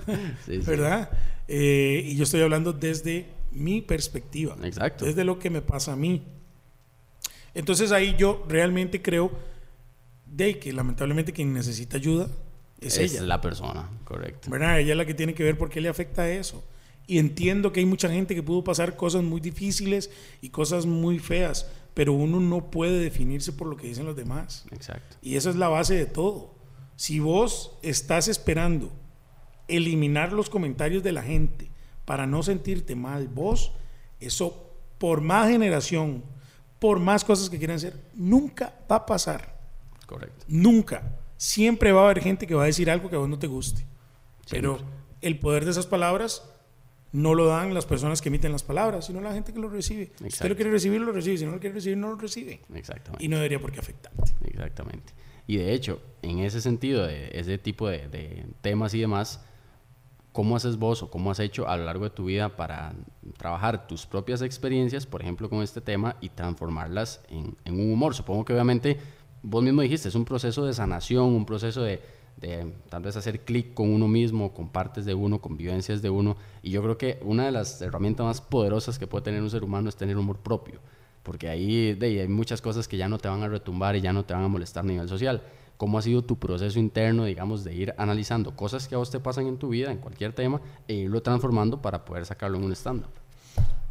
Sí, 0.47 0.57
sí. 0.57 0.59
¿Verdad? 0.67 1.11
Eh, 1.49 2.03
y 2.05 2.17
yo 2.17 2.25
estoy 2.25 2.41
hablando 2.43 2.73
desde 2.73 3.27
mi 3.53 3.81
perspectiva. 3.83 4.57
Exacto. 4.63 5.05
Desde 5.05 5.25
lo 5.25 5.39
que 5.39 5.51
me 5.51 5.63
pasa 5.63 5.93
a 5.93 5.97
mí. 5.97 6.23
Entonces 7.55 7.93
ahí 7.93 8.15
yo 8.19 8.45
realmente 8.49 9.03
creo 9.03 9.31
de 10.27 10.59
que 10.59 10.73
lamentablemente 10.73 11.33
quien 11.33 11.53
necesita 11.53 11.97
ayuda 11.97 12.29
es, 12.81 12.99
Es 12.99 13.13
ella. 13.15 13.23
la 13.23 13.41
persona, 13.41 13.89
correcto. 14.05 14.51
¿verdad? 14.51 14.79
Ella 14.79 14.93
es 14.93 14.97
la 14.99 15.07
que 15.07 15.15
tiene 15.15 15.35
que 15.35 15.43
ver 15.43 15.57
por 15.59 15.71
qué 15.71 15.81
le 15.81 15.89
afecta 15.89 16.31
eso. 16.31 16.63
Y 17.07 17.19
entiendo 17.19 17.73
que 17.73 17.81
hay 17.81 17.87
mucha 17.87 18.11
gente 18.11 18.35
que 18.35 18.43
pudo 18.43 18.63
pasar 18.63 18.95
cosas 18.95 19.23
muy 19.23 19.41
difíciles 19.41 20.11
y 20.43 20.51
cosas 20.51 20.85
muy 20.85 21.19
feas, 21.19 21.67
pero 21.99 22.13
uno 22.13 22.39
no 22.39 22.71
puede 22.71 23.01
definirse 23.01 23.53
por 23.53 23.67
lo 23.67 23.77
que 23.77 23.89
dicen 23.89 24.07
los 24.07 24.15
demás. 24.15 24.65
Exacto. 24.71 25.17
Y 25.21 25.35
esa 25.35 25.51
es 25.51 25.57
la 25.57 25.67
base 25.67 25.97
de 25.97 26.07
todo. 26.07 26.55
Si 26.95 27.19
vos 27.19 27.77
estás 27.83 28.29
esperando 28.29 28.93
eliminar 29.67 30.33
los 30.33 30.49
comentarios 30.49 31.03
de 31.03 31.11
la 31.11 31.25
gente 31.25 31.73
para 32.05 32.25
no 32.25 32.45
sentirte 32.45 32.95
mal, 32.95 33.27
vos, 33.27 33.73
eso 34.21 34.77
por 34.99 35.23
más 35.23 35.49
generación, 35.49 36.23
por 36.79 37.01
más 37.01 37.25
cosas 37.25 37.51
que 37.51 37.59
quieran 37.59 37.79
hacer, 37.79 38.01
nunca 38.15 38.79
va 38.89 38.95
a 38.95 39.07
pasar. 39.07 39.59
Correcto. 40.07 40.45
Nunca. 40.47 41.19
Siempre 41.37 41.91
va 41.91 42.03
a 42.03 42.05
haber 42.05 42.23
gente 42.23 42.47
que 42.47 42.55
va 42.55 42.63
a 42.63 42.67
decir 42.67 42.93
algo 42.93 43.11
que 43.11 43.17
a 43.17 43.19
vos 43.19 43.29
no 43.29 43.41
te 43.41 43.49
guste. 43.49 43.85
Pero 44.49 44.79
el 45.21 45.41
poder 45.41 45.65
de 45.65 45.73
esas 45.73 45.87
palabras 45.87 46.49
no 47.13 47.35
lo 47.35 47.47
dan 47.47 47.73
las 47.73 47.87
personas 47.87 48.21
que 48.21 48.29
emiten 48.29 48.53
las 48.53 48.63
palabras, 48.63 49.07
sino 49.07 49.21
la 49.21 49.33
gente 49.33 49.53
que 49.53 49.59
lo 49.59 49.69
recibe. 49.69 50.07
Si 50.07 50.13
usted 50.13 50.27
Exacto. 50.27 50.49
lo 50.49 50.57
quiere 50.57 50.71
recibir, 50.71 51.01
lo 51.01 51.13
recibe. 51.13 51.39
Si 51.39 51.47
no 51.47 51.53
lo 51.53 51.61
quiere 51.61 51.75
recibir, 51.75 51.97
no 51.97 52.11
lo 52.11 52.17
recibe. 52.17 52.61
Exactamente. 52.75 53.25
Y 53.25 53.29
no 53.29 53.37
debería 53.37 53.61
por 53.61 53.73
qué 53.73 53.81
afectarte. 53.81 54.33
Exactamente. 54.45 55.13
Y 55.47 55.57
de 55.57 55.73
hecho, 55.73 56.03
en 56.21 56.41
ese 56.41 56.61
sentido, 56.61 57.07
de 57.07 57.31
ese 57.33 57.57
tipo 57.57 57.89
de, 57.89 58.09
de 58.09 58.45
temas 58.61 58.93
y 58.93 59.01
demás, 59.01 59.43
¿cómo 60.33 60.57
haces 60.57 60.77
vos 60.77 61.03
o 61.03 61.11
cómo 61.11 61.31
has 61.31 61.41
hecho 61.41 61.67
a 61.67 61.79
lo 61.79 61.85
largo 61.85 62.05
de 62.05 62.11
tu 62.11 62.27
vida 62.27 62.55
para 62.55 62.93
trabajar 63.39 63.87
tus 63.87 64.05
propias 64.05 64.43
experiencias, 64.43 65.07
por 65.07 65.23
ejemplo, 65.23 65.49
con 65.49 65.63
este 65.63 65.81
tema 65.81 66.17
y 66.21 66.29
transformarlas 66.29 67.23
en, 67.31 67.57
en 67.65 67.81
un 67.81 67.91
humor? 67.91 68.15
Supongo 68.15 68.45
que 68.45 68.53
obviamente, 68.53 68.99
vos 69.43 69.63
mismo 69.63 69.81
dijiste, 69.81 70.09
es 70.09 70.15
un 70.15 70.27
proceso 70.27 70.67
de 70.67 70.75
sanación, 70.75 71.25
un 71.25 71.47
proceso 71.47 71.83
de, 71.83 72.03
de 72.41 72.73
tal 72.89 73.03
vez 73.03 73.17
hacer 73.17 73.45
clic 73.45 73.75
con 73.75 73.91
uno 73.93 74.09
mismo, 74.09 74.55
con 74.55 74.69
partes 74.69 75.05
de 75.05 75.15
uno, 75.15 75.41
con 75.41 75.57
vivencias 75.57 76.03
de 76.03 76.11
uno. 76.11 76.37
Y 76.63 76.71
yo 76.71 76.83
creo 76.83 76.99
que 76.99 77.19
una 77.23 77.47
de 77.47 77.53
las 77.53 77.81
herramientas 77.83 78.25
más 78.25 78.41
poderosas 78.41 78.99
que 78.99 79.07
puede 79.07 79.25
tener 79.25 79.43
un 79.43 79.51
ser 79.51 79.65
humano 79.65 79.89
es 79.89 79.97
tener 79.97 80.17
humor 80.17 80.39
propio 80.39 80.81
porque 81.29 81.51
ahí 81.51 81.93
de, 81.93 82.23
hay 82.23 82.27
muchas 82.27 82.63
cosas 82.63 82.89
que 82.89 82.97
ya 82.97 83.07
no 83.07 83.19
te 83.19 83.29
van 83.29 83.43
a 83.43 83.49
retumbar 83.49 83.95
y 83.97 84.01
ya 84.01 84.15
no 84.15 84.25
te 84.25 84.33
van 84.33 84.45
a 84.45 84.49
molestar 84.49 84.83
a 84.83 84.87
nivel 84.87 85.11
social. 85.11 85.43
¿Cómo 85.77 85.99
ha 85.99 86.03
sido 86.03 86.23
tu 86.23 86.39
proceso 86.39 86.79
interno, 86.79 87.27
digamos, 87.27 87.65
de 87.65 87.75
ir 87.75 87.95
analizando 87.99 88.57
cosas 88.57 88.89
que 88.89 88.95
a 88.95 88.99
vos 88.99 89.11
te 89.11 89.21
pasan 89.21 89.47
en 89.47 89.59
tu 89.59 89.69
vida, 89.69 89.93
en 89.93 89.99
cualquier 89.99 90.33
tema, 90.33 90.63
e 90.89 90.95
irlo 90.95 91.21
transformando 91.21 91.83
para 91.83 92.07
poder 92.07 92.25
sacarlo 92.25 92.57
en 92.57 92.65
un 92.65 92.73
stand-up? 92.73 93.11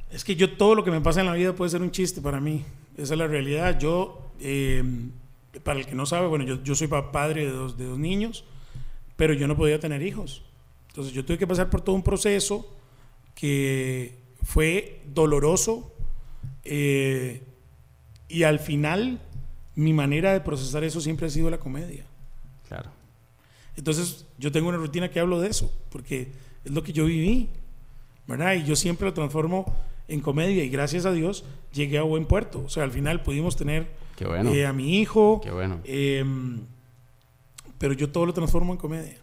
Es 0.10 0.24
que 0.24 0.36
yo 0.36 0.58
todo 0.58 0.74
lo 0.74 0.84
que 0.84 0.90
me 0.90 1.00
pasa 1.00 1.20
en 1.20 1.28
la 1.28 1.34
vida 1.34 1.54
puede 1.54 1.70
ser 1.70 1.84
un 1.84 1.92
chiste 1.92 2.22
para 2.22 2.42
mí. 2.42 2.66
Esa 2.98 3.14
es 3.14 3.20
la 3.20 3.28
realidad. 3.28 3.78
Yo, 3.78 4.32
eh, 4.40 4.84
para 5.64 5.80
el 5.80 5.86
que 5.86 5.96
no 5.96 6.06
sabe, 6.06 6.28
bueno, 6.28 6.46
yo, 6.46 6.62
yo 6.64 6.76
soy 6.76 6.88
pa- 6.88 7.12
padre 7.12 7.46
de 7.46 7.52
dos, 7.52 7.78
de 7.78 7.86
dos 7.86 8.00
niños, 8.00 8.44
pero 9.16 9.34
yo 9.34 9.48
no 9.48 9.56
podía 9.58 9.80
tener 9.80 10.02
hijos. 10.02 10.44
Entonces 10.90 11.14
yo 11.14 11.24
tuve 11.26 11.38
que 11.38 11.48
pasar 11.48 11.70
por 11.70 11.82
todo 11.82 11.96
un 11.96 12.04
proceso 12.04 12.74
que 13.36 14.18
fue 14.44 15.02
doloroso 15.14 15.94
eh, 16.64 17.44
y 18.28 18.44
al 18.44 18.60
final 18.60 19.22
mi 19.76 19.94
manera 19.94 20.34
de 20.34 20.42
procesar 20.42 20.84
eso 20.84 21.02
siempre 21.02 21.28
ha 21.28 21.30
sido 21.30 21.50
la 21.50 21.60
comedia. 21.60 22.06
Claro. 22.68 22.90
Entonces, 23.76 24.26
yo 24.40 24.52
tengo 24.52 24.70
una 24.70 24.78
rutina 24.80 25.10
que 25.12 25.20
hablo 25.20 25.40
de 25.40 25.50
eso, 25.50 25.72
porque 25.92 26.32
es 26.66 26.72
lo 26.72 26.82
que 26.82 26.94
yo 26.94 27.06
viví, 27.06 27.48
¿verdad? 28.26 28.56
Y 28.56 28.64
yo 28.64 28.76
siempre 28.76 29.06
lo 29.08 29.14
transformo 29.14 29.72
en 30.08 30.22
comedia 30.22 30.64
y 30.64 30.70
gracias 30.70 31.06
a 31.06 31.12
Dios 31.12 31.44
llegué 31.74 31.98
a 31.98 32.04
buen 32.04 32.26
puerto. 32.26 32.64
O 32.66 32.70
sea, 32.70 32.84
al 32.84 32.92
final 32.92 33.22
pudimos 33.24 33.56
tener 33.56 33.88
bueno. 34.26 34.52
eh, 34.54 34.66
a 34.66 34.74
mi 34.74 35.00
hijo, 35.00 35.42
Qué 35.44 35.52
bueno. 35.52 35.80
em, 35.86 36.62
pero 37.78 37.94
yo 37.94 38.10
todo 38.10 38.26
lo 38.26 38.34
transformo 38.34 38.74
en 38.74 38.80
comedia. 38.80 39.18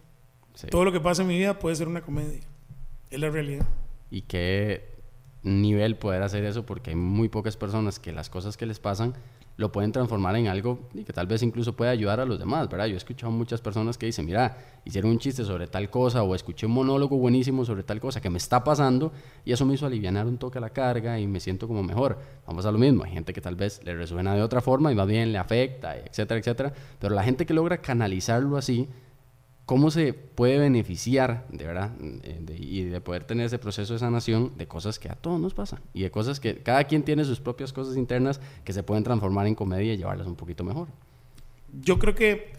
Sí. 0.55 0.69
Todo 0.69 0.85
lo 0.85 0.93
que 0.93 1.01
pasa 1.01 1.23
en 1.23 1.29
mi 1.29 1.37
vida 1.39 1.59
puede 1.59 1.75
ser 1.77 1.89
una 1.89 2.03
comedia. 2.03 2.41
Es 3.11 3.19
la 3.19 3.31
realidad. 3.31 3.67
Y 4.11 4.23
qué 4.23 4.85
nivel 5.43 5.97
poder 5.97 6.23
hacer 6.23 6.45
eso, 6.45 6.65
porque 6.65 6.91
hay 6.91 6.97
muy 6.97 7.29
pocas 7.29 7.57
personas 7.57 7.99
que 7.99 8.13
las 8.13 8.31
cosas 8.31 8.57
que 8.57 8.67
les 8.67 8.79
pasan 8.79 9.15
lo 9.57 9.71
pueden 9.71 9.93
transformar 9.93 10.37
en 10.37 10.49
algo 10.49 10.89
y 10.95 11.05
que 11.05 11.13
tal 11.13 11.27
vez 11.27 11.43
incluso 11.43 11.75
pueda 11.75 11.91
ayudar 11.91 12.21
a 12.21 12.25
los 12.25 12.39
demás, 12.39 12.69
¿verdad? 12.69 12.87
Yo 12.87 12.95
he 12.95 12.97
escuchado 12.97 13.31
muchas 13.31 13.61
personas 13.61 13.97
que 13.97 14.07
dicen, 14.07 14.27
mira, 14.27 14.57
hicieron 14.85 15.13
un 15.13 15.19
chiste 15.19 15.45
sobre 15.45 15.67
tal 15.67 15.91
cosa 15.91 16.23
o 16.23 16.35
escuché 16.35 16.67
un 16.67 16.73
monólogo 16.73 17.17
buenísimo 17.17 17.65
sobre 17.65 17.83
tal 17.85 18.01
cosa 18.01 18.21
que 18.21 18.31
me 18.31 18.39
está 18.39 18.65
pasando 18.65 19.13
y 19.45 19.53
eso 19.53 19.65
me 19.65 19.75
hizo 19.75 19.87
aliviar 19.87 20.27
un 20.27 20.39
toque 20.39 20.61
la 20.61 20.71
carga 20.71 21.19
y 21.19 21.27
me 21.27 21.41
siento 21.41 21.69
como 21.69 21.83
mejor. 21.83 22.19
Vamos 22.47 22.67
a 22.67 22.73
lo 22.73 22.79
mismo, 22.79 23.05
hay 23.05 23.13
gente 23.13 23.33
que 23.33 23.41
tal 23.41 23.55
vez 23.55 23.81
le 23.85 23.95
resuena 23.95 24.35
de 24.35 24.43
otra 24.43 24.61
forma 24.61 24.91
y 24.91 24.95
más 24.95 25.07
bien 25.07 25.33
le 25.33 25.39
afecta, 25.39 25.97
etcétera, 25.97 26.41
etcétera, 26.41 26.73
pero 26.99 27.15
la 27.15 27.23
gente 27.23 27.47
que 27.47 27.55
logra 27.55 27.79
canalizarlo 27.79 28.57
así, 28.57 28.89
cómo 29.67 29.91
se 29.91 30.13
puede 30.13 30.59
beneficiar, 30.59 31.47
de 31.51 31.65
verdad, 31.65 31.93
eh, 32.23 32.39
de- 32.43 32.57
y 32.59 32.85
de 32.85 33.01
poder 33.01 33.25
tener 33.25 33.47
ese 33.47 33.59
proceso 33.59 33.95
de 33.95 33.99
sanación 33.99 34.53
de 34.59 34.67
cosas 34.69 34.99
que 34.99 35.09
a 35.09 35.15
todos 35.15 35.41
nos 35.41 35.55
pasan 35.55 35.81
y 35.95 36.03
de 36.03 36.11
cosas 36.11 36.39
que 36.41 36.59
cada 36.63 36.85
quien 36.85 37.03
tiene 37.03 37.25
sus 37.25 37.41
propias 37.41 37.73
cosas 37.73 37.97
internas 37.97 38.41
que 38.65 38.73
se 38.75 38.83
pueden 38.83 39.05
transformar 39.05 39.47
en 39.47 39.55
comedia 39.55 39.95
y 39.95 39.97
llevarlas 39.97 40.27
un 40.27 40.37
poquito 40.37 40.65
mejor. 40.65 40.89
Yo 41.81 41.99
creo 41.99 42.15
que 42.15 42.53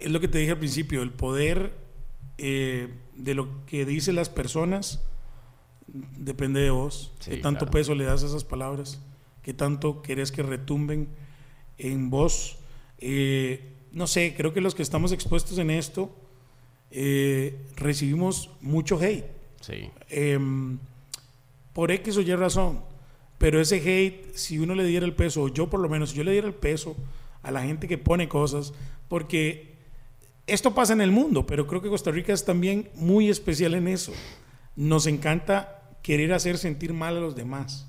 es 0.00 0.10
lo 0.10 0.20
que 0.20 0.28
te 0.28 0.38
dije 0.38 0.52
al 0.52 0.58
principio, 0.58 1.02
el 1.02 1.12
poder 1.12 1.72
eh, 2.36 2.92
de 3.16 3.34
lo 3.34 3.64
que 3.64 3.84
dicen 3.86 4.16
las 4.16 4.28
personas 4.28 5.02
depende 5.86 6.60
de 6.60 6.70
vos. 6.70 7.12
Sí, 7.20 7.30
qué 7.30 7.36
tanto 7.38 7.60
claro. 7.66 7.72
peso 7.72 7.94
le 7.94 8.04
das 8.04 8.22
a 8.22 8.26
esas 8.26 8.44
palabras, 8.44 9.00
qué 9.42 9.54
tanto 9.54 10.02
querés 10.02 10.32
que 10.32 10.42
retumben 10.42 11.08
en 11.78 12.10
vos. 12.10 12.58
Eh, 12.98 13.72
no 13.92 14.06
sé, 14.06 14.34
creo 14.36 14.52
que 14.52 14.60
los 14.60 14.74
que 14.74 14.82
estamos 14.82 15.12
expuestos 15.12 15.58
en 15.58 15.70
esto 15.70 16.14
eh, 16.94 17.54
recibimos 17.76 18.50
mucho 18.60 18.98
hate 18.98 19.34
Sí, 19.64 19.90
em, 20.10 20.78
por 21.72 21.90
X 21.90 22.18
o 22.18 22.20
Y 22.20 22.34
razón. 22.34 22.80
Pero 23.38 23.60
ese 23.60 23.76
hate, 23.76 24.34
si 24.34 24.58
uno 24.58 24.74
le 24.74 24.84
diera 24.84 25.06
el 25.06 25.14
peso, 25.14 25.42
o 25.42 25.48
yo 25.48 25.70
por 25.70 25.80
lo 25.80 25.88
menos, 25.88 26.10
si 26.10 26.16
yo 26.16 26.24
le 26.24 26.32
diera 26.32 26.46
el 26.46 26.54
peso 26.54 26.96
a 27.42 27.50
la 27.50 27.62
gente 27.62 27.88
que 27.88 27.96
pone 27.96 28.28
cosas, 28.28 28.74
porque 29.08 29.74
esto 30.46 30.74
pasa 30.74 30.92
en 30.92 31.00
el 31.00 31.10
mundo, 31.10 31.46
pero 31.46 31.66
creo 31.66 31.80
que 31.80 31.88
Costa 31.88 32.10
Rica 32.10 32.34
es 32.34 32.44
también 32.44 32.90
muy 32.94 33.30
especial 33.30 33.74
en 33.74 33.88
eso. 33.88 34.12
Nos 34.76 35.06
encanta 35.06 35.82
querer 36.02 36.34
hacer 36.34 36.58
sentir 36.58 36.92
mal 36.92 37.16
a 37.16 37.20
los 37.20 37.34
demás. 37.34 37.86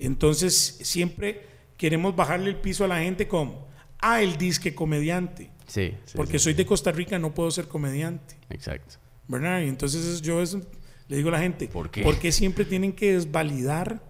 Entonces, 0.00 0.80
siempre 0.82 1.46
queremos 1.76 2.16
bajarle 2.16 2.50
el 2.50 2.56
piso 2.56 2.84
a 2.84 2.88
la 2.88 2.98
gente 2.98 3.28
como, 3.28 3.68
ah, 4.12 4.22
el 4.22 4.36
disque 4.36 4.74
comediante. 4.74 5.50
sí, 5.66 5.94
sí, 6.04 6.16
porque 6.16 6.38
sí, 6.38 6.44
soy 6.44 6.52
sí. 6.52 6.58
de 6.58 6.66
Costa 6.66 6.92
Rica, 6.92 7.18
no 7.18 7.34
puedo 7.34 7.50
ser 7.50 7.68
comediante. 7.68 8.36
Exacto. 8.50 8.96
¿verdad? 9.28 9.60
Y 9.60 9.68
entonces 9.68 10.20
yo 10.22 10.42
eso 10.42 10.60
le 11.08 11.16
digo 11.16 11.28
a 11.28 11.32
la 11.32 11.38
gente, 11.40 11.68
¿Por 11.68 11.90
qué? 11.90 12.32
siempre 12.32 12.64
tienen 12.64 12.92
que 12.92 13.14
desvalidar 13.14 14.02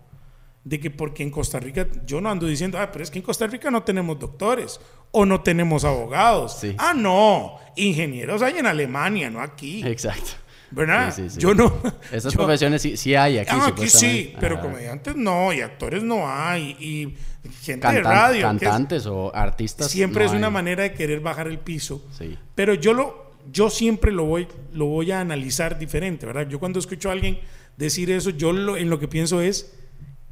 de 0.65 0.81
que 0.81 0.91
porque 0.91 1.23
en 1.23 1.31
Costa 1.31 1.61
Rica, 1.61 1.87
yo 2.07 2.21
no 2.21 2.31
ando 2.31 2.47
diciendo, 2.47 2.79
ah, 2.79 2.91
pero 2.91 3.03
es 3.03 3.11
que 3.11 3.19
en 3.19 3.25
Costa 3.25 3.47
Rica 3.47 3.71
no 3.71 3.83
tenemos 3.83 4.19
doctores 4.19 4.81
o 5.11 5.27
no 5.27 5.43
tenemos 5.43 5.85
abogados. 5.85 6.59
Sí. 6.61 6.75
Ah, 6.79 6.95
no, 6.95 7.59
ingenieros 7.77 8.41
hay 8.43 8.59
en 8.59 8.67
Alemania, 8.67 9.29
no 9.31 9.41
aquí, 9.41 9.87
Exacto. 9.87 10.33
¿Verdad? 10.75 11.15
Sí, 11.15 11.23
sí, 11.25 11.31
sí. 11.31 11.41
Yo 11.41 11.55
no. 11.55 11.73
Esas 12.13 12.33
yo- 12.33 12.39
profesiones 12.39 12.83
sí, 12.83 13.15
hay 13.15 13.39
aquí. 13.39 13.51
Ah, 13.53 13.67
aquí 13.69 13.89
sí, 13.89 14.35
pero 14.41 14.57
Ajá. 14.57 14.63
comediantes 14.65 15.17
no, 15.17 15.53
y 15.53 15.61
actores 15.61 16.03
no 16.03 16.29
hay, 16.29 16.71
y 16.81 17.15
gente 17.63 17.87
de 17.87 17.93
Cantan- 18.03 18.03
radio. 18.05 18.33
que 18.33 18.37
es- 18.39 18.43
cantantes 18.71 19.07
o 19.07 19.35
artistas. 19.35 19.91
siempre 19.91 20.25
no 20.25 20.31
es 20.31 20.37
una 20.37 20.47
hay. 20.49 20.53
manera 20.53 20.83
de 20.83 20.93
querer 20.93 21.21
bajar 21.21 21.49
el 21.49 21.59
piso. 21.59 22.05
Sí, 22.19 22.37
Pero 22.55 22.75
yo 22.75 22.93
lo, 22.95 23.33
yo 23.53 23.71
siempre 23.71 24.13
lo 24.13 24.25
voy, 24.25 24.49
lo 24.73 24.87
voy 24.87 25.13
a 25.13 25.21
analizar 25.21 25.79
diferente, 25.79 26.27
¿verdad? 26.27 26.49
Yo 26.49 26.59
cuando 26.59 26.79
escucho 26.79 27.09
a 27.09 27.13
alguien 27.13 27.39
decir 27.77 28.11
eso, 28.11 28.31
yo 28.31 28.53
lo- 28.53 28.77
en 28.77 28.89
lo 28.91 28.99
que 28.99 29.09
pienso 29.09 29.41
es, 29.41 29.75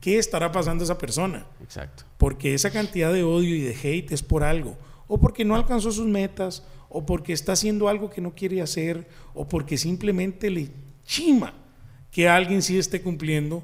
¿qué 0.01 0.19
estará 0.19 0.51
pasando 0.53 0.83
a 0.83 0.87
esa 0.87 0.99
persona? 0.99 1.47
exacto. 1.63 2.05
Porque 2.19 2.55
esa 2.55 2.71
cantidad 2.71 3.13
de 3.13 3.23
odio 3.25 3.55
y 3.55 3.61
de 3.61 3.75
hate 3.75 4.13
es 4.13 4.23
por 4.23 4.45
algo. 4.45 4.77
O 5.09 5.19
porque 5.21 5.45
no 5.45 5.57
alcanzó 5.57 5.91
sus 5.93 6.07
metas, 6.07 6.65
o 6.95 7.07
porque 7.07 7.33
está 7.33 7.53
haciendo 7.53 7.89
algo 7.89 8.11
que 8.11 8.21
no 8.21 8.35
quiere 8.35 8.61
hacer, 8.63 9.09
o 9.35 9.49
porque 9.49 9.79
simplemente 9.79 10.51
le 10.51 10.69
chima 11.05 11.55
que 12.11 12.29
alguien 12.29 12.61
sí 12.63 12.79
esté 12.79 13.01
cumpliendo 13.01 13.63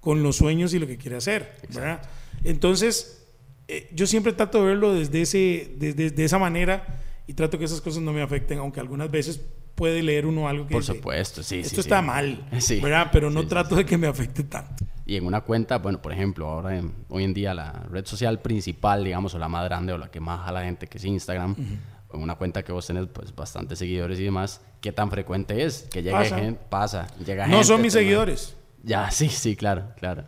con 0.00 0.22
los 0.22 0.36
sueños 0.36 0.74
y 0.74 0.78
lo 0.78 0.86
que 0.86 0.96
quiere 0.98 1.16
hacer, 1.16 1.52
¿verdad? 1.72 2.02
Entonces, 2.44 3.26
eh, 3.68 3.88
yo 3.92 4.06
siempre 4.06 4.32
trato 4.32 4.60
de 4.60 4.66
verlo 4.68 4.94
desde, 4.94 5.22
ese, 5.22 5.74
desde, 5.78 6.10
de 6.10 6.24
esa 6.24 6.38
manera 6.38 7.00
y 7.26 7.34
trato 7.34 7.58
que 7.58 7.64
esas 7.64 7.80
cosas 7.80 8.02
no 8.02 8.12
me 8.12 8.22
afecten, 8.22 8.58
aunque 8.58 8.78
algunas 8.80 9.10
veces 9.10 9.40
puede 9.74 10.02
leer 10.02 10.26
uno 10.26 10.48
algo 10.48 10.66
que 10.66 10.72
Por 10.72 10.82
dice, 10.82 10.94
supuesto, 10.94 11.42
sí, 11.42 11.58
esto 11.60 11.74
sí, 11.76 11.80
está 11.80 12.00
sí. 12.00 12.06
mal, 12.06 12.48
Sí. 12.60 12.80
¿verdad? 12.80 13.08
Pero 13.12 13.30
no 13.30 13.46
trato 13.46 13.74
de 13.76 13.84
que 13.84 13.98
me 13.98 14.06
afecte 14.06 14.44
tanto. 14.44 14.84
Y 15.04 15.16
en 15.16 15.26
una 15.26 15.40
cuenta, 15.42 15.78
bueno, 15.78 16.00
por 16.02 16.12
ejemplo, 16.12 16.46
ahora 16.48 16.76
en- 16.78 16.92
hoy 17.08 17.24
en 17.24 17.34
día 17.34 17.52
la 17.54 17.72
red 17.90 18.04
social 18.06 18.40
principal, 18.40 19.04
digamos, 19.04 19.34
o 19.34 19.38
la 19.38 19.48
más 19.48 19.64
grande 19.64 19.92
o 19.92 19.98
la 19.98 20.10
que 20.10 20.18
más 20.20 20.40
jala 20.44 20.64
gente, 20.64 20.86
que 20.88 20.98
es 20.98 21.04
Instagram, 21.04 21.54
en 21.58 21.78
una 22.12 22.36
cuenta 22.36 22.62
que 22.62 22.72
vos 22.72 22.86
tenés 22.86 23.06
pues 23.12 23.34
bastantes 23.34 23.78
seguidores 23.78 24.18
y 24.20 24.24
demás, 24.24 24.60
¿qué 24.80 24.92
tan 24.92 25.10
frecuente 25.10 25.64
es? 25.64 25.82
Que 25.90 26.02
llegue 26.02 26.12
Pasa. 26.16 26.38
gente, 26.38 26.60
pasa, 26.70 27.06
llega 27.24 27.46
No 27.46 27.54
gente, 27.54 27.66
son 27.66 27.82
mis 27.82 27.92
seguidores. 27.92 28.56
Ya, 28.82 29.10
sí, 29.10 29.28
sí, 29.28 29.56
claro, 29.56 29.90
claro. 29.98 30.24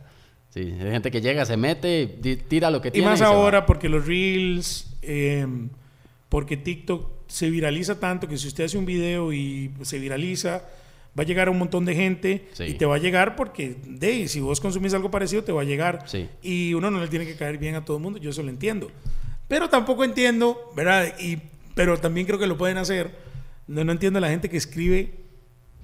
Sí, 0.49 0.61
hay 0.61 0.91
gente 0.91 1.11
que 1.11 1.21
llega, 1.21 1.45
se 1.45 1.57
mete, 1.57 2.07
tira 2.47 2.71
lo 2.71 2.81
que 2.81 2.87
Y 2.89 2.91
tiene. 2.91 3.07
más 3.07 3.19
se 3.19 3.25
va. 3.25 3.31
ahora 3.31 3.65
porque 3.65 3.87
los 3.87 4.05
reels, 4.07 4.95
eh, 5.03 5.45
porque 6.27 6.57
TikTok 6.57 7.07
se 7.27 7.49
viraliza 7.51 7.99
tanto 7.99 8.27
que 8.27 8.37
si 8.37 8.47
usted 8.47 8.63
hace 8.65 8.77
un 8.77 8.85
video 8.85 9.31
y 9.31 9.71
se 9.83 9.99
viraliza, 9.99 10.63
va 11.17 11.23
a 11.23 11.25
llegar 11.25 11.47
a 11.47 11.51
un 11.51 11.59
montón 11.59 11.85
de 11.85 11.93
gente 11.95 12.47
Sí. 12.53 12.63
y 12.63 12.73
te 12.73 12.85
va 12.87 12.95
a 12.95 12.97
llegar 12.97 13.35
porque, 13.35 13.77
de, 13.85 14.27
si 14.27 14.39
vos 14.39 14.59
consumís 14.59 14.93
algo 14.95 15.11
parecido, 15.11 15.43
te 15.43 15.51
va 15.51 15.61
a 15.61 15.65
llegar. 15.65 16.03
Sí. 16.07 16.27
Y 16.41 16.73
uno 16.73 16.89
no 16.89 16.99
le 16.99 17.07
tiene 17.07 17.25
que 17.27 17.35
caer 17.35 17.57
bien 17.59 17.75
a 17.75 17.85
todo 17.85 17.97
el 17.97 18.03
mundo, 18.03 18.17
yo 18.19 18.31
eso 18.31 18.41
lo 18.41 18.49
entiendo. 18.49 18.89
Pero 19.47 19.69
tampoco 19.69 20.03
entiendo, 20.03 20.71
¿verdad? 20.75 21.13
Y, 21.19 21.37
pero 21.79 21.97
también 21.97 22.27
creo 22.27 22.37
que 22.37 22.45
lo 22.45 22.57
pueden 22.57 22.77
hacer. 22.77 23.09
No, 23.65 23.85
no 23.85 23.93
entiendo 23.93 24.17
a 24.17 24.21
la 24.21 24.27
gente 24.27 24.49
que 24.49 24.57
escribe 24.57 25.13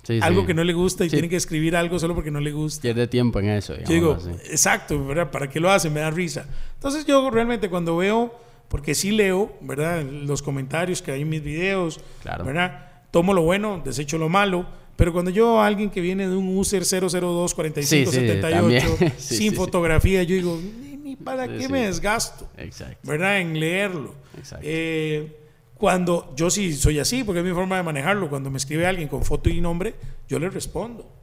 Sí, 0.03 0.19
algo 0.21 0.41
sí. 0.41 0.47
que 0.47 0.53
no 0.53 0.65
le 0.65 0.73
gusta 0.73 1.05
y 1.05 1.09
Sí. 1.09 1.15
tiene 1.15 1.29
que 1.29 1.37
escribir 1.37 1.73
algo 1.73 1.97
solo 1.99 2.13
porque 2.13 2.31
no 2.31 2.41
le 2.41 2.51
gusta. 2.51 2.81
Pierde 2.81 3.07
tiempo 3.07 3.39
en 3.39 3.47
eso, 3.47 3.73
digo, 3.87 4.17
así. 4.19 4.29
exacto, 4.51 5.05
¿verdad? 5.05 5.31
¿Para 5.31 5.49
qué 5.49 5.61
lo 5.61 5.71
hacen? 5.71 5.93
Me 5.93 6.01
da 6.01 6.11
risa. 6.11 6.47
Entonces 6.73 7.05
yo 7.05 7.29
realmente 7.29 7.69
cuando 7.69 7.95
veo, 7.95 8.37
porque 8.67 8.93
sí 8.93 9.11
leo, 9.11 9.53
¿verdad? 9.61 10.03
Los 10.03 10.41
comentarios 10.41 11.01
que 11.01 11.13
hay 11.13 11.21
en 11.21 11.29
mis 11.29 11.41
videos, 11.41 12.01
Claro. 12.21 12.43
¿verdad? 12.43 12.91
Tomo 13.11 13.33
lo 13.33 13.43
bueno, 13.43 13.81
desecho 13.85 14.17
lo 14.17 14.27
malo, 14.27 14.67
pero 14.97 15.13
cuando 15.13 15.31
yo 15.31 15.61
a 15.61 15.65
alguien 15.65 15.89
que 15.89 16.01
viene 16.01 16.27
de 16.27 16.35
un 16.35 16.57
user 16.57 16.83
0024578 16.83 17.83
Sí, 17.83 18.05
sí, 18.05 18.41
también. 18.41 18.83
Sí, 18.97 18.97
sin 19.17 19.37
sí, 19.37 19.49
sí. 19.49 19.55
fotografía, 19.55 20.23
yo 20.23 20.35
digo, 20.35 20.59
para 21.23 21.47
qué 21.47 21.69
me 21.69 21.85
desgasto, 21.87 22.49
Exacto. 22.57 22.97
¿verdad? 23.03 23.39
En 23.39 23.57
leerlo. 23.57 24.13
Exacto. 24.37 24.65
Eh, 24.67 25.31
cuando 25.77 26.33
yo 26.35 26.49
sí 26.49 26.73
soy 26.73 26.99
así, 26.99 27.23
porque 27.23 27.39
es 27.39 27.45
mi 27.45 27.51
forma 27.51 27.77
de 27.77 27.83
manejarlo, 27.83 28.29
cuando 28.29 28.49
me 28.49 28.57
escribe 28.57 28.87
alguien 28.87 29.07
con 29.07 29.23
foto 29.23 29.49
y 29.49 29.61
nombre, 29.61 29.95
yo 30.27 30.39
le 30.39 30.49
respondo 30.49 31.15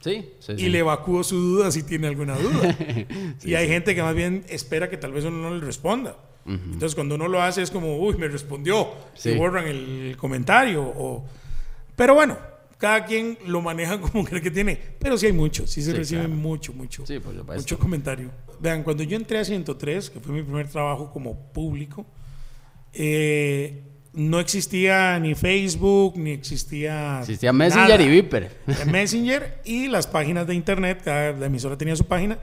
Sí, 0.00 0.30
sí, 0.38 0.52
y 0.52 0.58
sí. 0.58 0.68
le 0.68 0.78
evacúo 0.78 1.24
su 1.24 1.36
duda 1.36 1.70
si 1.72 1.82
tiene 1.82 2.06
alguna 2.06 2.36
duda. 2.36 2.76
y 3.42 3.54
hay 3.54 3.68
gente 3.68 3.94
que 3.94 4.02
más 4.02 4.14
bien 4.14 4.44
espera 4.48 4.88
que 4.88 4.96
tal 4.96 5.12
vez 5.12 5.24
uno 5.24 5.38
no 5.38 5.54
le 5.54 5.64
responda. 5.64 6.16
Entonces 6.46 6.94
cuando 6.94 7.16
uno 7.16 7.28
lo 7.28 7.42
hace 7.42 7.60
es 7.60 7.70
como, 7.70 7.98
uy, 7.98 8.16
me 8.16 8.26
respondió. 8.26 8.88
Y 9.22 9.34
borran 9.36 9.66
el 9.66 10.16
comentario. 10.18 10.82
O... 10.82 11.26
Pero 11.94 12.14
bueno, 12.14 12.38
cada 12.78 13.04
quien 13.04 13.36
lo 13.46 13.60
maneja 13.60 14.00
como 14.00 14.24
cree 14.24 14.40
que 14.40 14.50
tiene. 14.50 14.80
Pero 14.98 15.18
sí 15.18 15.26
hay 15.26 15.32
mucho, 15.32 15.66
sí 15.66 15.82
se 15.82 15.92
recibe 15.92 16.22
claro. 16.22 16.34
mucho, 16.34 16.72
mucho. 16.72 17.04
Mucho 17.54 17.78
comentario. 17.78 18.30
Vean, 18.60 18.82
cuando 18.82 19.02
yo 19.02 19.16
entré 19.16 19.38
a 19.38 19.44
103, 19.44 20.08
que 20.08 20.20
fue 20.20 20.32
mi 20.32 20.42
primer 20.42 20.68
trabajo 20.68 21.12
como 21.12 21.52
público, 21.52 22.06
eh, 22.92 23.82
no 24.12 24.40
existía 24.40 25.18
ni 25.20 25.34
Facebook, 25.34 26.16
ni 26.18 26.32
existía... 26.32 27.20
Existía 27.20 27.52
Messenger 27.52 27.88
nada. 28.00 28.02
y 28.02 28.08
Viper. 28.10 28.50
En 28.66 28.90
Messenger 28.92 29.60
y 29.64 29.88
las 29.88 30.06
páginas 30.06 30.46
de 30.46 30.54
internet, 30.54 31.00
cada 31.04 31.32
la 31.32 31.46
emisora 31.46 31.76
tenía 31.78 31.94
su 31.96 32.06
página, 32.06 32.38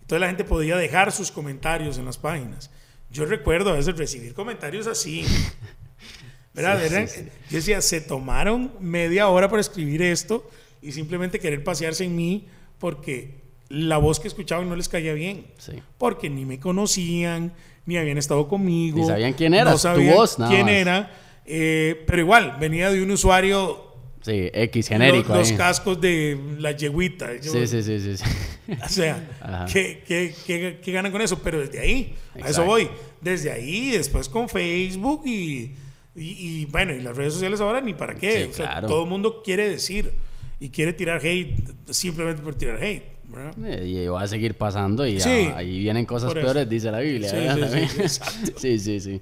entonces 0.00 0.20
la 0.20 0.26
gente 0.26 0.44
podía 0.44 0.76
dejar 0.76 1.12
sus 1.12 1.30
comentarios 1.30 1.98
en 1.98 2.04
las 2.06 2.18
páginas. 2.18 2.70
Yo 3.12 3.26
recuerdo 3.26 3.70
a 3.70 3.74
veces 3.74 3.96
recibir 3.96 4.34
comentarios 4.34 4.86
así. 4.86 5.24
¿Verdad? 6.54 6.80
Sí, 6.80 6.86
Eran- 6.94 7.08
sí, 7.08 7.20
sí. 7.20 7.28
Yo 7.50 7.56
decía, 7.56 7.80
se 7.80 8.00
tomaron 8.00 8.72
media 8.80 9.28
hora 9.28 9.48
para 9.48 9.60
escribir 9.60 10.02
esto 10.02 10.48
y 10.82 10.92
simplemente 10.92 11.38
querer 11.38 11.62
pasearse 11.62 12.04
en 12.04 12.16
mí 12.16 12.48
porque 12.78 13.39
la 13.70 13.96
voz 13.96 14.20
que 14.20 14.28
escuchaban 14.28 14.68
no 14.68 14.76
les 14.76 14.88
caía 14.88 15.14
bien. 15.14 15.46
Sí. 15.58 15.72
Porque 15.96 16.28
ni 16.28 16.44
me 16.44 16.60
conocían, 16.60 17.52
ni 17.86 17.96
habían 17.96 18.18
estado 18.18 18.46
conmigo. 18.48 18.98
Ni 18.98 19.06
sabían 19.06 19.32
quién 19.32 19.54
eras, 19.54 19.82
no 19.84 19.94
tu 19.94 20.02
voz, 20.02 20.38
nada 20.38 20.50
quién 20.50 20.66
más. 20.66 20.74
era. 20.74 21.10
eh, 21.46 22.04
pero 22.06 22.20
igual, 22.20 22.56
venía 22.60 22.90
de 22.90 23.02
un 23.02 23.10
usuario 23.10 23.86
Sí, 24.22 24.50
X 24.52 24.88
genérico. 24.88 25.34
los, 25.34 25.48
los 25.48 25.58
cascos 25.58 25.98
de 25.98 26.38
la 26.58 26.72
yeguita. 26.72 27.34
Yo- 27.40 27.50
Sí, 27.52 27.66
sí, 27.66 27.82
sí, 27.82 27.98
sí. 28.00 28.16
sí. 28.18 28.24
O 28.84 28.88
sea. 28.88 29.66
¿qué, 29.72 30.02
qué, 30.06 30.34
qué, 30.46 30.78
qué 30.84 30.92
ganan 30.92 31.10
con 31.10 31.22
eso? 31.22 31.38
Pero 31.42 31.60
desde 31.60 31.78
ahí, 31.80 32.14
a 32.34 32.38
eso 32.40 32.46
Exacto. 32.48 32.64
voy. 32.66 32.88
Desde 33.22 33.50
ahí, 33.50 33.92
después 33.92 34.28
con 34.28 34.48
Facebook 34.48 35.22
y, 35.26 35.74
y, 36.14 36.22
y, 36.60 36.64
bueno, 36.66 36.92
y 36.94 37.00
las 37.00 37.16
redes 37.16 37.32
sociales 37.32 37.60
ahora 37.62 37.80
ni 37.80 37.94
para 37.94 38.14
qué. 38.14 38.44
Sí, 38.44 38.50
O 38.50 38.52
sea, 38.52 38.66
claro. 38.66 38.88
todo 38.88 39.04
el 39.04 39.08
mundo 39.08 39.42
quiere 39.42 39.68
decir 39.70 40.12
y 40.60 40.68
quiere 40.68 40.92
tirar 40.92 41.24
hate 41.24 41.56
simplemente 41.88 42.42
por 42.42 42.54
tirar 42.54 42.76
hate. 42.82 43.04
¿Verdad? 43.30 43.54
Eh, 43.64 43.86
Y 43.86 44.06
va 44.08 44.22
a 44.22 44.26
seguir 44.28 44.56
pasando 44.56 45.06
y 45.06 45.20
Sí. 45.20 45.48
ah, 45.52 45.58
ahí 45.58 45.78
vienen 45.78 46.04
cosas 46.06 46.32
peores, 46.34 46.68
dice 46.68 46.90
la 46.90 47.00
Biblia. 47.00 47.28
Sí, 47.28 48.08
sí, 48.08 48.20
sí, 48.56 48.78
sí, 48.78 49.00
sí. 49.00 49.20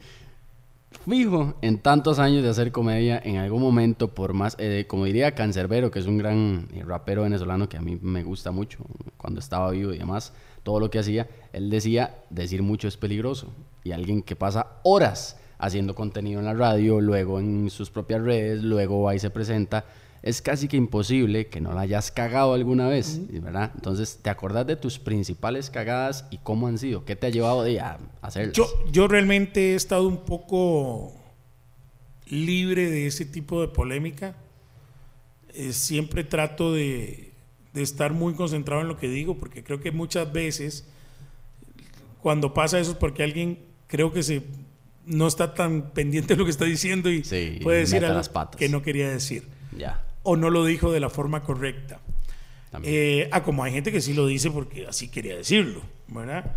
Fijo, 1.09 1.54
en 1.62 1.78
tantos 1.78 2.18
años 2.18 2.42
de 2.42 2.48
hacer 2.50 2.72
comedia, 2.72 3.20
en 3.22 3.36
algún 3.36 3.62
momento, 3.62 4.09
por 4.09 4.32
más, 4.34 4.56
eh, 4.59 4.84
como 4.88 5.04
diría 5.04 5.34
Cancerbero, 5.34 5.90
que 5.90 5.98
es 5.98 6.06
un 6.06 6.18
gran 6.18 6.68
eh, 6.74 6.82
rapero 6.84 7.22
venezolano 7.22 7.68
que 7.68 7.76
a 7.76 7.80
mí 7.80 7.98
me 8.00 8.22
gusta 8.22 8.50
mucho, 8.50 8.78
cuando 9.16 9.40
estaba 9.40 9.70
vivo 9.70 9.92
y 9.92 9.98
demás, 9.98 10.32
todo 10.62 10.80
lo 10.80 10.90
que 10.90 10.98
hacía, 10.98 11.26
él 11.52 11.70
decía, 11.70 12.16
decir 12.30 12.62
mucho 12.62 12.88
es 12.88 12.96
peligroso. 12.96 13.52
Y 13.84 13.92
alguien 13.92 14.22
que 14.22 14.36
pasa 14.36 14.66
horas 14.82 15.38
haciendo 15.59 15.94
contenido 15.94 16.40
en 16.40 16.46
la 16.46 16.54
radio, 16.54 17.00
luego 17.00 17.38
en 17.40 17.70
sus 17.70 17.90
propias 17.90 18.22
redes, 18.22 18.62
luego 18.62 19.02
va 19.02 19.14
y 19.14 19.18
se 19.18 19.30
presenta, 19.30 19.84
es 20.22 20.42
casi 20.42 20.66
que 20.68 20.76
imposible 20.76 21.46
que 21.46 21.60
no 21.60 21.72
la 21.72 21.82
hayas 21.82 22.10
cagado 22.10 22.54
alguna 22.54 22.88
vez, 22.88 23.20
¿verdad? 23.42 23.70
Entonces, 23.74 24.18
¿te 24.22 24.30
acordás 24.30 24.66
de 24.66 24.76
tus 24.76 24.98
principales 24.98 25.70
cagadas 25.70 26.26
y 26.30 26.38
cómo 26.38 26.66
han 26.66 26.78
sido? 26.78 27.04
¿Qué 27.04 27.14
te 27.16 27.26
ha 27.28 27.30
llevado 27.30 27.62
de 27.62 27.80
a 27.80 27.98
hacerlas? 28.20 28.52
Yo, 28.54 28.66
yo 28.90 29.06
realmente 29.08 29.72
he 29.72 29.74
estado 29.74 30.06
un 30.08 30.24
poco 30.24 31.14
libre 32.26 32.90
de 32.90 33.06
ese 33.06 33.24
tipo 33.24 33.60
de 33.60 33.68
polémica. 33.68 34.34
Eh, 35.54 35.72
siempre 35.72 36.24
trato 36.24 36.72
de, 36.72 37.32
de 37.72 37.82
estar 37.82 38.12
muy 38.12 38.34
concentrado 38.34 38.82
en 38.82 38.88
lo 38.88 38.96
que 38.98 39.08
digo, 39.08 39.38
porque 39.38 39.64
creo 39.64 39.80
que 39.80 39.90
muchas 39.92 40.30
veces 40.32 40.86
cuando 42.20 42.52
pasa 42.54 42.78
eso 42.80 42.92
es 42.92 42.96
porque 42.96 43.22
alguien 43.22 43.58
creo 43.86 44.12
que 44.12 44.22
se 44.22 44.42
no 45.06 45.26
está 45.26 45.54
tan 45.54 45.90
pendiente 45.92 46.34
de 46.34 46.38
lo 46.38 46.44
que 46.44 46.50
está 46.50 46.64
diciendo 46.66 47.08
y 47.10 47.24
Sí, 47.24 47.60
puede 47.62 47.78
decir 47.80 48.04
algo 48.04 48.18
las 48.18 48.28
patas. 48.28 48.58
que 48.58 48.68
no 48.68 48.82
quería 48.82 49.08
decir 49.08 49.44
Ya, 49.76 50.04
o 50.29 50.37
no 50.37 50.51
lo 50.51 50.64
dijo 50.64 50.93
de 50.93 51.01
la 51.01 51.09
forma 51.11 51.43
correcta. 51.43 52.01
Eh, 52.83 53.29
ah, 53.33 53.43
como 53.43 53.64
hay 53.64 53.72
gente 53.72 53.91
que 53.91 54.01
sí 54.03 54.12
lo 54.12 54.26
dice 54.26 54.51
porque 54.51 54.87
así 54.87 55.09
quería 55.09 55.37
decirlo, 55.37 55.81
¿verdad? 56.09 56.57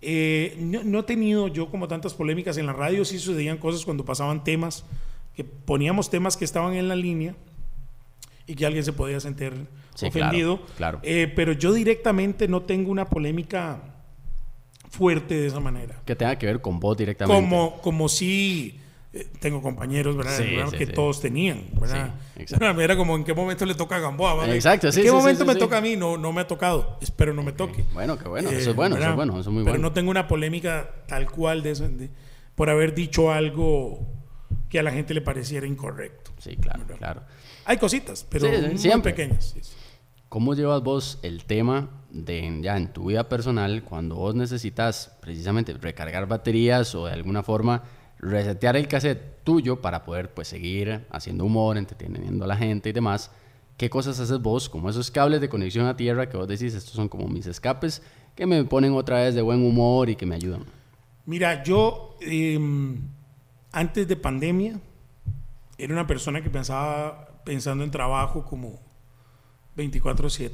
Eh, 0.00 0.54
no, 0.60 0.84
no 0.84 1.00
he 1.00 1.02
tenido 1.02 1.48
yo 1.48 1.68
como 1.68 1.88
tantas 1.88 2.14
polémicas 2.14 2.56
en 2.58 2.66
la 2.66 2.72
radio, 2.72 3.04
sí 3.04 3.18
sucedían 3.18 3.58
cosas 3.58 3.84
cuando 3.84 4.04
pasaban 4.04 4.44
temas, 4.44 4.84
que 5.34 5.42
poníamos 5.42 6.10
temas 6.10 6.36
que 6.36 6.44
estaban 6.44 6.74
en 6.74 6.86
la 6.86 6.94
línea 6.94 7.34
y 8.46 8.54
que 8.54 8.66
alguien 8.66 8.84
se 8.84 8.92
podía 8.92 9.18
sentir 9.20 9.52
Sí, 9.96 10.06
ofendido. 10.06 10.58
claro, 10.76 11.00
claro. 11.00 11.00
Eh, 11.02 11.32
pero 11.34 11.52
yo 11.52 11.72
directamente 11.72 12.46
no 12.46 12.62
tengo 12.62 12.92
una 12.92 13.06
polémica 13.10 13.80
fuerte 14.90 15.34
de 15.34 15.48
esa 15.48 15.58
manera. 15.60 16.00
que 16.06 16.14
tenga 16.14 16.38
que 16.38 16.46
ver 16.46 16.60
con 16.60 16.78
vos 16.78 16.96
directamente. 16.96 17.34
Como, 17.42 17.80
como 17.82 18.08
si 18.08 18.78
eh, 19.12 19.26
tengo 19.40 19.62
compañeros, 19.62 20.16
¿verdad? 20.16 20.36
Sí, 20.36 20.54
¿verdad? 20.54 20.70
sí, 20.70 20.76
que 20.78 20.86
sí. 20.86 20.92
todos 20.92 21.20
tenían, 21.20 21.64
¿verdad? 21.80 22.14
Exacto. 22.36 22.80
Era 22.80 22.96
como 22.96 23.16
en 23.16 23.24
qué 23.24 23.34
momento 23.34 23.64
le 23.66 23.74
toca 23.74 23.96
a 23.96 24.00
Gamboa, 24.00 24.34
¿vale? 24.34 24.54
Exacto, 24.54 24.92
sí, 24.92 25.00
¿En 25.00 25.06
qué 25.06 25.12
momento 25.12 25.44
me 25.44 25.54
toca 25.54 25.78
a 25.78 25.80
mí? 25.80 25.96
No, 25.96 26.16
no 26.18 26.32
me 26.32 26.40
ha 26.42 26.46
tocado. 26.46 26.98
Espero 27.00 27.32
no 27.34 27.42
me 27.42 27.52
toque. 27.52 27.84
Bueno, 27.94 28.18
qué 28.18 28.28
bueno, 28.28 28.50
Eh, 28.50 28.58
eso 28.58 28.70
es 28.70 28.76
bueno, 28.76 28.96
eso 28.96 29.00
¿verdad? 29.00 29.10
es 29.12 29.16
bueno, 29.16 29.32
eso 29.40 29.48
es 29.50 29.54
muy 29.54 29.62
Pero 29.64 29.72
bueno. 29.74 29.88
no 29.88 29.92
tengo 29.94 30.10
una 30.10 30.28
polémica 30.28 30.90
tal 31.06 31.30
cual 31.30 31.62
de, 31.62 31.70
eso, 31.70 31.88
de- 31.88 32.10
por 32.54 32.68
haber 32.70 32.94
dicho 32.94 33.32
algo 33.32 34.06
que 34.68 34.78
a 34.78 34.82
la 34.82 34.90
gente 34.90 35.14
le 35.14 35.20
pareciera 35.22 35.66
incorrecto. 35.66 36.30
Sí, 36.38 36.56
claro, 36.56 36.84
claro. 36.98 37.22
Hay 37.64 37.78
cositas, 37.78 38.26
pero 38.28 38.48
muy 38.48 38.76
siempre. 38.78 39.12
pequeñas. 39.12 39.54
¿Cómo 40.28 40.54
llevas 40.54 40.82
vos 40.82 41.18
el 41.22 41.44
tema 41.44 41.88
de 42.10 42.58
ya 42.60 42.76
en 42.76 42.92
tu 42.92 43.06
vida 43.06 43.28
personal 43.30 43.82
cuando 43.82 44.16
vos 44.16 44.34
necesitas 44.34 45.16
precisamente 45.22 45.72
recargar 45.72 46.26
baterías 46.26 46.94
o 46.94 47.06
de 47.06 47.12
alguna 47.12 47.42
forma 47.42 47.82
resetear 48.18 48.76
el 48.76 48.88
cassette 48.88 49.42
tuyo 49.44 49.80
para 49.80 50.04
poder 50.04 50.32
pues 50.32 50.48
seguir 50.48 51.06
haciendo 51.10 51.44
humor, 51.44 51.76
entreteniendo 51.76 52.44
a 52.44 52.48
la 52.48 52.56
gente 52.56 52.90
y 52.90 52.92
demás? 52.92 53.30
¿Qué 53.76 53.88
cosas 53.88 54.18
haces 54.18 54.40
vos 54.40 54.68
como 54.68 54.90
esos 54.90 55.10
cables 55.10 55.40
de 55.40 55.48
conexión 55.48 55.86
a 55.86 55.96
tierra 55.96 56.28
que 56.28 56.36
vos 56.36 56.48
decís 56.48 56.74
estos 56.74 56.94
son 56.94 57.08
como 57.08 57.28
mis 57.28 57.46
escapes 57.46 58.02
que 58.34 58.44
me 58.46 58.62
ponen 58.64 58.92
otra 58.92 59.20
vez 59.20 59.34
de 59.34 59.42
buen 59.42 59.64
humor 59.64 60.10
y 60.10 60.16
que 60.16 60.26
me 60.26 60.34
ayudan? 60.34 60.64
Mira, 61.26 61.62
yo 61.62 62.16
em, 62.20 63.00
antes 63.70 64.08
de 64.08 64.16
pandemia 64.16 64.80
era 65.76 65.92
una 65.92 66.06
persona 66.06 66.42
que 66.42 66.50
pensaba 66.50 67.42
pensando 67.44 67.84
en 67.84 67.90
trabajo 67.90 68.44
como 68.44 68.80
24/7 69.76 70.52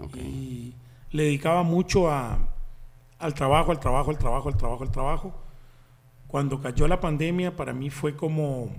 Ok. 0.00 0.16
y 0.16 0.74
le 1.12 1.24
dedicaba 1.24 1.62
mucho 1.62 2.10
a, 2.10 2.38
al 3.18 3.34
trabajo, 3.34 3.70
al 3.70 3.78
trabajo, 3.78 4.10
al 4.10 4.18
trabajo, 4.18 4.48
al 4.48 4.56
trabajo, 4.56 4.82
al 4.82 4.90
trabajo. 4.90 5.34
Cuando 6.26 6.60
cayó 6.60 6.88
la 6.88 7.00
pandemia, 7.00 7.56
para 7.56 7.72
mí 7.72 7.90
fue 7.90 8.16
como, 8.16 8.70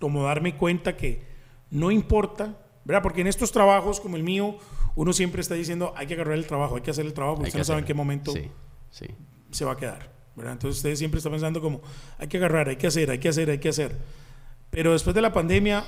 como 0.00 0.24
darme 0.24 0.56
cuenta 0.56 0.96
que 0.96 1.22
no 1.70 1.90
importa, 1.90 2.56
¿verdad? 2.84 3.02
Porque 3.02 3.20
en 3.20 3.26
estos 3.28 3.52
trabajos 3.52 4.00
como 4.00 4.16
el 4.16 4.22
mío, 4.24 4.56
uno 4.96 5.12
siempre 5.12 5.40
está 5.40 5.54
diciendo, 5.54 5.92
hay 5.96 6.06
que 6.06 6.14
agarrar 6.14 6.34
el 6.34 6.46
trabajo, 6.46 6.76
hay 6.76 6.82
que 6.82 6.90
hacer 6.90 7.06
el 7.06 7.12
trabajo, 7.14 7.36
porque 7.36 7.48
usted 7.48 7.60
no 7.60 7.64
sabe 7.64 7.80
en 7.80 7.84
qué 7.84 7.94
momento 7.94 8.32
sí, 8.32 8.48
sí. 8.90 9.06
se 9.52 9.64
va 9.64 9.72
a 9.72 9.76
quedar, 9.76 10.10
¿verdad? 10.34 10.54
Entonces 10.54 10.78
usted 10.78 10.96
siempre 10.96 11.18
está 11.18 11.30
pensando 11.30 11.60
como, 11.60 11.80
hay 12.18 12.26
que 12.26 12.38
agarrar, 12.38 12.68
hay 12.68 12.76
que 12.76 12.88
hacer, 12.88 13.10
hay 13.10 13.18
que 13.18 13.28
hacer, 13.28 13.48
hay 13.50 13.58
que 13.58 13.68
hacer. 13.68 13.96
Pero 14.70 14.92
después 14.92 15.14
de 15.14 15.22
la 15.22 15.32
pandemia, 15.32 15.84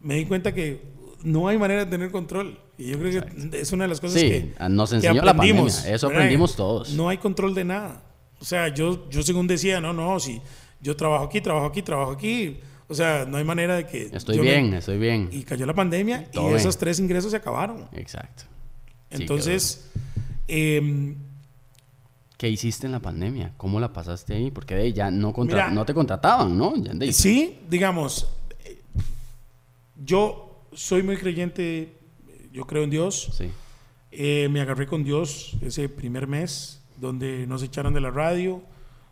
me 0.00 0.14
di 0.16 0.26
cuenta 0.26 0.52
que 0.52 0.82
no 1.22 1.48
hay 1.48 1.58
manera 1.58 1.84
de 1.84 1.90
tener 1.90 2.10
control. 2.10 2.58
Y 2.76 2.90
yo 2.92 2.98
creo 2.98 3.22
que 3.22 3.58
es 3.60 3.72
una 3.72 3.84
de 3.84 3.88
las 3.88 4.00
cosas 4.00 4.20
Sí, 4.20 4.28
que, 4.28 4.54
nos 4.68 4.90
que 4.90 4.96
enseñó 4.96 5.22
la 5.22 5.34
pandemia. 5.34 5.62
aprendimos, 5.62 5.84
Eso 5.86 6.06
¿verdad? 6.08 6.22
aprendimos 6.22 6.56
todos. 6.56 6.92
No 6.92 7.08
hay 7.08 7.18
control 7.18 7.54
de 7.54 7.64
nada. 7.64 8.02
O 8.40 8.44
sea, 8.44 8.68
yo, 8.68 9.08
yo 9.10 9.22
según 9.22 9.46
decía, 9.46 9.80
no, 9.80 9.92
no, 9.92 10.18
si 10.20 10.40
yo 10.80 10.94
trabajo 10.96 11.24
aquí, 11.24 11.40
trabajo 11.40 11.66
aquí, 11.66 11.82
trabajo 11.82 12.12
aquí. 12.12 12.58
O 12.88 12.94
sea, 12.94 13.26
no 13.26 13.36
hay 13.36 13.44
manera 13.44 13.76
de 13.76 13.86
que... 13.86 14.08
Estoy 14.12 14.36
me- 14.38 14.42
bien, 14.44 14.72
estoy 14.74 14.98
bien. 14.98 15.28
y 15.30 15.42
cayó 15.42 15.66
la 15.66 15.74
pandemia 15.74 16.30
Todo 16.30 16.52
y 16.52 16.54
esos 16.54 16.78
tres 16.78 16.98
ingresos 17.00 17.30
se 17.32 17.36
acabaron. 17.36 17.86
Exacto. 17.92 18.44
Sí, 19.10 19.22
Entonces, 19.22 19.90
em, 20.46 21.16
¿Qué 22.38 22.48
hiciste 22.48 22.86
en 22.86 22.92
la 22.92 23.00
pandemia? 23.00 23.52
¿Cómo 23.56 23.80
la 23.80 23.92
pasaste 23.92 24.32
ahí? 24.34 24.50
Porque 24.52 24.74
de 24.76 24.92
ya 24.92 25.10
no, 25.10 25.32
contra- 25.32 25.64
Mira. 25.64 25.70
no 25.74 25.84
te 25.84 25.92
contrataban, 25.92 26.56
¿no? 26.56 26.76
Ya 26.76 26.94
de 26.94 27.12
sí, 27.12 27.58
digamos, 27.68 28.28
eh, 28.64 28.78
yo 29.96 30.64
soy 30.72 31.02
muy 31.02 31.16
creyente, 31.16 31.92
yo 32.52 32.64
creo 32.64 32.84
en 32.84 32.90
Dios. 32.90 33.30
Sí. 33.36 33.50
Eh, 34.12 34.48
me 34.50 34.60
agarré 34.60 34.86
con 34.86 35.02
Dios 35.04 35.56
ese 35.60 35.88
primer 35.88 36.26
mes, 36.28 36.77
donde 37.00 37.46
nos 37.46 37.62
echaron 37.62 37.94
de 37.94 38.00
la 38.00 38.10
radio, 38.10 38.62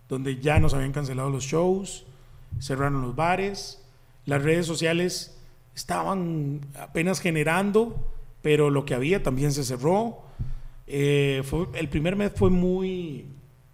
donde 0.08 0.40
ya 0.40 0.58
nos 0.60 0.74
habían 0.74 0.92
cancelado 0.92 1.30
los 1.30 1.44
shows, 1.44 2.04
cerraron 2.60 3.02
los 3.02 3.14
bares, 3.16 3.82
las 4.24 4.42
redes 4.42 4.66
sociales 4.66 5.36
estaban 5.74 6.60
apenas 6.78 7.20
generando, 7.20 7.96
pero 8.42 8.70
lo 8.70 8.84
que 8.84 8.94
había 8.94 9.22
también 9.22 9.52
se 9.52 9.64
cerró. 9.64 10.18
Eh, 10.86 11.42
fue, 11.44 11.66
el 11.74 11.88
primer 11.88 12.14
mes 12.16 12.32
fue 12.34 12.48
muy, 12.50 13.26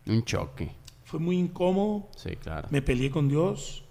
Un 0.07 0.25
choque. 0.25 0.71
fue 1.05 1.21
muy 1.21 1.39
incómodo, 1.39 2.09
Sí, 2.17 2.37
claro. 2.37 2.69
me 2.71 2.81
peleé 2.83 3.11
con 3.11 3.29
Dios. 3.29 3.85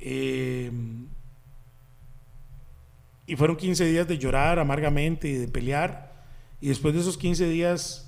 eh, 0.00 0.70
y 3.28 3.34
fueron 3.34 3.56
15 3.56 3.84
días 3.86 4.06
de 4.06 4.18
llorar 4.18 4.58
amargamente 4.60 5.28
y 5.28 5.32
de 5.34 5.48
pelear. 5.48 6.12
Y 6.60 6.68
después 6.68 6.94
de 6.94 7.00
esos 7.00 7.18
15 7.18 7.48
días 7.48 8.05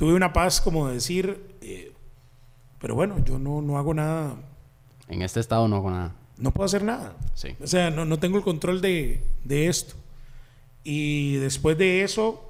tuve 0.00 0.14
una 0.14 0.32
paz 0.32 0.62
como 0.62 0.88
de 0.88 0.94
decir, 0.94 1.44
eh, 1.60 1.92
pero 2.78 2.94
bueno, 2.94 3.22
yo 3.22 3.38
no, 3.38 3.60
no 3.60 3.76
hago 3.76 3.92
nada, 3.92 4.34
En 5.08 5.20
este 5.20 5.40
estado 5.40 5.68
no 5.68 5.76
hago 5.76 5.90
nada. 5.90 6.16
no 6.38 6.52
puedo 6.52 6.64
hacer 6.64 6.82
nada. 6.82 7.14
Sí. 7.34 7.48
O 7.62 7.66
sea, 7.66 7.90
no, 7.90 8.06
no 8.06 8.18
tengo 8.18 8.38
el 8.38 8.42
control 8.42 8.80
de, 8.80 9.22
de 9.44 9.66
esto. 9.66 9.94
Y 10.84 11.34
después 11.34 11.76
de 11.76 12.02
eso 12.02 12.42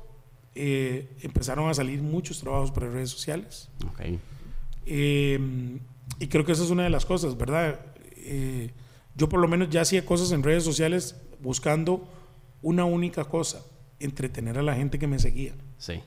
eh, 0.55 1.09
empezaron 1.23 1.69
a 1.69 1.75
salir 1.75 2.01
muchos 2.03 2.39
trabajos 2.39 2.71
para 2.71 2.89
redes 2.89 3.11
sociales. 3.11 3.69
Ok. 3.85 4.01
Eh, 4.87 5.41
y 6.21 6.29
creo 6.29 6.45
que 6.45 6.53
esa 6.53 6.63
es 6.63 6.71
una 6.71 6.85
de 6.85 6.91
las 6.91 7.05
cosas, 7.05 7.37
¿verdad? 7.37 7.81
Eh, 8.15 8.71
yo 9.17 9.29
por 9.29 9.41
lo 9.41 9.49
menos 9.49 9.71
ya 9.71 9.81
hacía 9.81 10.07
cosas 10.07 10.31
en 10.31 10.45
redes 10.45 10.63
sociales 10.63 11.17
buscando 11.41 12.07
una 12.63 12.85
única 12.85 13.25
cosa, 13.25 13.65
entretener 13.99 14.57
a 14.57 14.63
la 14.63 14.77
gente 14.77 15.01
que 15.01 15.09
me 15.09 15.19
seguía. 15.19 15.55
Sí. 15.79 16.01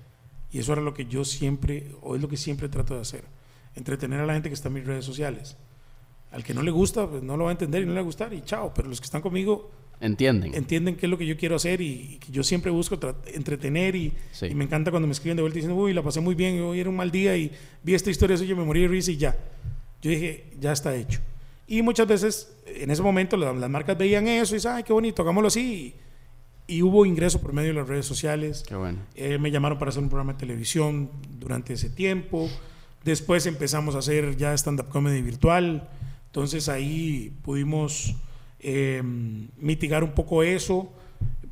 Y 0.54 0.60
eso 0.60 0.72
era 0.74 0.82
lo 0.82 0.93
que 0.93 1.06
yo 1.06 1.26
siempre, 1.26 1.88
o 2.01 2.16
es 2.16 2.22
lo 2.22 2.30
que 2.30 2.38
siempre 2.38 2.70
trato 2.70 2.93
de 2.95 3.01
hacer, 3.01 3.24
entretener 3.76 4.20
a 4.22 4.26
la 4.26 4.34
gente 4.34 4.49
que 4.49 4.54
está 4.56 4.68
en 4.70 4.76
mis 4.76 4.86
redes 4.86 5.04
sociales. 5.04 5.58
Al 6.32 6.43
que 6.43 6.54
no 6.54 6.62
le 6.64 6.72
gusta, 6.72 7.08
pues 7.10 7.22
no 7.24 7.36
lo 7.38 7.45
va 7.45 7.49
a 7.49 7.54
entender 7.54 7.82
y 7.84 7.86
no 7.86 7.91
le 7.91 7.95
va 7.97 8.01
a 8.01 8.06
gustar 8.06 8.34
y 8.34 8.41
chao, 8.41 8.72
pero 8.74 8.88
los 8.88 8.99
que 9.01 9.06
están 9.06 9.22
conmigo 9.22 9.72
Entienden. 9.99 10.54
entienden 10.56 10.95
qué 10.95 11.06
es 11.06 11.10
lo 11.10 11.18
que 11.18 11.26
yo 11.26 11.38
quiero 11.38 11.56
hacer 11.56 11.80
y, 11.82 12.14
y 12.14 12.18
que 12.18 12.32
yo 12.32 12.43
siempre 12.43 12.72
busco 12.72 12.97
entretener 13.34 13.95
y, 13.95 14.14
Sí. 14.32 14.47
y 14.47 14.56
me 14.56 14.64
encanta 14.66 14.91
cuando 14.91 15.08
me 15.08 15.14
escriben 15.14 15.38
de 15.38 15.41
vuelta 15.43 15.56
diciendo, 15.56 15.76
uy, 15.80 15.93
la 15.93 16.01
pasé 16.04 16.22
muy 16.22 16.36
bien, 16.36 16.60
hoy 16.62 16.80
era 16.80 16.89
un 16.89 16.95
mal 16.95 17.10
día 17.12 17.36
y 17.38 17.51
vi 17.84 17.93
esta 17.93 18.10
historia 18.10 18.36
suya, 18.38 18.56
me 18.56 18.64
morí 18.64 18.82
de 18.82 18.88
risa 18.89 19.12
y 19.12 19.18
ya. 19.18 19.36
Yo 20.01 20.10
dije, 20.12 20.51
ya 20.60 20.72
está 20.74 20.95
hecho. 20.95 21.20
Y 21.68 21.82
muchas 21.82 22.08
veces, 22.08 22.56
en 22.68 22.91
ese 22.91 23.01
momento, 23.01 23.38
la- 23.38 23.54
las 23.54 23.70
marcas 23.70 23.97
veían 23.97 24.28
eso 24.28 24.54
y 24.54 24.58
dicen, 24.58 24.72
ay, 24.74 24.84
qué 24.84 24.91
bonito, 24.93 25.22
hagámoslo 25.22 25.47
así. 25.47 25.95
Y, 26.68 26.82
hubo 26.82 27.05
ingreso 27.05 27.41
por 27.41 27.53
medio 27.53 27.70
de 27.70 27.76
las 27.76 27.88
redes 27.88 28.05
sociales. 28.05 28.64
Qué 28.68 28.76
bueno. 28.76 28.99
Eh, 29.16 29.38
me 29.38 29.51
llamaron 29.51 29.78
para 29.78 29.89
hacer 29.89 30.01
un 30.01 30.09
programa 30.09 30.34
de 30.34 30.39
televisión 30.39 31.09
durante 31.39 31.74
ese 31.74 31.89
tiempo. 31.89 32.49
Después 33.03 33.45
empezamos 33.45 33.95
a 33.95 33.99
hacer 33.99 34.38
ya 34.38 34.53
stand-up 34.53 34.89
comedy 34.89 35.22
virtual. 35.22 35.89
Entonces 36.28 36.70
ahí 36.70 37.32
pudimos 37.43 38.16
eh, 38.59 39.03
mitigar 39.57 40.05
un 40.05 40.14
poco 40.14 40.41
eso, 40.41 40.91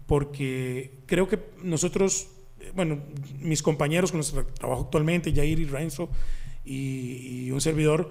porque 0.07 0.99
creo 1.05 1.27
que 1.27 1.39
nosotros, 1.61 2.29
eh, 2.61 2.71
bueno, 2.73 2.99
mis 3.39 3.61
compañeros 3.61 4.11
con 4.11 4.19
los 4.19 4.31
que 4.31 4.43
trabajo 4.43 4.83
actualmente, 4.83 5.33
Jair 5.33 5.59
y 5.59 5.65
Renzo 5.65 6.09
y, 6.63 7.45
y 7.47 7.51
un 7.51 7.59
servidor, 7.59 8.09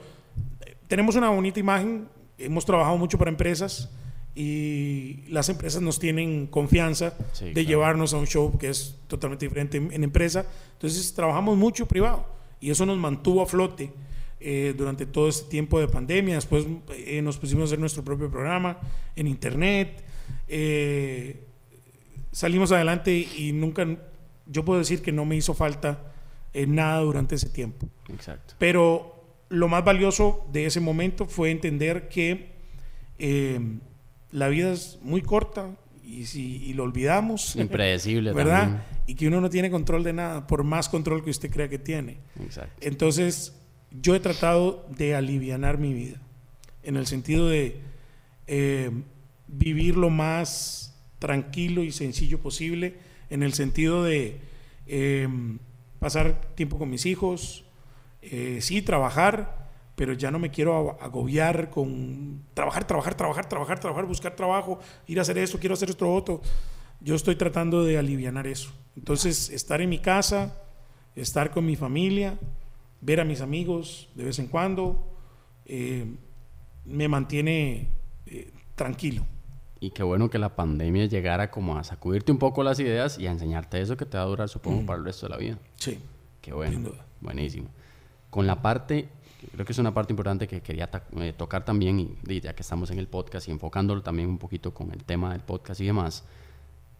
eh, 0.60 0.76
tenemos 0.86 1.16
una 1.16 1.30
bonita 1.30 1.58
imagen. 1.58 2.08
Hemos 2.36 2.66
trabajado 2.66 2.98
mucho 2.98 3.16
para 3.16 3.30
empresas 3.30 3.90
y 4.34 5.24
las 5.28 5.48
empresas 5.48 5.82
nos 5.82 5.98
tienen 5.98 6.46
confianza 6.46 7.14
Sí, 7.32 7.46
de 7.46 7.52
claro. 7.52 7.68
llevarnos 7.68 8.14
a 8.14 8.18
un 8.18 8.26
show 8.26 8.56
que 8.58 8.68
es 8.70 8.96
totalmente 9.08 9.44
diferente 9.46 9.76
en, 9.78 9.92
en 9.92 10.04
empresa. 10.04 10.46
Entonces 10.74 11.12
trabajamos 11.14 11.56
mucho 11.58 11.86
privado 11.86 12.26
y 12.60 12.70
eso 12.70 12.86
nos 12.86 12.96
mantuvo 12.98 13.42
a 13.42 13.46
flote 13.46 13.92
eh, 14.38 14.74
durante 14.76 15.04
todo 15.06 15.28
este 15.28 15.50
tiempo 15.50 15.80
de 15.80 15.88
pandemia. 15.88 16.36
Después 16.36 16.66
eh, 16.90 17.20
nos 17.22 17.38
pusimos 17.38 17.62
a 17.62 17.64
hacer 17.66 17.78
nuestro 17.80 18.04
propio 18.04 18.30
programa 18.30 18.78
en 19.16 19.26
internet. 19.26 20.02
Eh, 20.48 21.44
salimos 22.32 22.70
adelante 22.72 23.12
y 23.36 23.52
nunca, 23.52 23.86
yo 24.46 24.64
puedo 24.64 24.78
decir 24.78 25.02
que 25.02 25.12
no 25.12 25.24
me 25.24 25.36
hizo 25.36 25.54
falta 25.54 26.12
eh, 26.54 26.66
nada 26.66 27.00
durante 27.00 27.34
ese 27.34 27.48
tiempo. 27.48 27.88
Exacto. 28.08 28.54
Pero 28.58 29.16
lo 29.48 29.66
más 29.68 29.84
valioso 29.84 30.46
de 30.52 30.66
ese 30.66 30.78
momento 30.80 31.26
fue 31.26 31.50
entender 31.50 32.08
que 32.08 32.52
eh, 33.18 33.60
la 34.32 34.48
vida 34.48 34.72
es 34.72 34.98
muy 35.02 35.22
corta 35.22 35.70
y 36.04 36.26
si 36.26 36.64
y 36.64 36.74
lo 36.74 36.84
olvidamos, 36.84 37.56
Impredecible 37.56 38.32
¿verdad? 38.32 38.84
Y 39.06 39.14
que 39.14 39.28
uno 39.28 39.40
no 39.40 39.50
tiene 39.50 39.70
control 39.70 40.04
de 40.04 40.12
nada, 40.12 40.46
por 40.46 40.64
más 40.64 40.88
control 40.88 41.24
que 41.24 41.30
usted 41.30 41.50
crea 41.50 41.68
que 41.68 41.78
tiene. 41.78 42.18
Exacto. 42.40 42.74
Entonces, 42.80 43.54
yo 43.90 44.14
he 44.14 44.20
tratado 44.20 44.86
de 44.96 45.14
alivianar 45.14 45.78
mi 45.78 45.92
vida, 45.92 46.20
en 46.82 46.96
el 46.96 47.06
sentido 47.06 47.48
de 47.48 47.80
eh, 48.46 48.90
vivir 49.48 49.96
lo 49.96 50.10
más 50.10 50.96
tranquilo 51.18 51.82
y 51.82 51.90
sencillo 51.90 52.40
posible, 52.40 52.94
en 53.30 53.42
el 53.42 53.52
sentido 53.52 54.04
de 54.04 54.40
eh, 54.86 55.28
pasar 55.98 56.40
tiempo 56.54 56.78
con 56.78 56.90
mis 56.90 57.06
hijos, 57.06 57.64
eh, 58.22 58.58
sí, 58.60 58.82
trabajar, 58.82 59.69
pero 60.00 60.14
ya 60.14 60.30
no 60.30 60.38
me 60.38 60.50
quiero 60.50 60.96
agobiar 60.98 61.68
con 61.68 62.44
trabajar, 62.54 62.86
trabajar, 62.86 63.14
trabajar, 63.14 63.46
trabajar, 63.46 63.78
trabajar, 63.78 64.06
buscar 64.06 64.34
trabajo, 64.34 64.78
ir 65.06 65.18
a 65.18 65.20
hacer 65.20 65.36
esto, 65.36 65.58
quiero 65.58 65.74
hacer 65.74 65.90
esto 65.90 66.10
otro. 66.10 66.40
Yo 67.02 67.14
estoy 67.14 67.36
tratando 67.36 67.84
de 67.84 67.98
alivianar 67.98 68.46
eso. 68.46 68.72
Entonces, 68.96 69.50
estar 69.50 69.82
en 69.82 69.90
mi 69.90 69.98
casa, 69.98 70.56
estar 71.14 71.50
con 71.50 71.66
mi 71.66 71.76
familia, 71.76 72.38
ver 73.02 73.20
a 73.20 73.26
mis 73.26 73.42
amigos 73.42 74.08
de 74.14 74.24
vez 74.24 74.38
en 74.38 74.46
cuando, 74.46 75.06
eh, 75.66 76.06
me 76.86 77.06
mantiene 77.06 77.90
eh, 78.24 78.54
tranquilo. 78.76 79.26
Y 79.80 79.90
qué 79.90 80.02
bueno 80.02 80.30
que 80.30 80.38
la 80.38 80.56
pandemia 80.56 81.04
llegara 81.04 81.50
como 81.50 81.76
a 81.76 81.84
sacudirte 81.84 82.32
un 82.32 82.38
poco 82.38 82.62
las 82.62 82.80
ideas 82.80 83.18
y 83.18 83.26
a 83.26 83.32
enseñarte 83.32 83.82
eso 83.82 83.98
que 83.98 84.06
te 84.06 84.16
va 84.16 84.22
a 84.22 84.26
durar, 84.26 84.48
supongo, 84.48 84.86
para 84.86 84.98
el 84.98 85.04
resto 85.04 85.26
de 85.26 85.30
la 85.30 85.36
vida. 85.36 85.58
Sí. 85.76 85.98
Qué 86.40 86.54
bueno. 86.54 86.72
Sin 86.72 86.84
duda. 86.84 87.04
Buenísimo. 87.20 87.68
Con 88.30 88.46
la 88.46 88.62
parte, 88.62 89.10
creo 89.52 89.64
que 89.64 89.72
es 89.72 89.78
una 89.78 89.92
parte 89.94 90.12
importante 90.12 90.46
que 90.46 90.60
quería 90.60 90.90
eh, 91.16 91.32
tocar 91.36 91.64
también, 91.64 92.16
ya 92.24 92.54
que 92.54 92.62
estamos 92.62 92.90
en 92.90 92.98
el 92.98 93.08
podcast 93.08 93.48
y 93.48 93.50
enfocándolo 93.50 94.02
también 94.02 94.28
un 94.28 94.38
poquito 94.38 94.72
con 94.72 94.92
el 94.92 95.04
tema 95.04 95.32
del 95.32 95.40
podcast 95.40 95.80
y 95.80 95.86
demás. 95.86 96.24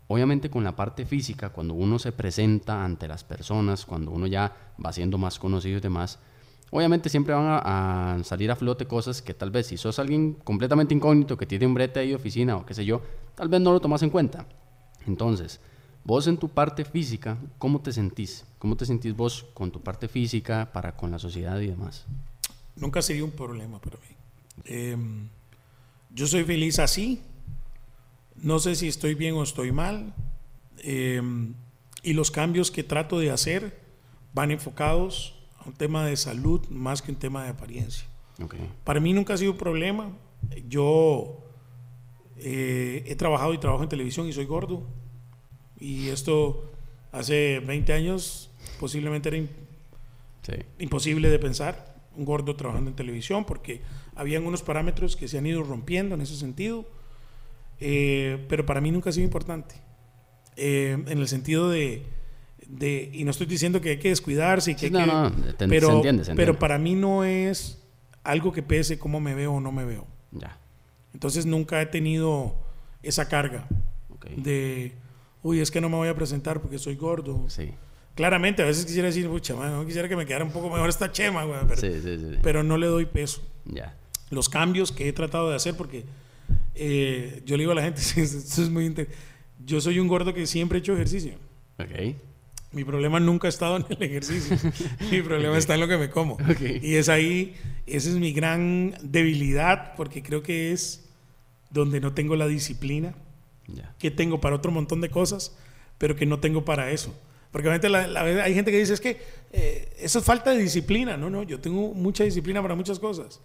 Obviamente 0.09 0.51
con 0.51 0.64
la 0.64 0.74
parte 0.74 1.05
física, 1.05 1.51
cuando 1.51 1.74
uno 1.74 1.99
se 1.99 2.12
presenta 2.12 2.84
ante 2.84 3.07
las 3.07 3.22
personas, 3.22 3.86
cuando 3.86 4.11
uno 4.11 4.26
ya 4.26 4.74
va 4.84 4.93
siendo 4.93 5.18
más 5.18 5.38
conocido 5.38 5.78
y 5.78 5.80
demás, 5.80 6.18
obviamente 6.70 7.09
siempre 7.09 7.34
van 7.34 7.47
a, 7.47 8.14
a 8.14 8.24
salir 8.24 8.51
a 8.51 8.57
flote 8.57 8.86
cosas 8.86 9.22
que 9.22 9.34
tal 9.34 9.51
vez 9.51 9.68
si 9.68 9.76
sos 9.76 9.99
alguien 9.99 10.34
completamente 10.43 10.95
incógnito, 10.95 11.36
que 11.36 11.47
tiene 11.47 11.66
un 11.66 11.74
brete 11.74 12.01
ahí 12.01 12.09
de 12.09 12.16
oficina 12.16 12.57
o 12.57 12.66
qué 12.66 12.74
sé 12.74 12.84
yo, 12.84 13.03
tal 13.36 13.49
vez 13.49 13.61
no 13.61 13.72
lo 13.72 13.80
tomas 13.80 14.03
en 14.03 14.11
cuenta. 14.11 14.47
Entonces, 15.07 15.61
vos 16.05 16.26
en 16.26 16.36
tu 16.36 16.48
parte 16.48 16.84
física, 16.84 17.38
¿cómo 17.59 17.80
te 17.80 17.92
sentís? 17.92 18.44
¿Cómo 18.59 18.76
te 18.76 18.86
sentís 18.86 19.14
vos 19.14 19.46
con 19.55 19.70
tu 19.70 19.80
parte 19.80 20.09
física 20.09 20.70
para 20.72 20.96
con 20.96 21.11
la 21.11 21.18
sociedad 21.18 21.59
y 21.61 21.68
demás? 21.68 22.07
Nunca 22.76 23.03
sería 23.03 23.24
un 23.24 23.30
problema 23.30 23.80
para 23.80 23.96
mí. 23.98 24.16
Eh, 24.64 24.96
yo 26.14 26.26
soy 26.26 26.44
feliz 26.44 26.78
así. 26.78 27.20
No 28.36 28.59
sé 28.59 28.74
si 28.74 28.88
estoy 28.88 29.14
bien 29.14 29.34
o 29.34 29.42
estoy 29.42 29.72
mal. 29.72 30.14
Eh, 30.78 31.22
y 32.03 32.12
los 32.14 32.30
cambios 32.30 32.70
que 32.70 32.82
trato 32.82 33.18
de 33.18 33.30
hacer 33.30 33.78
van 34.32 34.51
enfocados 34.51 35.34
a 35.59 35.68
un 35.68 35.74
tema 35.74 36.07
de 36.07 36.16
salud 36.16 36.66
más 36.68 37.03
que 37.03 37.12
un 37.12 37.18
tema 37.18 37.44
de 37.44 37.51
apariencia. 37.51 38.07
Okay. 38.42 38.70
Para 38.84 39.01
mí 39.01 39.12
nunca 39.12 39.34
ha 39.34 39.36
sido 39.36 39.53
un 39.53 39.59
problema. 39.59 40.11
Yo 40.68 41.44
eh, 42.36 43.05
he 43.07 43.16
trabajado 43.16 43.53
y 43.53 43.59
trabajo 43.59 43.82
en 43.82 43.88
televisión 43.88 44.26
y 44.26 44.32
soy 44.32 44.46
gordo. 44.46 44.86
Y 45.81 46.09
esto 46.09 46.70
hace 47.12 47.61
20 47.61 47.93
años 47.93 48.51
posiblemente 48.78 49.28
era 49.31 49.39
Sí. 50.43 50.53
imposible 50.78 51.28
de 51.31 51.39
pensar, 51.39 51.97
un 52.16 52.24
gordo 52.24 52.55
trabajando 52.57 52.91
en 52.91 52.97
televisión, 52.97 53.45
porque 53.45 53.81
habían 54.14 54.47
unos 54.47 54.62
parámetros 54.62 55.16
que 55.16 55.28
se 55.28 55.39
han 55.39 55.47
ido 55.47 55.62
rompiendo 55.62 56.14
en 56.14 56.20
ese 56.20 56.37
sentido. 56.37 56.87
Eh, 57.81 58.45
pero 58.49 58.66
para 58.66 58.81
mí 58.81 58.91
nunca 58.91 59.11
ha 59.11 59.12
sido 59.12 59.24
importante. 59.24 59.74
Eh, 60.57 61.03
en 61.07 61.18
el 61.18 61.28
sentido 61.28 61.70
de, 61.70 62.03
de- 62.66 63.11
y 63.12 63.24
no 63.24 63.31
estoy 63.31 63.47
diciendo 63.47 63.81
que 63.81 63.91
hay 63.91 63.99
que 63.99 64.11
descuidarse 64.11 64.72
y 64.72 64.74
que 64.74 64.87
Sí, 64.89 64.93
no, 64.93 64.99
que- 64.99 65.07
no, 65.07 65.33
te- 65.57 65.68
pero, 65.68 65.89
se 65.89 65.95
entiende, 65.95 66.24
se 66.24 66.35
pero 66.35 66.59
para 66.59 66.76
mí 66.78 66.95
no 66.95 67.24
es 67.24 67.83
algo 68.22 68.53
que 68.53 68.62
pese 68.62 68.99
cómo 68.99 69.18
me 69.20 69.35
veo 69.35 69.55
o 69.55 69.61
no 69.61 69.72
me 69.72 69.85
veo. 69.85 70.07
Ya. 70.33 70.59
Entonces 71.14 71.47
nunca 71.47 71.81
he 71.81 71.87
tenido 71.87 72.55
esa 73.03 73.28
carga 73.28 73.66
Ok. 74.11 74.26
de, 74.37 74.93
uy, 75.43 75.61
es 75.61 75.70
que 75.70 75.80
no 75.80 75.88
me 75.88 75.97
voy 75.97 76.09
a 76.09 76.14
presentar 76.14 76.61
porque 76.61 76.78
soy 76.78 76.97
gordo. 76.97 77.45
Sí. 77.49 77.70
Claramente, 78.14 78.62
a 78.62 78.66
veces 78.66 78.84
quisiera 78.84 79.07
decir, 79.09 79.28
pucha, 79.28 79.55
no 79.55 79.86
quisiera 79.86 80.09
que 80.09 80.16
me 80.16 80.26
quedara 80.26 80.45
un 80.45 80.51
poco 80.51 80.68
mejor 80.70 80.88
esta 80.88 81.11
chema, 81.12 81.45
güey", 81.45 81.61
pero, 81.68 81.80
Sí, 81.80 81.91
sí, 82.03 82.18
sí. 82.18 82.38
pero 82.43 82.62
no 82.62 82.76
le 82.76 82.86
doy 82.86 83.07
peso. 83.07 83.43
Ya. 83.64 83.97
Los 84.30 84.49
cambios 84.49 84.93
que 84.93 85.09
he 85.09 85.12
tratado 85.12 85.49
de 85.51 85.57
hacer, 85.57 85.76
porque 85.76 86.05
eh, 86.74 87.43
yo 87.47 87.57
le 87.57 87.62
digo 87.62 87.72
a 87.72 87.76
la 87.76 87.82
gente, 87.82 88.01
esto 88.16 88.62
es 88.62 88.68
muy 88.70 88.86
inter- 88.86 89.09
yo 89.64 89.80
soy 89.80 89.99
un 89.99 90.09
gordo 90.09 90.34
que 90.34 90.47
siempre 90.47 90.78
he 90.78 90.80
hecho 90.80 90.95
ejercicio. 90.95 91.34
Ok. 91.78 92.14
Mi 92.72 92.84
problema 92.84 93.18
nunca 93.18 93.49
ha 93.49 93.51
estado 93.51 93.76
en 93.78 93.86
el 93.91 94.03
ejercicio. 94.03 94.57
mi 95.11 95.22
problema 95.22 95.57
está 95.59 95.74
en 95.74 95.80
lo 95.80 95.88
que 95.88 95.97
me 95.99 96.09
como. 96.11 96.34
Ok. 96.34 96.61
Y 96.82 96.95
es 96.97 97.09
ahí, 97.09 97.55
esa 97.86 98.09
es 98.11 98.14
mi 98.16 98.32
gran 98.32 98.95
debilidad, 99.03 99.95
porque 99.97 100.22
creo 100.22 100.43
que 100.43 100.72
es 100.72 101.09
donde 101.70 102.01
no 102.01 102.12
tengo 102.12 102.36
la 102.36 102.47
disciplina 102.47 103.14
Que 103.99 104.11
tengo 104.11 104.41
para 104.41 104.57
otro 104.57 104.71
montón 104.73 105.01
de 105.01 105.11
cosas, 105.11 105.57
pero 105.99 106.16
que 106.16 106.27
no 106.27 106.41
tengo 106.41 106.64
para 106.64 106.91
eso. 106.91 107.14
Porque 107.53 107.66
obviamente 107.68 107.89
la- 107.89 108.07
la- 108.07 108.45
hay 108.45 108.55
gente 108.55 108.71
que 108.71 108.79
dice, 108.79 108.93
es 108.95 109.01
que 109.01 109.21
eh, 109.53 109.93
eso 109.99 110.18
es 110.21 110.25
falta 110.25 110.51
de 110.53 110.59
disciplina. 110.62 111.16
No, 111.16 111.31
no, 111.31 111.43
yo 111.43 111.59
tengo 111.61 111.93
mucha 111.95 112.25
disciplina 112.25 112.62
para 112.62 112.75
muchas 112.75 112.99
cosas, 112.99 113.41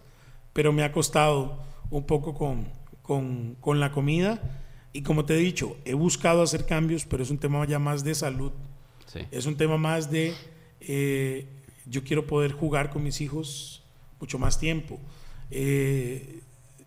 pero 0.52 0.72
me 0.72 0.84
ha 0.84 0.92
costado 0.92 1.58
un 1.90 2.04
poco 2.06 2.34
con, 2.34 2.68
con, 3.02 3.56
con 3.60 3.80
la 3.80 3.90
comida. 3.92 4.40
Y 4.92 5.02
como 5.02 5.24
te 5.24 5.34
he 5.34 5.38
dicho, 5.38 5.76
he 5.84 5.94
buscado 5.94 6.40
hacer 6.42 6.64
cambios, 6.66 7.04
pero 7.04 7.22
es 7.22 7.30
un 7.30 7.38
tema 7.38 7.66
ya 7.66 7.78
más 7.78 8.02
de 8.04 8.14
salud. 8.14 8.52
Sí. 9.06 9.20
Es 9.30 9.44
un 9.46 9.56
tema 9.56 9.76
más 9.76 10.10
de, 10.10 10.32
eh, 10.80 11.46
yo 11.84 12.02
quiero 12.04 12.26
poder 12.26 12.52
jugar 12.52 12.90
con 12.90 13.02
mis 13.02 13.20
hijos 13.20 13.82
mucho 14.20 14.38
más 14.38 14.58
tiempo. 14.58 14.98
Eh, 15.50 16.40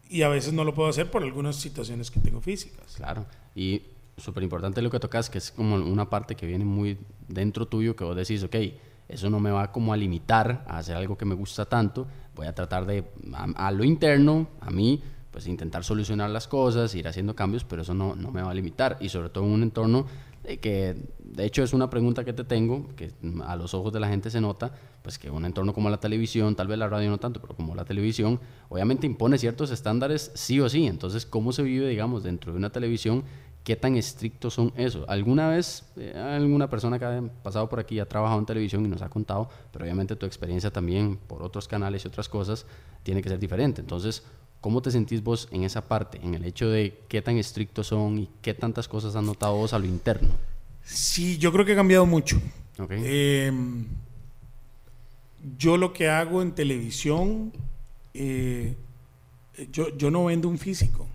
y 0.10 0.24
a 0.24 0.30
veces 0.30 0.54
no 0.54 0.64
lo 0.64 0.74
puedo 0.74 0.90
hacer 0.90 1.12
por 1.12 1.24
algunas 1.24 1.56
situaciones 1.56 2.10
que 2.10 2.20
tengo 2.20 2.42
físicas. 2.42 2.96
Claro. 2.96 3.26
Y 3.56 3.84
súper 4.18 4.44
importante 4.44 4.82
lo 4.82 4.90
que 4.90 5.00
tocas, 5.00 5.30
que 5.30 5.38
es 5.38 5.52
como 5.52 5.76
una 5.76 6.10
parte 6.10 6.36
que 6.36 6.46
viene 6.46 6.66
muy 6.66 6.98
dentro 7.28 7.68
tuyo, 7.68 7.96
que 7.96 8.04
vos 8.04 8.16
decís, 8.16 8.44
ok, 8.44 8.56
eso 9.08 9.30
no 9.30 9.40
me 9.40 9.52
va 9.52 9.72
como 9.72 9.94
a 9.94 9.98
limitar 9.98 10.66
a 10.68 10.80
hacer 10.80 10.98
algo 10.98 11.18
que 11.18 11.26
me 11.26 11.36
gusta 11.36 11.66
tanto, 11.66 12.08
voy 12.36 12.48
a 12.48 12.54
tratar 12.54 12.86
de, 12.86 13.06
a, 13.34 13.68
a 13.68 13.72
lo 13.72 13.84
interno, 13.84 14.48
a 14.60 14.72
mí, 14.72 15.02
pues 15.32 15.48
intentar 15.48 15.84
solucionar 15.84 16.30
las 16.32 16.48
cosas, 16.48 16.94
ir 16.96 17.08
haciendo 17.08 17.36
cambios, 17.36 17.64
pero 17.64 17.84
eso 17.84 17.94
no, 17.94 18.16
no 18.16 18.32
me 18.32 18.42
va 18.42 18.52
a 18.52 18.54
limitar. 18.54 18.98
Y 19.00 19.10
sobre 19.10 19.30
todo 19.30 19.46
en 19.46 19.52
un 19.52 19.64
entorno 19.64 20.08
que, 20.58 20.96
de 21.20 21.46
hecho, 21.46 21.64
es 21.64 21.74
una 21.74 21.90
pregunta 21.90 22.26
que 22.26 22.34
te 22.34 22.44
tengo, 22.44 22.88
que 22.96 23.12
a 23.46 23.56
los 23.56 23.74
ojos 23.74 23.94
de 23.94 24.00
la 24.00 24.08
gente 24.08 24.30
se 24.32 24.42
nota, 24.42 24.74
pues 25.04 25.20
que 25.20 25.30
un 25.30 25.46
entorno 25.46 25.74
como 25.74 25.90
la 25.90 26.00
televisión, 26.00 26.56
tal 26.56 26.68
vez 26.68 26.78
la 26.80 26.88
radio 26.88 27.10
no 27.10 27.20
tanto, 27.20 27.40
pero 27.40 27.56
como 27.56 27.76
la 27.76 27.86
televisión, 27.86 28.40
obviamente 28.70 29.06
impone 29.06 29.38
ciertos 29.38 29.72
estándares 29.72 30.32
sí 30.34 30.60
o 30.60 30.68
sí. 30.68 30.88
Entonces, 30.88 31.26
¿cómo 31.26 31.52
se 31.52 31.64
vive, 31.64 31.88
digamos, 31.88 32.24
dentro 32.24 32.52
de 32.52 32.58
una 32.58 32.72
televisión? 32.72 33.24
¿Qué 33.64 33.76
tan 33.76 33.96
estrictos 33.98 34.54
son 34.56 34.74
eso? 34.76 35.06
¿Alguna 35.08 35.50
vez 35.50 35.84
eh, 35.98 36.18
alguna 36.18 36.70
persona 36.70 36.98
que 36.98 37.06
ha 37.06 37.22
pasado 37.44 37.70
por 37.70 37.80
aquí 37.80 38.00
ha 38.00 38.08
trabajado 38.08 38.40
en 38.40 38.46
televisión 38.46 38.86
y 38.86 38.88
nos 38.88 39.02
ha 39.02 39.10
contado, 39.10 39.50
pero 39.72 39.86
obviamente 39.86 40.16
tu 40.16 40.26
experiencia 40.26 40.72
también 40.72 41.18
por 41.18 41.44
otros 41.44 41.68
canales 41.68 42.04
y 42.04 42.08
otras 42.08 42.28
cosas 42.30 42.66
tiene 43.04 43.22
que 43.22 43.30
ser 43.30 43.38
diferente? 43.38 43.82
Entonces, 43.82 44.24
¿cómo 44.62 44.82
te 44.82 44.92
sentís 44.92 45.24
vos 45.24 45.48
en 45.52 45.64
esa 45.64 45.88
parte, 45.88 46.20
en 46.22 46.36
el 46.36 46.46
hecho 46.46 46.70
de 46.70 47.00
qué 47.08 47.22
tan 47.22 47.38
estrictos 47.38 47.88
son 47.88 48.20
y 48.20 48.30
qué 48.42 48.54
tantas 48.54 48.88
cosas 48.88 49.16
has 49.16 49.24
notado 49.24 49.56
vos 49.56 49.74
a 49.74 49.80
lo 49.80 49.86
interno? 49.86 50.30
Sí, 50.84 51.38
yo 51.38 51.52
creo 51.52 51.66
que 51.66 51.74
ha 51.74 51.76
cambiado 51.76 52.06
mucho. 52.06 52.42
¿Ok? 52.78 52.92
Eh, 52.92 53.52
yo 55.58 55.78
lo 55.78 55.94
que 55.94 56.10
hago 56.10 56.42
en 56.42 56.54
televisión, 56.54 57.54
eh, 58.14 58.76
yo, 59.72 59.96
yo 59.98 60.12
no 60.12 60.26
vendo 60.26 60.50
un 60.50 60.58
físico. 60.58 61.08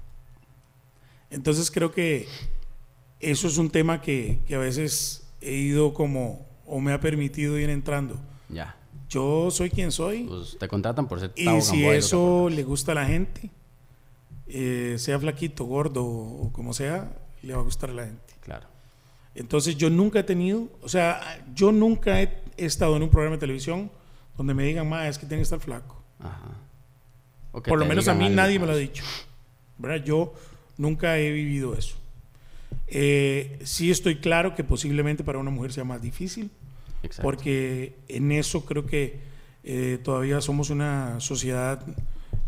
Entonces 1.30 1.70
creo 1.70 1.90
que 1.92 2.28
eso 3.20 3.48
es 3.48 3.58
un 3.58 3.70
tema 3.70 4.00
que, 4.00 4.38
que 4.46 4.54
a 4.54 4.58
veces 4.58 5.26
he 5.40 5.54
ido 5.54 5.92
como, 5.94 6.46
o 6.66 6.80
me 6.80 6.92
ha 6.92 7.00
permitido 7.00 7.58
ir 7.58 7.70
entrando. 7.70 8.18
ya. 8.48 8.76
Yo 9.14 9.50
soy 9.50 9.70
quien 9.70 9.92
soy. 9.92 10.24
Pues 10.24 10.56
te 10.58 10.66
contratan 10.66 11.06
por 11.06 11.20
ser 11.20 11.32
Y 11.36 11.44
Tavo 11.44 11.60
si 11.60 11.76
Gamboa 11.76 11.94
eso 11.96 12.48
le 12.50 12.64
gusta 12.64 12.92
a 12.92 12.94
la 12.96 13.06
gente, 13.06 13.50
eh, 14.48 14.96
sea 14.98 15.18
flaquito, 15.18 15.64
gordo 15.64 16.04
o 16.04 16.50
como 16.52 16.74
sea, 16.74 17.16
le 17.42 17.54
va 17.54 17.60
a 17.60 17.64
gustar 17.64 17.90
a 17.90 17.94
la 17.94 18.04
gente. 18.06 18.34
Claro. 18.40 18.66
Entonces 19.34 19.76
yo 19.76 19.90
nunca 19.90 20.20
he 20.20 20.24
tenido, 20.24 20.68
o 20.82 20.88
sea, 20.88 21.44
yo 21.54 21.70
nunca 21.72 22.22
he, 22.22 22.42
he 22.56 22.66
estado 22.66 22.96
en 22.96 23.02
un 23.02 23.10
programa 23.10 23.36
de 23.36 23.40
televisión 23.40 23.90
donde 24.36 24.54
me 24.54 24.64
digan, 24.64 24.88
ma, 24.88 25.06
es 25.08 25.18
que 25.18 25.26
tiene 25.26 25.38
que 25.38 25.44
estar 25.44 25.60
flaco. 25.60 26.02
Ajá. 26.18 26.60
Por 27.62 27.78
lo 27.78 27.86
menos 27.86 28.08
a 28.08 28.14
mí 28.14 28.28
nadie 28.28 28.58
me 28.58 28.66
lo 28.66 28.72
ha 28.72 28.76
dicho. 28.76 29.04
¿verdad? 29.78 30.04
Yo 30.04 30.34
nunca 30.76 31.18
he 31.18 31.30
vivido 31.30 31.74
eso. 31.74 31.96
Eh, 32.88 33.58
sí 33.64 33.90
estoy 33.90 34.16
claro 34.16 34.54
que 34.54 34.64
posiblemente 34.64 35.24
para 35.24 35.38
una 35.38 35.50
mujer 35.50 35.72
sea 35.72 35.84
más 35.84 36.02
difícil, 36.02 36.50
Exacto. 37.04 37.22
porque 37.22 37.96
en 38.08 38.32
eso 38.32 38.64
creo 38.64 38.86
que 38.86 39.20
eh, 39.64 39.98
todavía 40.02 40.40
somos 40.40 40.70
una 40.70 41.20
sociedad 41.20 41.84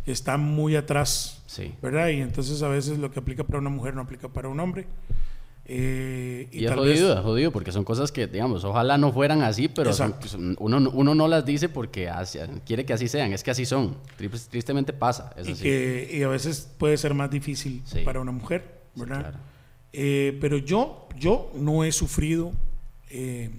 que 0.04 0.12
está 0.12 0.36
muy 0.36 0.76
atrás, 0.76 1.42
Sí. 1.46 1.72
¿verdad? 1.82 2.08
Y 2.08 2.20
entonces 2.20 2.62
a 2.62 2.68
veces 2.68 2.98
lo 2.98 3.10
que 3.10 3.18
aplica 3.20 3.44
para 3.44 3.58
una 3.58 3.70
mujer 3.70 3.94
no 3.94 4.02
aplica 4.02 4.28
para 4.28 4.48
un 4.48 4.60
hombre. 4.60 4.86
Eh, 5.68 6.48
Y, 6.52 6.64
es 6.64 6.70
tal 6.70 6.80
vez- 6.84 7.00
jodido, 7.00 7.14
es 7.18 7.20
jodido, 7.24 7.50
porque 7.50 7.72
son 7.72 7.82
cosas 7.84 8.12
que, 8.12 8.28
digamos, 8.28 8.62
ojalá 8.64 8.98
no 8.98 9.12
fueran 9.12 9.42
así, 9.42 9.66
pero 9.68 9.92
son- 9.92 10.14
uno, 10.60 10.90
uno 10.92 11.14
no 11.16 11.26
las 11.26 11.44
dice 11.44 11.68
porque 11.68 12.08
así- 12.08 12.38
quiere 12.64 12.84
que 12.86 12.92
así 12.92 13.08
sean, 13.08 13.32
es 13.32 13.42
que 13.42 13.50
así 13.50 13.66
son. 13.66 13.96
Tri- 14.16 14.30
Tristemente 14.48 14.92
pasa, 14.92 15.32
es 15.36 15.48
y 15.48 15.52
así. 15.52 15.62
que 15.64 16.08
y 16.12 16.22
a 16.22 16.28
veces 16.28 16.70
puede 16.78 16.96
ser 16.96 17.14
más 17.14 17.30
difícil 17.30 17.82
Sí. 17.84 18.00
para 18.04 18.20
una 18.20 18.30
mujer, 18.30 18.62
Sí, 18.94 19.00
¿verdad? 19.00 19.20
claro. 19.22 19.38
Eh, 19.92 20.38
pero 20.40 20.58
yo, 20.58 21.08
yo 21.18 21.50
no 21.56 21.82
he 21.82 21.90
sufrido 21.90 22.52
eh, 23.10 23.50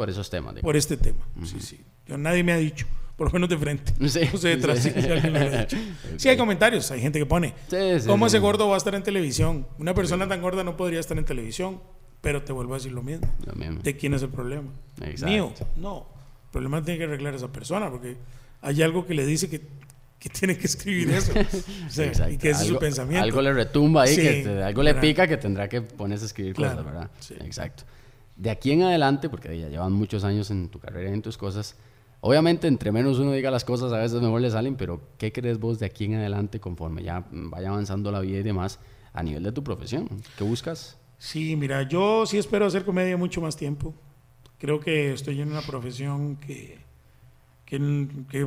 Por 0.00 0.08
esos 0.10 0.30
temas. 0.30 0.54
por 0.60 0.76
este 0.76 0.96
tema. 0.96 1.18
Sí, 1.44 1.60
sí. 1.60 1.80
Yo, 2.06 2.16
nadie 2.16 2.42
me 2.42 2.52
ha 2.52 2.56
dicho, 2.56 2.86
por 3.16 3.26
lo 3.28 3.32
menos 3.34 3.48
de 3.50 3.58
frente. 3.58 3.92
Sí, 4.08 4.20
No 4.32 4.38
sé 4.38 4.48
detrás 4.48 4.78
sí. 4.78 4.90
si 4.90 4.98
alguien 4.98 5.32
me 5.32 5.40
lo 5.40 5.56
ha 5.56 5.60
dicho. 5.60 5.76
Sí 6.16 6.28
hay 6.28 6.36
comentarios, 6.38 6.90
hay 6.90 7.00
gente 7.02 7.18
que 7.18 7.26
pone, 7.26 7.54
Sí, 7.68 7.76
¿cómo 8.06 8.26
ese 8.26 8.38
gordo 8.38 8.66
va 8.68 8.74
a 8.74 8.78
estar 8.78 8.94
en 8.94 9.02
televisión? 9.02 9.66
Una 9.78 9.92
persona 9.94 10.26
tan 10.26 10.40
gorda 10.40 10.64
no 10.64 10.76
podría 10.76 11.00
estar 11.00 11.18
en 11.18 11.24
televisión, 11.26 11.80
pero 12.22 12.42
te 12.42 12.52
vuelvo 12.52 12.74
a 12.74 12.78
decir 12.78 12.92
lo 12.92 13.02
mismo. 13.02 13.26
Lo 13.44 13.52
mismo. 13.54 13.80
¿De 13.82 13.96
quién 13.96 14.14
es 14.14 14.22
el 14.22 14.30
problema? 14.30 14.70
Exacto. 15.02 15.26
Mío. 15.26 15.52
No. 15.76 16.06
El 16.46 16.50
problema 16.52 16.82
tiene 16.82 16.98
que 16.98 17.04
arreglar 17.04 17.34
esa 17.34 17.52
persona 17.52 17.90
porque 17.90 18.16
hay 18.62 18.82
algo 18.82 19.06
que 19.06 19.14
le 19.14 19.24
dice 19.26 19.48
que, 19.48 19.60
que 20.18 20.28
tiene 20.30 20.56
que 20.58 20.66
escribir 20.66 21.10
eso. 21.14 21.32
O 21.86 21.90
sea, 21.90 22.28
y 22.30 22.36
que 22.38 22.50
ese 22.50 22.62
es 22.62 22.66
su 22.68 22.74
Algo- 22.74 22.80
pensamiento. 22.80 23.22
Algo 23.24 23.40
le 23.42 23.52
retumba 23.52 24.02
ahí, 24.02 24.14
Sí, 24.14 24.22
que 24.22 24.42
te- 24.44 24.62
algo 24.62 24.82
le 24.82 24.94
pica 24.94 25.26
que 25.28 25.36
tendrá 25.36 25.68
que 25.68 25.80
ponerse 25.82 26.24
a 26.24 26.26
escribir 26.26 26.54
Claro, 26.54 26.78
cosas, 26.78 26.92
¿verdad? 26.92 27.10
sí. 27.20 27.34
Exacto. 27.40 27.84
De 28.40 28.48
aquí 28.50 28.72
en 28.72 28.82
adelante, 28.82 29.28
porque 29.28 29.58
ya 29.58 29.68
llevan 29.68 29.92
muchos 29.92 30.24
años 30.24 30.50
en 30.50 30.68
tu 30.70 30.78
carrera 30.78 31.10
y 31.10 31.12
en 31.12 31.20
tus 31.20 31.36
cosas, 31.36 31.76
obviamente 32.22 32.68
entre 32.68 32.90
menos 32.90 33.18
uno 33.18 33.32
diga 33.32 33.50
las 33.50 33.64
cosas, 33.66 33.92
a 33.92 33.98
veces 33.98 34.20
mejor 34.22 34.40
le 34.40 34.50
salen, 34.50 34.76
pero 34.76 35.00
¿qué 35.18 35.30
crees 35.30 35.58
vos 35.58 35.78
de 35.78 35.84
aquí 35.86 36.06
en 36.06 36.14
adelante 36.14 36.58
conforme 36.58 37.02
ya 37.02 37.26
vaya 37.30 37.68
avanzando 37.68 38.10
la 38.10 38.20
vida 38.20 38.38
y 38.38 38.42
demás 38.42 38.78
a 39.12 39.22
nivel 39.22 39.42
de 39.42 39.52
tu 39.52 39.62
profesión? 39.62 40.08
¿Qué 40.38 40.44
buscas? 40.44 40.96
Sí, 41.18 41.54
mira, 41.54 41.86
yo 41.86 42.24
sí 42.24 42.38
espero 42.38 42.64
hacer 42.64 42.84
comedia 42.86 43.18
mucho 43.18 43.42
más 43.42 43.56
tiempo. 43.58 43.92
Creo 44.58 44.80
que 44.80 45.12
estoy 45.12 45.40
en 45.42 45.50
una 45.50 45.60
profesión 45.60 46.36
que, 46.36 46.78
que, 47.66 48.06
que 48.30 48.46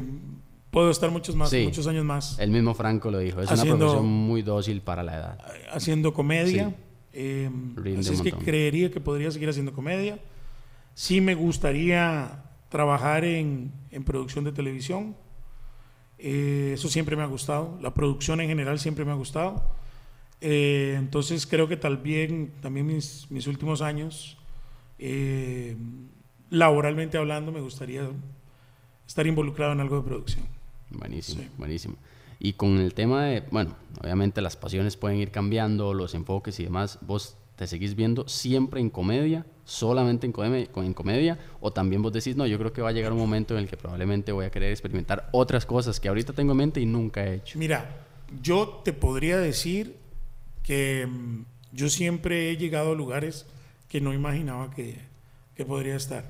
puedo 0.72 0.90
estar 0.90 1.12
muchos, 1.12 1.36
más, 1.36 1.52
Sí. 1.52 1.66
muchos 1.66 1.86
años 1.86 2.04
más 2.04 2.40
El 2.40 2.50
mismo 2.50 2.74
Franco 2.74 3.12
lo 3.12 3.20
dijo, 3.20 3.42
es 3.42 3.48
Haciendo- 3.52 3.76
una 3.76 3.86
profesión 3.86 4.08
muy 4.12 4.42
dócil 4.42 4.82
para 4.82 5.04
la 5.04 5.16
edad. 5.18 5.40
haciendo 5.72 6.14
comedia. 6.16 6.70
Sí. 6.70 6.76
Eh, 7.14 7.50
así 8.00 8.14
es 8.14 8.22
que 8.22 8.32
creería 8.32 8.92
que 8.92 9.00
podría 9.00 9.32
seguir 9.32 9.50
haciendo 9.50 9.74
comedia. 9.74 10.20
Sí 10.96 11.22
me 11.22 11.36
gustaría 11.36 12.44
trabajar 12.70 13.24
en, 13.24 13.72
en 13.92 14.04
producción 14.04 14.44
de 14.44 14.52
televisión. 14.52 15.16
Eh, 16.18 16.72
eso 16.74 16.90
siempre 16.90 17.16
me 17.16 17.24
ha 17.24 17.28
gustado. 17.28 17.78
La 17.82 17.94
producción 17.94 18.42
en 18.42 18.48
general 18.48 18.80
siempre 18.80 19.06
me 19.06 19.12
ha 19.12 19.16
gustado. 19.16 19.64
Eh, 20.42 20.96
entonces 20.98 21.46
creo 21.48 21.68
que 21.68 21.78
tal 21.78 21.98
bien, 21.98 22.52
también 22.62 22.86
mis, 22.86 23.30
mis 23.30 23.48
últimos 23.48 23.82
años, 23.82 24.38
eh, 25.00 25.78
laboralmente 26.50 27.18
hablando, 27.18 27.52
me 27.52 27.62
gustaría 27.62 28.10
estar 29.08 29.26
involucrado 29.26 29.72
en 29.72 29.80
algo 29.80 29.98
de 29.98 30.04
producción. 30.04 30.46
Buenísimo, 30.90 31.44
buenísimo. 31.58 31.96
Y 32.44 32.54
con 32.54 32.78
el 32.78 32.94
tema 32.94 33.24
de, 33.24 33.42
bueno, 33.52 33.74
obviamente 34.02 34.42
las 34.42 34.58
pasiones 34.58 34.98
pueden 34.98 35.18
ir 35.18 35.32
cambiando, 35.32 35.94
los 35.94 36.14
enfoques 36.14 36.60
y 36.60 36.66
demás. 36.66 37.00
¿Vos 37.00 37.38
te 37.56 37.66
seguís 37.68 37.96
viendo 37.96 38.28
siempre 38.28 38.82
en 38.82 38.90
comedia, 38.90 39.46
solamente 39.64 40.28
en 40.28 40.34
comedia, 40.34 40.68
en 40.76 40.94
comedia? 40.94 41.40
¿O 41.62 41.72
también 41.72 42.02
vos 42.02 42.12
decís, 42.12 42.36
no, 42.36 42.46
yo 42.46 42.60
creo 42.60 42.74
que 42.74 42.82
va 42.82 42.90
a 42.90 42.92
llegar 42.92 43.14
un 43.14 43.20
momento 43.20 43.54
en 43.54 43.62
el 43.62 43.70
que 43.70 43.78
probablemente 43.78 44.34
voy 44.34 44.44
a 44.44 44.52
querer 44.52 44.72
experimentar 44.72 45.30
otras 45.32 45.66
cosas 45.66 46.02
que 46.02 46.10
ahorita 46.10 46.34
tengo 46.34 46.52
en 46.52 46.58
mente 46.58 46.82
y 46.82 46.86
nunca 46.86 47.26
he 47.26 47.36
hecho? 47.36 47.58
Mira, 47.58 47.90
yo 48.42 48.82
te 48.84 48.92
podría 48.92 49.38
decir 49.38 49.96
que 50.64 51.08
mm, 51.08 51.46
yo 51.72 51.88
siempre 51.88 52.52
he 52.52 52.58
llegado 52.58 52.92
a 52.92 52.96
lugares 52.96 53.46
que 53.88 54.02
no 54.02 54.14
imaginaba 54.14 54.70
que, 54.72 55.00
que 55.56 55.64
podría 55.64 55.96
estar. 55.96 56.26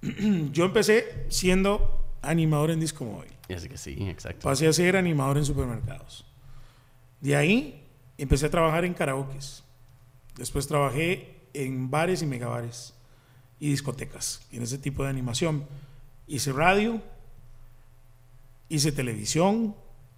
yo 0.52 0.64
empecé 0.64 1.26
siendo 1.28 2.06
animador 2.22 2.70
en 2.70 2.80
disco 2.80 3.04
móvil. 3.04 3.39
Es 3.50 3.68
que 3.68 3.76
sí, 3.76 3.96
exacto. 4.08 4.44
Pasé 4.44 4.66
a 4.68 4.72
ser 4.72 4.96
animador 4.96 5.38
en 5.38 5.44
supermercados. 5.44 6.24
De 7.20 7.36
ahí 7.36 7.86
empecé 8.16 8.46
a 8.46 8.50
trabajar 8.50 8.84
en 8.84 8.94
karaokes. 8.94 9.64
Después 10.36 10.66
trabajé 10.66 11.40
en 11.52 11.90
bares 11.90 12.22
y 12.22 12.26
megabares 12.26 12.94
y 13.58 13.70
discotecas, 13.70 14.46
en 14.52 14.62
ese 14.62 14.78
tipo 14.78 15.02
de 15.02 15.10
animación. 15.10 15.64
Hice 16.26 16.52
radio, 16.52 17.02
hice 18.68 18.92
televisión, 18.92 19.74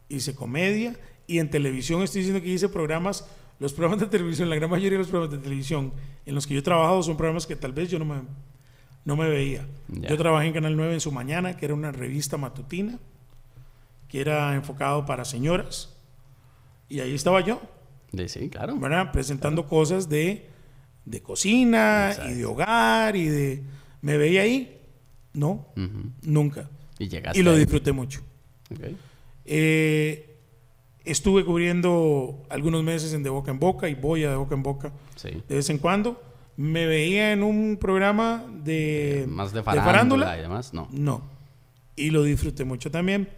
hice 0.08 0.34
comedia 0.34 0.96
y 1.26 1.38
en 1.38 1.50
televisión 1.50 2.02
estoy 2.02 2.20
diciendo 2.20 2.42
que 2.42 2.50
hice 2.50 2.68
programas, 2.68 3.26
los 3.58 3.72
programas 3.72 4.00
de 4.00 4.06
televisión, 4.06 4.50
la 4.50 4.56
gran 4.56 4.70
mayoría 4.70 4.92
de 4.92 4.98
los 4.98 5.08
programas 5.08 5.36
de 5.36 5.42
televisión 5.42 5.92
en 6.26 6.34
los 6.34 6.46
que 6.46 6.54
yo 6.54 6.60
he 6.60 6.64
trabajado 6.64 7.02
son 7.02 7.16
programas 7.16 7.46
que 7.46 7.56
tal 7.56 7.72
vez 7.72 7.90
yo 7.90 7.98
no 7.98 8.04
me, 8.04 8.22
no 9.04 9.16
me 9.16 9.28
veía. 9.28 9.66
Yo 9.88 10.16
trabajé 10.16 10.48
en 10.48 10.52
Canal 10.52 10.76
9 10.76 10.94
en 10.94 11.00
su 11.00 11.10
mañana, 11.10 11.56
que 11.56 11.64
era 11.64 11.74
una 11.74 11.90
revista 11.90 12.36
matutina, 12.36 12.98
que 14.12 14.20
era 14.20 14.54
enfocado 14.54 15.06
para 15.06 15.24
señoras, 15.24 15.96
y 16.86 17.00
ahí 17.00 17.14
estaba 17.14 17.40
yo. 17.40 17.62
De, 18.12 18.28
sí, 18.28 18.50
claro. 18.50 18.78
Presentando 19.10 19.66
cosas 19.66 20.10
de, 20.10 20.50
de 21.06 21.22
cocina 21.22 22.12
y 22.28 22.34
de 22.34 22.44
hogar 22.44 23.16
y 23.16 23.24
de... 23.24 23.62
¿Me 24.02 24.18
veía 24.18 24.42
ahí? 24.42 24.78
No, 25.32 25.68
nunca. 26.20 26.68
Y 26.98 27.08
llegaste. 27.08 27.40
Y 27.40 27.42
lo 27.42 27.56
disfruté 27.56 27.92
mucho. 27.92 28.20
Eh, 29.46 30.36
estuve 31.06 31.42
cubriendo 31.46 32.44
algunos 32.50 32.82
meses 32.82 33.14
en 33.14 33.22
De 33.22 33.30
Boca 33.30 33.50
en 33.50 33.60
Boca 33.60 33.88
y 33.88 33.94
voy 33.94 34.24
a 34.24 34.30
De 34.30 34.36
Boca 34.36 34.54
en 34.54 34.62
Boca 34.62 34.92
de 35.22 35.54
vez 35.54 35.70
en 35.70 35.78
cuando. 35.78 36.22
Me 36.58 36.84
veía 36.84 37.32
en 37.32 37.42
un 37.42 37.78
programa 37.80 38.44
de... 38.62 39.24
Más 39.26 39.54
de 39.54 39.62
farándula, 39.62 40.36
y 40.36 40.42
demás, 40.42 40.74
no. 40.74 40.86
No. 40.90 41.22
Y 41.96 42.10
lo 42.10 42.22
disfruté 42.22 42.64
mucho 42.64 42.90
también. 42.90 43.28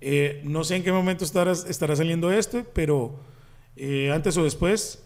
Eh, 0.00 0.40
no 0.44 0.64
sé 0.64 0.76
en 0.76 0.82
qué 0.84 0.92
momento 0.92 1.24
estará, 1.24 1.52
estará 1.52 1.94
saliendo 1.96 2.32
esto, 2.32 2.64
pero 2.74 3.20
eh, 3.76 4.10
antes 4.12 4.36
o 4.36 4.44
después 4.44 5.00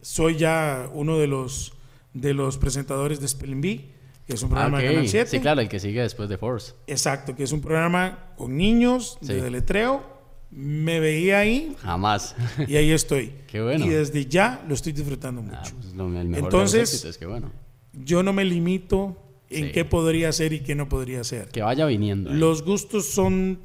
soy 0.00 0.36
ya 0.36 0.88
uno 0.94 1.18
de 1.18 1.26
los, 1.26 1.72
de 2.14 2.32
los 2.34 2.56
presentadores 2.58 3.20
de 3.20 3.28
Spelling 3.28 3.60
Bee 3.60 3.92
que 4.26 4.34
es 4.34 4.42
un 4.42 4.50
programa 4.50 4.78
de 4.78 4.86
Canal 4.88 5.08
7. 5.08 5.30
Sí, 5.30 5.40
claro, 5.40 5.62
el 5.62 5.68
que 5.70 5.80
sigue 5.80 6.02
después 6.02 6.28
de 6.28 6.36
Force. 6.36 6.74
Exacto, 6.86 7.34
que 7.34 7.44
es 7.44 7.52
un 7.52 7.62
programa 7.62 8.34
con 8.36 8.58
niños, 8.58 9.16
de 9.22 9.40
deletreo. 9.40 10.02
Me 10.50 11.00
veía 11.00 11.38
ahí. 11.38 11.74
Jamás. 11.80 12.36
Y 12.66 12.76
ahí 12.76 12.90
estoy. 12.90 13.32
Qué 13.48 13.62
bueno. 13.62 13.86
Y 13.86 13.88
desde 13.88 14.26
ya 14.26 14.62
lo 14.68 14.74
estoy 14.74 14.92
disfrutando 14.92 15.40
Ah, 15.40 15.60
mucho. 15.62 15.74
pues, 15.76 15.94
lo- 15.94 16.06
el 16.20 16.28
mejor 16.28 16.44
Entonces, 16.44 16.72
de 16.74 16.80
los 16.80 16.92
éxitos, 16.94 17.16
qué 17.18 17.24
bueno. 17.26 17.50
Yo 17.94 18.22
no 18.22 18.34
me 18.34 18.44
limito 18.44 19.16
en 19.50 19.66
Sí. 19.66 19.72
qué 19.72 19.84
podría 19.84 20.28
hacer 20.28 20.52
y 20.52 20.60
qué 20.60 20.74
no 20.74 20.88
podría 20.88 21.20
hacer. 21.20 21.48
Que 21.48 21.62
vaya 21.62 21.86
viniendo. 21.86 22.30
¿eh? 22.30 22.34
Los 22.34 22.62
gustos 22.64 23.06
son 23.06 23.58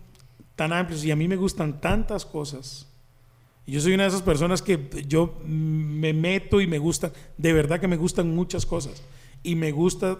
tan 0.55 0.71
amplios 0.73 1.03
y 1.03 1.11
a 1.11 1.15
mí 1.15 1.27
me 1.27 1.35
gustan 1.35 1.81
tantas 1.81 2.25
cosas. 2.25 2.87
Yo 3.65 3.79
soy 3.79 3.93
una 3.93 4.03
de 4.03 4.09
esas 4.09 4.21
personas 4.21 4.61
que 4.61 4.77
yo 5.07 5.39
me 5.45 6.13
meto 6.13 6.59
y 6.61 6.67
me 6.67 6.79
gusta, 6.79 7.11
de 7.37 7.53
verdad 7.53 7.79
que 7.79 7.87
me 7.87 7.95
gustan 7.95 8.33
muchas 8.35 8.65
cosas. 8.65 9.01
Y 9.41 9.55
me 9.55 9.71
gusta 9.71 10.19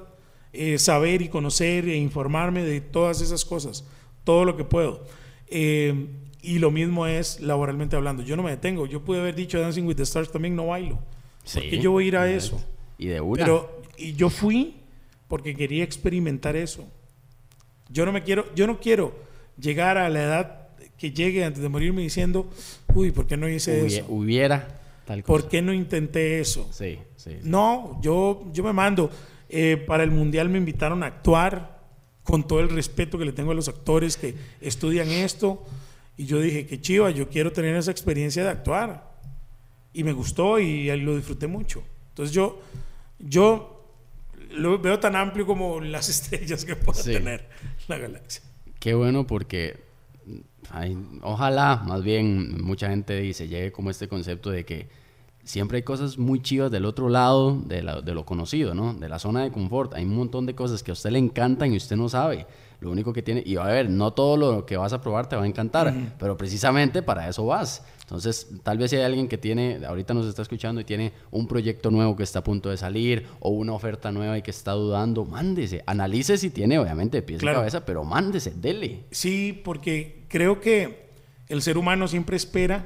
eh, 0.53 0.78
saber 0.78 1.22
y 1.22 1.30
conocer 1.30 1.88
e 1.89 1.97
informarme 1.97 2.64
de 2.64 2.80
todas 2.80 3.22
esas 3.22 3.43
cosas, 3.43 3.86
todo 4.24 4.45
lo 4.45 4.55
que 4.55 4.64
puedo. 4.64 5.03
Eh, 5.47 6.07
y 6.41 6.59
lo 6.59 6.72
mismo 6.72 7.05
es 7.07 7.39
laboralmente 7.41 7.95
hablando. 7.95 8.22
Yo 8.24 8.36
no 8.36 8.43
me 8.43 8.51
detengo. 8.51 8.86
Yo 8.86 9.01
pude 9.01 9.20
haber 9.20 9.36
dicho 9.36 9.59
Dancing 9.59 9.84
with 9.84 9.95
the 9.95 10.03
Stars 10.03 10.32
también 10.32 10.55
no 10.55 10.68
bailo. 10.68 10.99
Sí, 11.43 11.59
porque 11.59 11.80
yo 11.80 11.91
voy 11.91 12.05
a 12.05 12.07
ir 12.07 12.18
a 12.18 12.30
eso. 12.32 12.61
Y 12.97 13.07
de 13.07 13.20
una. 13.22 13.43
Pero 13.43 13.82
y 13.97 14.14
yo 14.14 14.30
fui 14.30 14.76
porque 15.34 15.55
quería 15.55 15.84
experimentar 15.84 16.55
eso. 16.55 16.88
Yo 17.89 18.05
no 18.05 18.11
me 18.11 18.21
quiero, 18.21 18.53
yo 18.53 18.67
no 18.67 18.79
quiero 18.79 19.15
llegar 19.59 19.97
a 19.97 20.07
la 20.07 20.21
edad 20.21 20.67
que 20.95 21.09
llegue 21.11 21.43
antes 21.43 21.59
de 21.63 21.69
morirme 21.69 22.03
diciendo, 22.03 22.47
uy, 22.93 23.09
¿por 23.09 23.25
qué 23.25 23.36
no 23.36 23.49
hice 23.49 23.81
Hubie- 23.81 23.88
eso? 24.01 24.05
hubiera 24.09 24.79
tal 25.07 25.23
cosa. 25.23 25.25
¿Por 25.41 25.49
qué 25.49 25.63
no 25.63 25.73
intenté 25.73 26.39
eso? 26.39 26.69
Sí, 26.71 26.99
sí. 27.15 27.31
sí. 27.31 27.49
No, 27.49 27.99
yo, 28.03 28.45
yo 28.53 28.63
me 28.63 28.73
mando. 28.73 29.09
Eh, 29.49 29.77
para 29.88 30.03
el 30.03 30.11
mundial 30.11 30.49
me 30.49 30.59
invitaron 30.59 31.01
a 31.01 31.07
actuar 31.07 31.79
con 32.21 32.45
todo 32.45 32.59
el 32.59 32.69
respeto 32.69 33.17
que 33.17 33.25
le 33.25 33.31
tengo 33.31 33.53
a 33.53 33.55
los 33.55 33.67
actores 33.67 34.17
que 34.17 34.36
estudian 34.61 35.09
esto. 35.09 35.65
Y 36.15 36.25
yo 36.27 36.39
dije, 36.41 36.67
qué 36.67 36.79
chiva, 36.79 37.09
yo 37.09 37.27
quiero 37.27 37.51
tener 37.51 37.75
esa 37.75 37.89
experiencia 37.89 38.43
de 38.43 38.49
actuar. 38.51 39.11
Y 39.93 40.03
me 40.03 40.11
gustó 40.13 40.59
y 40.59 40.95
lo 41.01 41.15
disfruté 41.15 41.47
mucho. 41.47 41.81
Entonces 42.09 42.36
yo, 42.36 42.59
yo 43.17 43.72
lo 44.54 44.80
veo 44.80 44.99
tan 44.99 45.16
amplio 45.16 45.45
como 45.45 45.82
las 45.82 46.10
estrellas 46.16 46.66
que 46.66 46.76
pueda 46.76 47.01
Sí. 47.01 47.14
tener 47.14 47.47
la 47.88 47.97
galaxia. 47.97 48.41
Qué 48.80 48.93
bueno 48.93 49.26
porque 49.28 49.84
ay, 50.72 50.97
ojalá 51.22 51.84
más 51.86 52.04
bien 52.04 52.64
mucha 52.64 52.89
gente 52.89 53.20
dice 53.20 53.47
llegue 53.47 53.72
como 53.72 53.89
este 53.89 54.08
concepto 54.08 54.49
de 54.49 54.66
que 54.66 54.89
siempre 55.43 55.78
hay 55.78 55.84
cosas 55.84 56.18
muy 56.18 56.41
chivas 56.41 56.72
del 56.72 56.86
otro 56.86 57.10
lado 57.10 57.62
de, 57.66 57.84
la- 57.84 58.01
de 58.01 58.14
lo 58.14 58.26
conocido, 58.26 58.74
¿no? 58.74 58.93
De 58.93 59.10
la 59.10 59.20
zona 59.20 59.43
de 59.43 59.51
confort. 59.51 59.93
Hay 59.93 60.06
un 60.06 60.16
montón 60.16 60.45
de 60.45 60.56
cosas 60.56 60.82
que 60.84 60.91
a 60.91 60.93
usted 60.93 61.12
le 61.12 61.20
encantan 61.20 61.74
y 61.74 61.78
usted 61.78 61.97
no 61.97 62.08
sabe. 62.08 62.47
Lo 62.80 62.91
único 62.91 63.12
que 63.14 63.22
tiene, 63.22 63.43
y 63.45 63.56
a 63.58 63.64
ver, 63.64 63.89
no 63.89 64.12
todo 64.12 64.36
lo 64.38 64.66
que 64.66 64.76
vas 64.78 64.91
a 64.93 65.01
probar 65.01 65.28
te 65.30 65.36
va 65.38 65.43
a 65.43 65.47
encantar, 65.47 65.93
pero 66.20 66.36
precisamente 66.38 67.01
para 67.01 67.28
eso 67.30 67.45
vas. 67.45 67.84
Entonces, 68.14 68.47
tal 68.61 68.78
vez 68.78 68.91
si 68.91 68.97
hay 68.97 69.01
alguien 69.01 69.28
que 69.28 69.39
tiene, 69.39 69.84
ahorita 69.84 70.14
nos 70.14 70.28
está 70.28 70.43
escuchando 70.43 70.80
y 70.80 70.84
tiene 70.84 71.14
un 71.32 71.47
proyecto 71.47 71.89
nuevo 71.89 72.16
que 72.16 72.22
está 72.22 72.39
a 72.39 72.43
punto 72.43 72.70
de 72.70 72.78
salir 72.78 73.26
o 73.39 73.49
una 73.49 73.74
oferta 73.74 74.11
nueva 74.11 74.38
y 74.38 74.43
que 74.43 74.51
está 74.51 74.74
dudando, 74.74 75.26
mándese, 75.26 75.82
analice 75.88 76.38
si 76.38 76.51
tiene, 76.51 76.78
obviamente, 76.78 77.24
pies 77.24 77.39
Claro. 77.39 77.57
y 77.57 77.61
cabeza, 77.61 77.84
pero 77.86 78.03
mándese, 78.03 78.51
dele. 78.51 79.05
Sí, 79.09 79.59
porque 79.66 80.26
creo 80.28 80.61
que 80.61 81.07
el 81.47 81.64
ser 81.64 81.76
humano 81.80 82.07
siempre 82.07 82.38
espera 82.38 82.86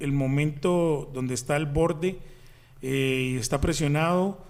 el 0.00 0.10
momento 0.10 1.08
donde 1.14 1.34
está 1.34 1.54
al 1.54 1.66
borde 1.66 2.18
eh, 2.82 3.30
y 3.34 3.36
está 3.36 3.60
presionado 3.60 4.44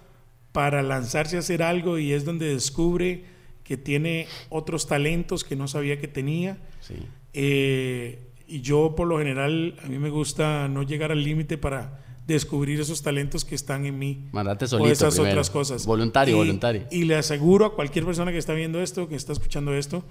para 0.53 0.83
lanzarse 0.83 1.37
a 1.37 1.41
hacer 1.41 1.63
algo 1.63 1.99
y 1.99 2.15
es 2.15 2.25
donde 2.25 2.47
descubre 2.47 3.25
que 3.63 3.77
tiene 3.77 4.27
otros 4.49 4.87
talentos 4.87 5.45
que 5.45 5.55
no 5.55 5.69
sabía 5.69 6.01
que 6.01 6.09
tenía. 6.09 6.57
Sí. 6.81 6.95
Eh, 7.35 8.30
y 8.51 8.61
yo 8.61 8.95
por 8.97 9.07
lo 9.09 9.19
general, 9.19 9.77
a 9.85 9.87
mí 9.89 9.99
me 9.99 10.11
gusta 10.11 10.69
no 10.69 10.83
llegar 10.83 11.13
al 11.13 11.23
límite 11.23 11.57
para 11.59 12.03
descubrir 12.27 12.81
esos 12.81 13.03
talentos 13.03 13.45
que 13.45 13.55
están 13.55 13.87
en 13.87 13.99
mí. 13.99 14.29
Mandate 14.33 14.67
o 14.67 14.69
solito 14.69 14.93
esas 14.93 15.15
primero. 15.15 15.33
otras 15.33 15.51
cosas. 15.51 15.87
Voluntario, 15.87 16.35
Y- 16.35 16.39
voluntario. 16.39 16.87
Y 16.91 17.05
le 17.05 17.17
aseguro 17.17 17.65
a 17.67 17.75
cualquier 17.75 18.05
persona 18.05 18.31
que 18.33 18.39
está 18.39 18.53
viendo 18.55 18.81
esto, 18.81 19.09
que 19.09 19.17
está 19.17 19.33
escuchando 19.33 19.75
esto, 19.75 20.05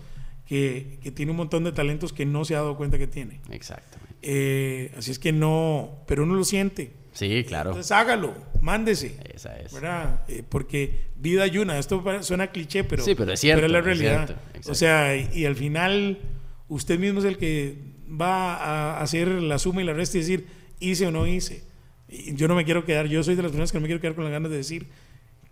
que, 0.45 0.99
que 1.03 1.11
tiene 1.11 1.31
un 1.31 1.37
montón 1.37 1.63
de 1.63 1.71
talentos 1.71 2.11
que 2.11 2.25
no 2.25 2.43
se 2.45 2.55
ha 2.55 2.59
dado 2.59 2.75
cuenta 2.75 2.97
que 2.97 3.07
tiene. 3.07 3.39
Exactamente. 3.51 4.15
Eh, 4.21 4.91
así 4.97 5.11
es 5.11 5.19
que 5.19 5.31
no, 5.31 6.03
pero 6.07 6.23
uno 6.23 6.33
lo 6.35 6.43
siente. 6.43 6.91
Sí, 7.13 7.43
claro. 7.47 7.69
Entonces 7.71 7.91
hágalo, 7.91 8.33
mándese. 8.61 9.17
Esa 9.33 9.57
es. 9.59 9.73
¿verdad? 9.73 10.23
Eh, 10.27 10.43
porque 10.47 11.07
vida 11.17 11.43
hay 11.43 11.57
una. 11.57 11.77
Esto 11.79 12.03
suena 12.21 12.47
cliché, 12.47 12.83
pero, 12.83 13.03
Sí, 13.03 13.15
pero 13.15 13.31
es 13.33 13.39
cierto, 13.39 13.67
la 13.67 13.79
es 13.79 13.85
realidad. 13.85 14.25
cierto, 14.27 14.43
exacto. 14.49 14.71
o 14.71 14.75
sea, 14.75 15.15
y, 15.15 15.29
y 15.33 15.45
al 15.45 15.55
final 15.55 16.19
usted 16.67 16.99
mismo 16.99 17.19
es 17.19 17.25
el 17.25 17.37
que 17.37 17.88
va 18.09 18.55
a 18.55 19.01
hacer 19.01 19.27
la 19.27 19.59
suma 19.59 19.81
y 19.81 19.85
la 19.85 19.93
resta 19.93 20.17
y 20.17 20.21
decir, 20.21 20.47
hice 20.79 21.07
o 21.07 21.11
no 21.11 21.27
hice. 21.27 21.63
Yo 22.07 22.47
no 22.47 22.55
me 22.55 22.65
quiero 22.65 22.85
quedar, 22.85 23.07
yo 23.07 23.23
soy 23.23 23.35
de 23.35 23.43
las 23.43 23.51
personas 23.51 23.71
que 23.71 23.77
no 23.77 23.81
me 23.83 23.87
quiero 23.87 24.01
quedar 24.01 24.15
con 24.15 24.23
las 24.23 24.33
ganas 24.33 24.49
de 24.49 24.57
decir 24.57 24.87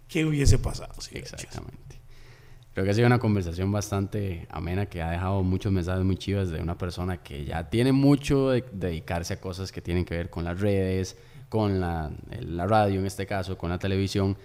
qué 0.07 0.25
hubiese 0.25 0.57
pasado. 0.57 0.93
Exactamente. 1.11 1.97
Creo 2.73 2.85
que 2.85 2.91
ha 2.91 2.93
sido 2.93 3.07
una 3.07 3.19
conversación 3.19 3.71
bastante 3.71 4.47
amena 4.51 4.85
que 4.85 5.01
ha 5.01 5.09
dejado 5.09 5.41
muchos 5.43 5.71
mensajes 5.71 6.03
muy 6.03 6.15
chivas 6.15 6.49
de 6.49 6.61
una 6.61 6.77
persona 6.77 7.17
que 7.17 7.43
ya 7.43 7.69
tiene 7.69 7.91
mucho 7.91 8.51
de 8.51 8.63
dedicarse 8.71 9.33
a 9.33 9.41
cosas 9.41 9.71
que 9.71 9.81
tienen 9.81 10.05
que 10.05 10.15
ver 10.15 10.29
con 10.29 10.43
las 10.43 10.59
redes, 10.59 11.17
con 11.49 11.79
la, 11.79 12.11
la 12.39 12.67
radio 12.67 12.99
en 12.99 13.07
este 13.07 13.25
caso, 13.25 13.57
con 13.57 13.71
la 13.71 13.79
televisión. 13.79 14.37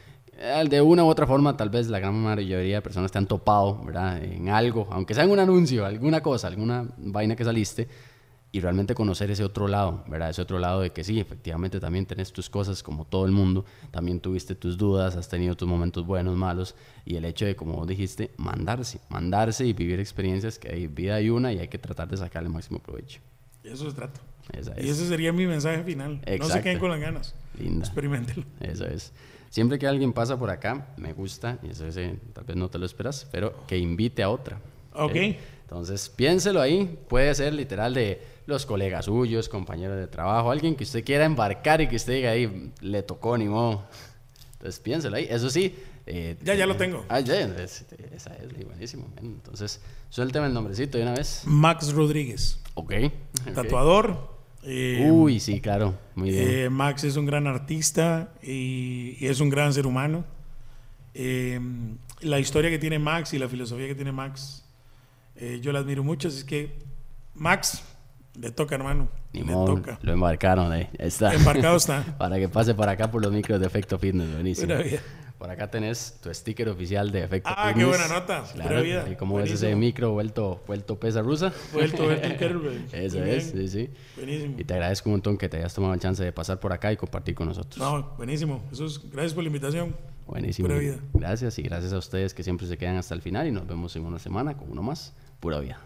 Eh, 0.44 0.64
De 0.68 0.80
una 0.80 1.04
u 1.04 1.08
otra 1.08 1.26
forma, 1.26 1.56
tal 1.56 1.70
vez 1.70 1.88
la 1.88 1.98
gran 2.00 2.14
mayoría 2.20 2.74
de 2.76 2.82
personas 2.82 3.12
te 3.12 3.18
han 3.18 3.26
topado, 3.26 3.80
¿verdad? 3.84 4.22
En 4.22 4.48
algo, 4.48 4.88
aunque 4.90 5.14
sea 5.14 5.24
en 5.24 5.30
un 5.30 5.38
anuncio, 5.38 5.86
alguna 5.86 6.20
cosa, 6.20 6.48
alguna 6.48 6.86
vaina 6.98 7.36
que 7.36 7.44
saliste. 7.44 7.88
y 8.54 8.60
realmente 8.60 8.94
conocer 8.94 9.30
ese 9.30 9.44
otro 9.44 9.66
lado, 9.66 10.04
¿verdad? 10.08 10.28
Ese 10.28 10.42
otro 10.42 10.58
lado 10.58 10.82
de 10.82 10.90
que 10.90 11.04
sí, 11.04 11.18
efectivamente 11.18 11.80
también 11.80 12.04
tenés 12.04 12.34
tus 12.34 12.50
cosas 12.50 12.82
como 12.82 13.06
todo 13.06 13.24
el 13.24 13.32
mundo, 13.32 13.64
también 13.90 14.20
tuviste 14.20 14.54
tus 14.54 14.76
dudas, 14.76 15.16
has 15.16 15.26
tenido 15.26 15.54
tus 15.56 15.66
momentos 15.66 16.04
buenos, 16.04 16.36
malos, 16.36 16.74
y 17.06 17.16
el 17.16 17.24
hecho 17.24 17.46
de, 17.46 17.56
como 17.56 17.72
vos 17.76 17.86
dijiste, 17.88 18.30
mandarse, 18.36 19.00
mandarse 19.08 19.64
y 19.64 19.72
vivir 19.72 20.00
experiencias 20.00 20.58
que 20.58 20.68
hay 20.68 20.86
vida 20.86 21.14
hay 21.14 21.30
una 21.30 21.50
y 21.50 21.60
hay 21.60 21.68
que 21.68 21.78
tratar 21.78 22.08
de 22.08 22.18
sacarle 22.18 22.48
el 22.48 22.52
máximo 22.52 22.78
provecho. 22.78 23.20
Y 23.64 23.68
eso 23.68 23.88
se 23.88 23.96
trata. 23.96 24.20
Esa 24.52 24.74
Y 24.76 24.90
es. 24.90 24.98
ese 24.98 25.08
sería 25.08 25.32
mi 25.32 25.46
mensaje 25.46 25.82
final. 25.82 26.20
No 26.38 26.44
se 26.46 26.60
queden 26.60 26.78
con 26.78 26.90
las 26.90 27.00
ganas. 27.00 27.34
Linda. 27.58 27.86
Experimentenlo. 27.86 28.44
Eso 28.60 28.84
es. 28.84 29.12
Siempre 29.52 29.78
que 29.78 29.86
alguien 29.86 30.14
pasa 30.14 30.38
por 30.38 30.48
acá, 30.48 30.86
me 30.96 31.12
gusta, 31.12 31.58
y 31.62 31.68
eso 31.72 31.86
es, 31.86 31.98
eh, 31.98 32.18
tal 32.32 32.44
vez 32.44 32.56
no 32.56 32.70
te 32.70 32.78
lo 32.78 32.86
esperas, 32.86 33.26
pero 33.30 33.66
que 33.66 33.76
invite 33.76 34.22
a 34.22 34.30
otra. 34.30 34.58
Ok. 34.94 35.14
Entonces, 35.64 36.08
piénselo 36.08 36.58
ahí. 36.58 36.98
Puede 37.06 37.34
ser 37.34 37.52
literal 37.52 37.92
de 37.92 38.22
los 38.46 38.64
colegas 38.64 39.04
suyos, 39.04 39.50
compañeros 39.50 39.98
de 39.98 40.06
trabajo, 40.06 40.50
alguien 40.50 40.74
que 40.74 40.84
usted 40.84 41.04
quiera 41.04 41.26
embarcar 41.26 41.82
y 41.82 41.86
que 41.88 41.96
usted 41.96 42.14
diga 42.14 42.30
ahí, 42.30 42.72
le 42.80 43.02
tocó 43.02 43.36
ni 43.36 43.44
modo. 43.46 43.82
Entonces, 44.54 44.80
piénselo 44.80 45.16
ahí. 45.16 45.26
Eso 45.28 45.50
sí. 45.50 45.74
eh, 46.06 46.36
Ya, 46.42 46.54
ya 46.54 46.64
lo 46.66 46.76
tengo. 46.76 47.04
Ah, 47.10 47.20
ya, 47.20 47.38
es- 47.40 47.84
esa 48.14 48.34
es, 48.36 48.66
buenísimo. 48.66 49.06
Entonces, 49.20 49.82
suélteme 50.08 50.46
el 50.46 50.54
nombrecito 50.54 50.96
de 50.96 51.04
una 51.04 51.12
vez. 51.12 51.42
Max 51.44 51.92
Rodríguez, 51.92 52.58
Ok. 52.72 52.92
ok. 53.48 53.54
tatuador. 53.54 54.31
Eh, 54.64 55.08
Uy, 55.10 55.40
sí, 55.40 55.60
claro. 55.60 55.94
Muy 56.14 56.30
bien. 56.30 56.44
eh, 56.48 56.70
Max 56.70 57.04
es 57.04 57.16
un 57.16 57.26
gran 57.26 57.46
artista 57.46 58.32
y, 58.42 59.16
y 59.18 59.26
es 59.26 59.40
un 59.40 59.50
gran 59.50 59.72
ser 59.72 59.86
humano. 59.86 60.24
Eh, 61.14 61.60
la 62.20 62.38
historia 62.38 62.70
que 62.70 62.78
tiene 62.78 62.98
Max 62.98 63.34
y 63.34 63.38
la 63.38 63.48
filosofía 63.48 63.86
que 63.88 63.94
tiene 63.94 64.12
Max, 64.12 64.64
yo 65.60 65.72
la 65.72 65.80
admiro 65.80 66.04
mucho. 66.04 66.28
Así 66.28 66.46
que, 66.46 66.72
Max, 67.34 67.82
le 68.40 68.50
toca, 68.52 68.74
hermano. 68.76 69.08
Ni 69.32 69.40
le 69.40 69.46
modo, 69.52 69.74
toca. 69.76 69.98
lo 70.02 70.12
embarcaron. 70.12 70.70
Ahí 70.70 70.88
está. 70.98 71.34
Embarcado 71.34 71.76
está. 71.76 72.02
Para 72.18 72.38
que 72.38 72.48
pase 72.48 72.74
por 72.74 72.88
acá 72.88 73.10
por 73.10 73.22
los 73.22 73.32
micros 73.32 73.58
de 73.60 73.66
Efecto 73.66 73.98
Fitness, 73.98 74.32
buenísimo. 74.32 74.74
Por 75.42 75.50
acá 75.50 75.68
tenés 75.68 76.20
tu 76.22 76.32
sticker 76.32 76.68
oficial 76.68 77.10
de 77.10 77.24
efecto. 77.24 77.50
Ah, 77.52 77.72
qué 77.76 77.84
buena 77.84 78.06
nota. 78.06 78.44
Claro, 78.54 78.80
y 79.10 79.16
como 79.16 79.34
ves 79.38 79.50
ese 79.50 79.74
micro 79.74 80.12
vuelto, 80.12 80.62
vuelto 80.68 81.00
pesa 81.00 81.20
rusa. 81.20 81.52
Vuelto, 81.72 82.04
vuelto 82.04 82.28
Eso 82.92 83.24
es, 83.24 83.50
sí, 83.50 83.66
sí. 83.66 83.90
Buenísimo. 84.14 84.54
Y 84.56 84.62
te 84.62 84.74
agradezco 84.74 85.08
un 85.08 85.14
montón 85.14 85.36
que 85.36 85.48
te 85.48 85.56
hayas 85.56 85.74
tomado 85.74 85.94
el 85.94 85.98
chance 85.98 86.22
de 86.22 86.30
pasar 86.30 86.60
por 86.60 86.72
acá 86.72 86.92
y 86.92 86.96
compartir 86.96 87.34
con 87.34 87.48
nosotros. 87.48 87.76
No, 87.76 88.14
buenísimo. 88.16 88.62
Eso 88.70 88.86
es, 88.86 89.00
gracias 89.10 89.34
por 89.34 89.42
la 89.42 89.48
invitación. 89.48 89.96
Buenísimo. 90.28 90.68
Pura 90.68 90.78
vida. 90.78 90.98
Gracias 91.12 91.58
y 91.58 91.62
gracias 91.62 91.92
a 91.92 91.98
ustedes 91.98 92.34
que 92.34 92.44
siempre 92.44 92.68
se 92.68 92.78
quedan 92.78 92.94
hasta 92.94 93.16
el 93.16 93.20
final 93.20 93.48
y 93.48 93.50
nos 93.50 93.66
vemos 93.66 93.96
en 93.96 94.06
una 94.06 94.20
semana 94.20 94.56
con 94.56 94.70
uno 94.70 94.84
más. 94.84 95.12
Pura 95.40 95.58
vida. 95.58 95.80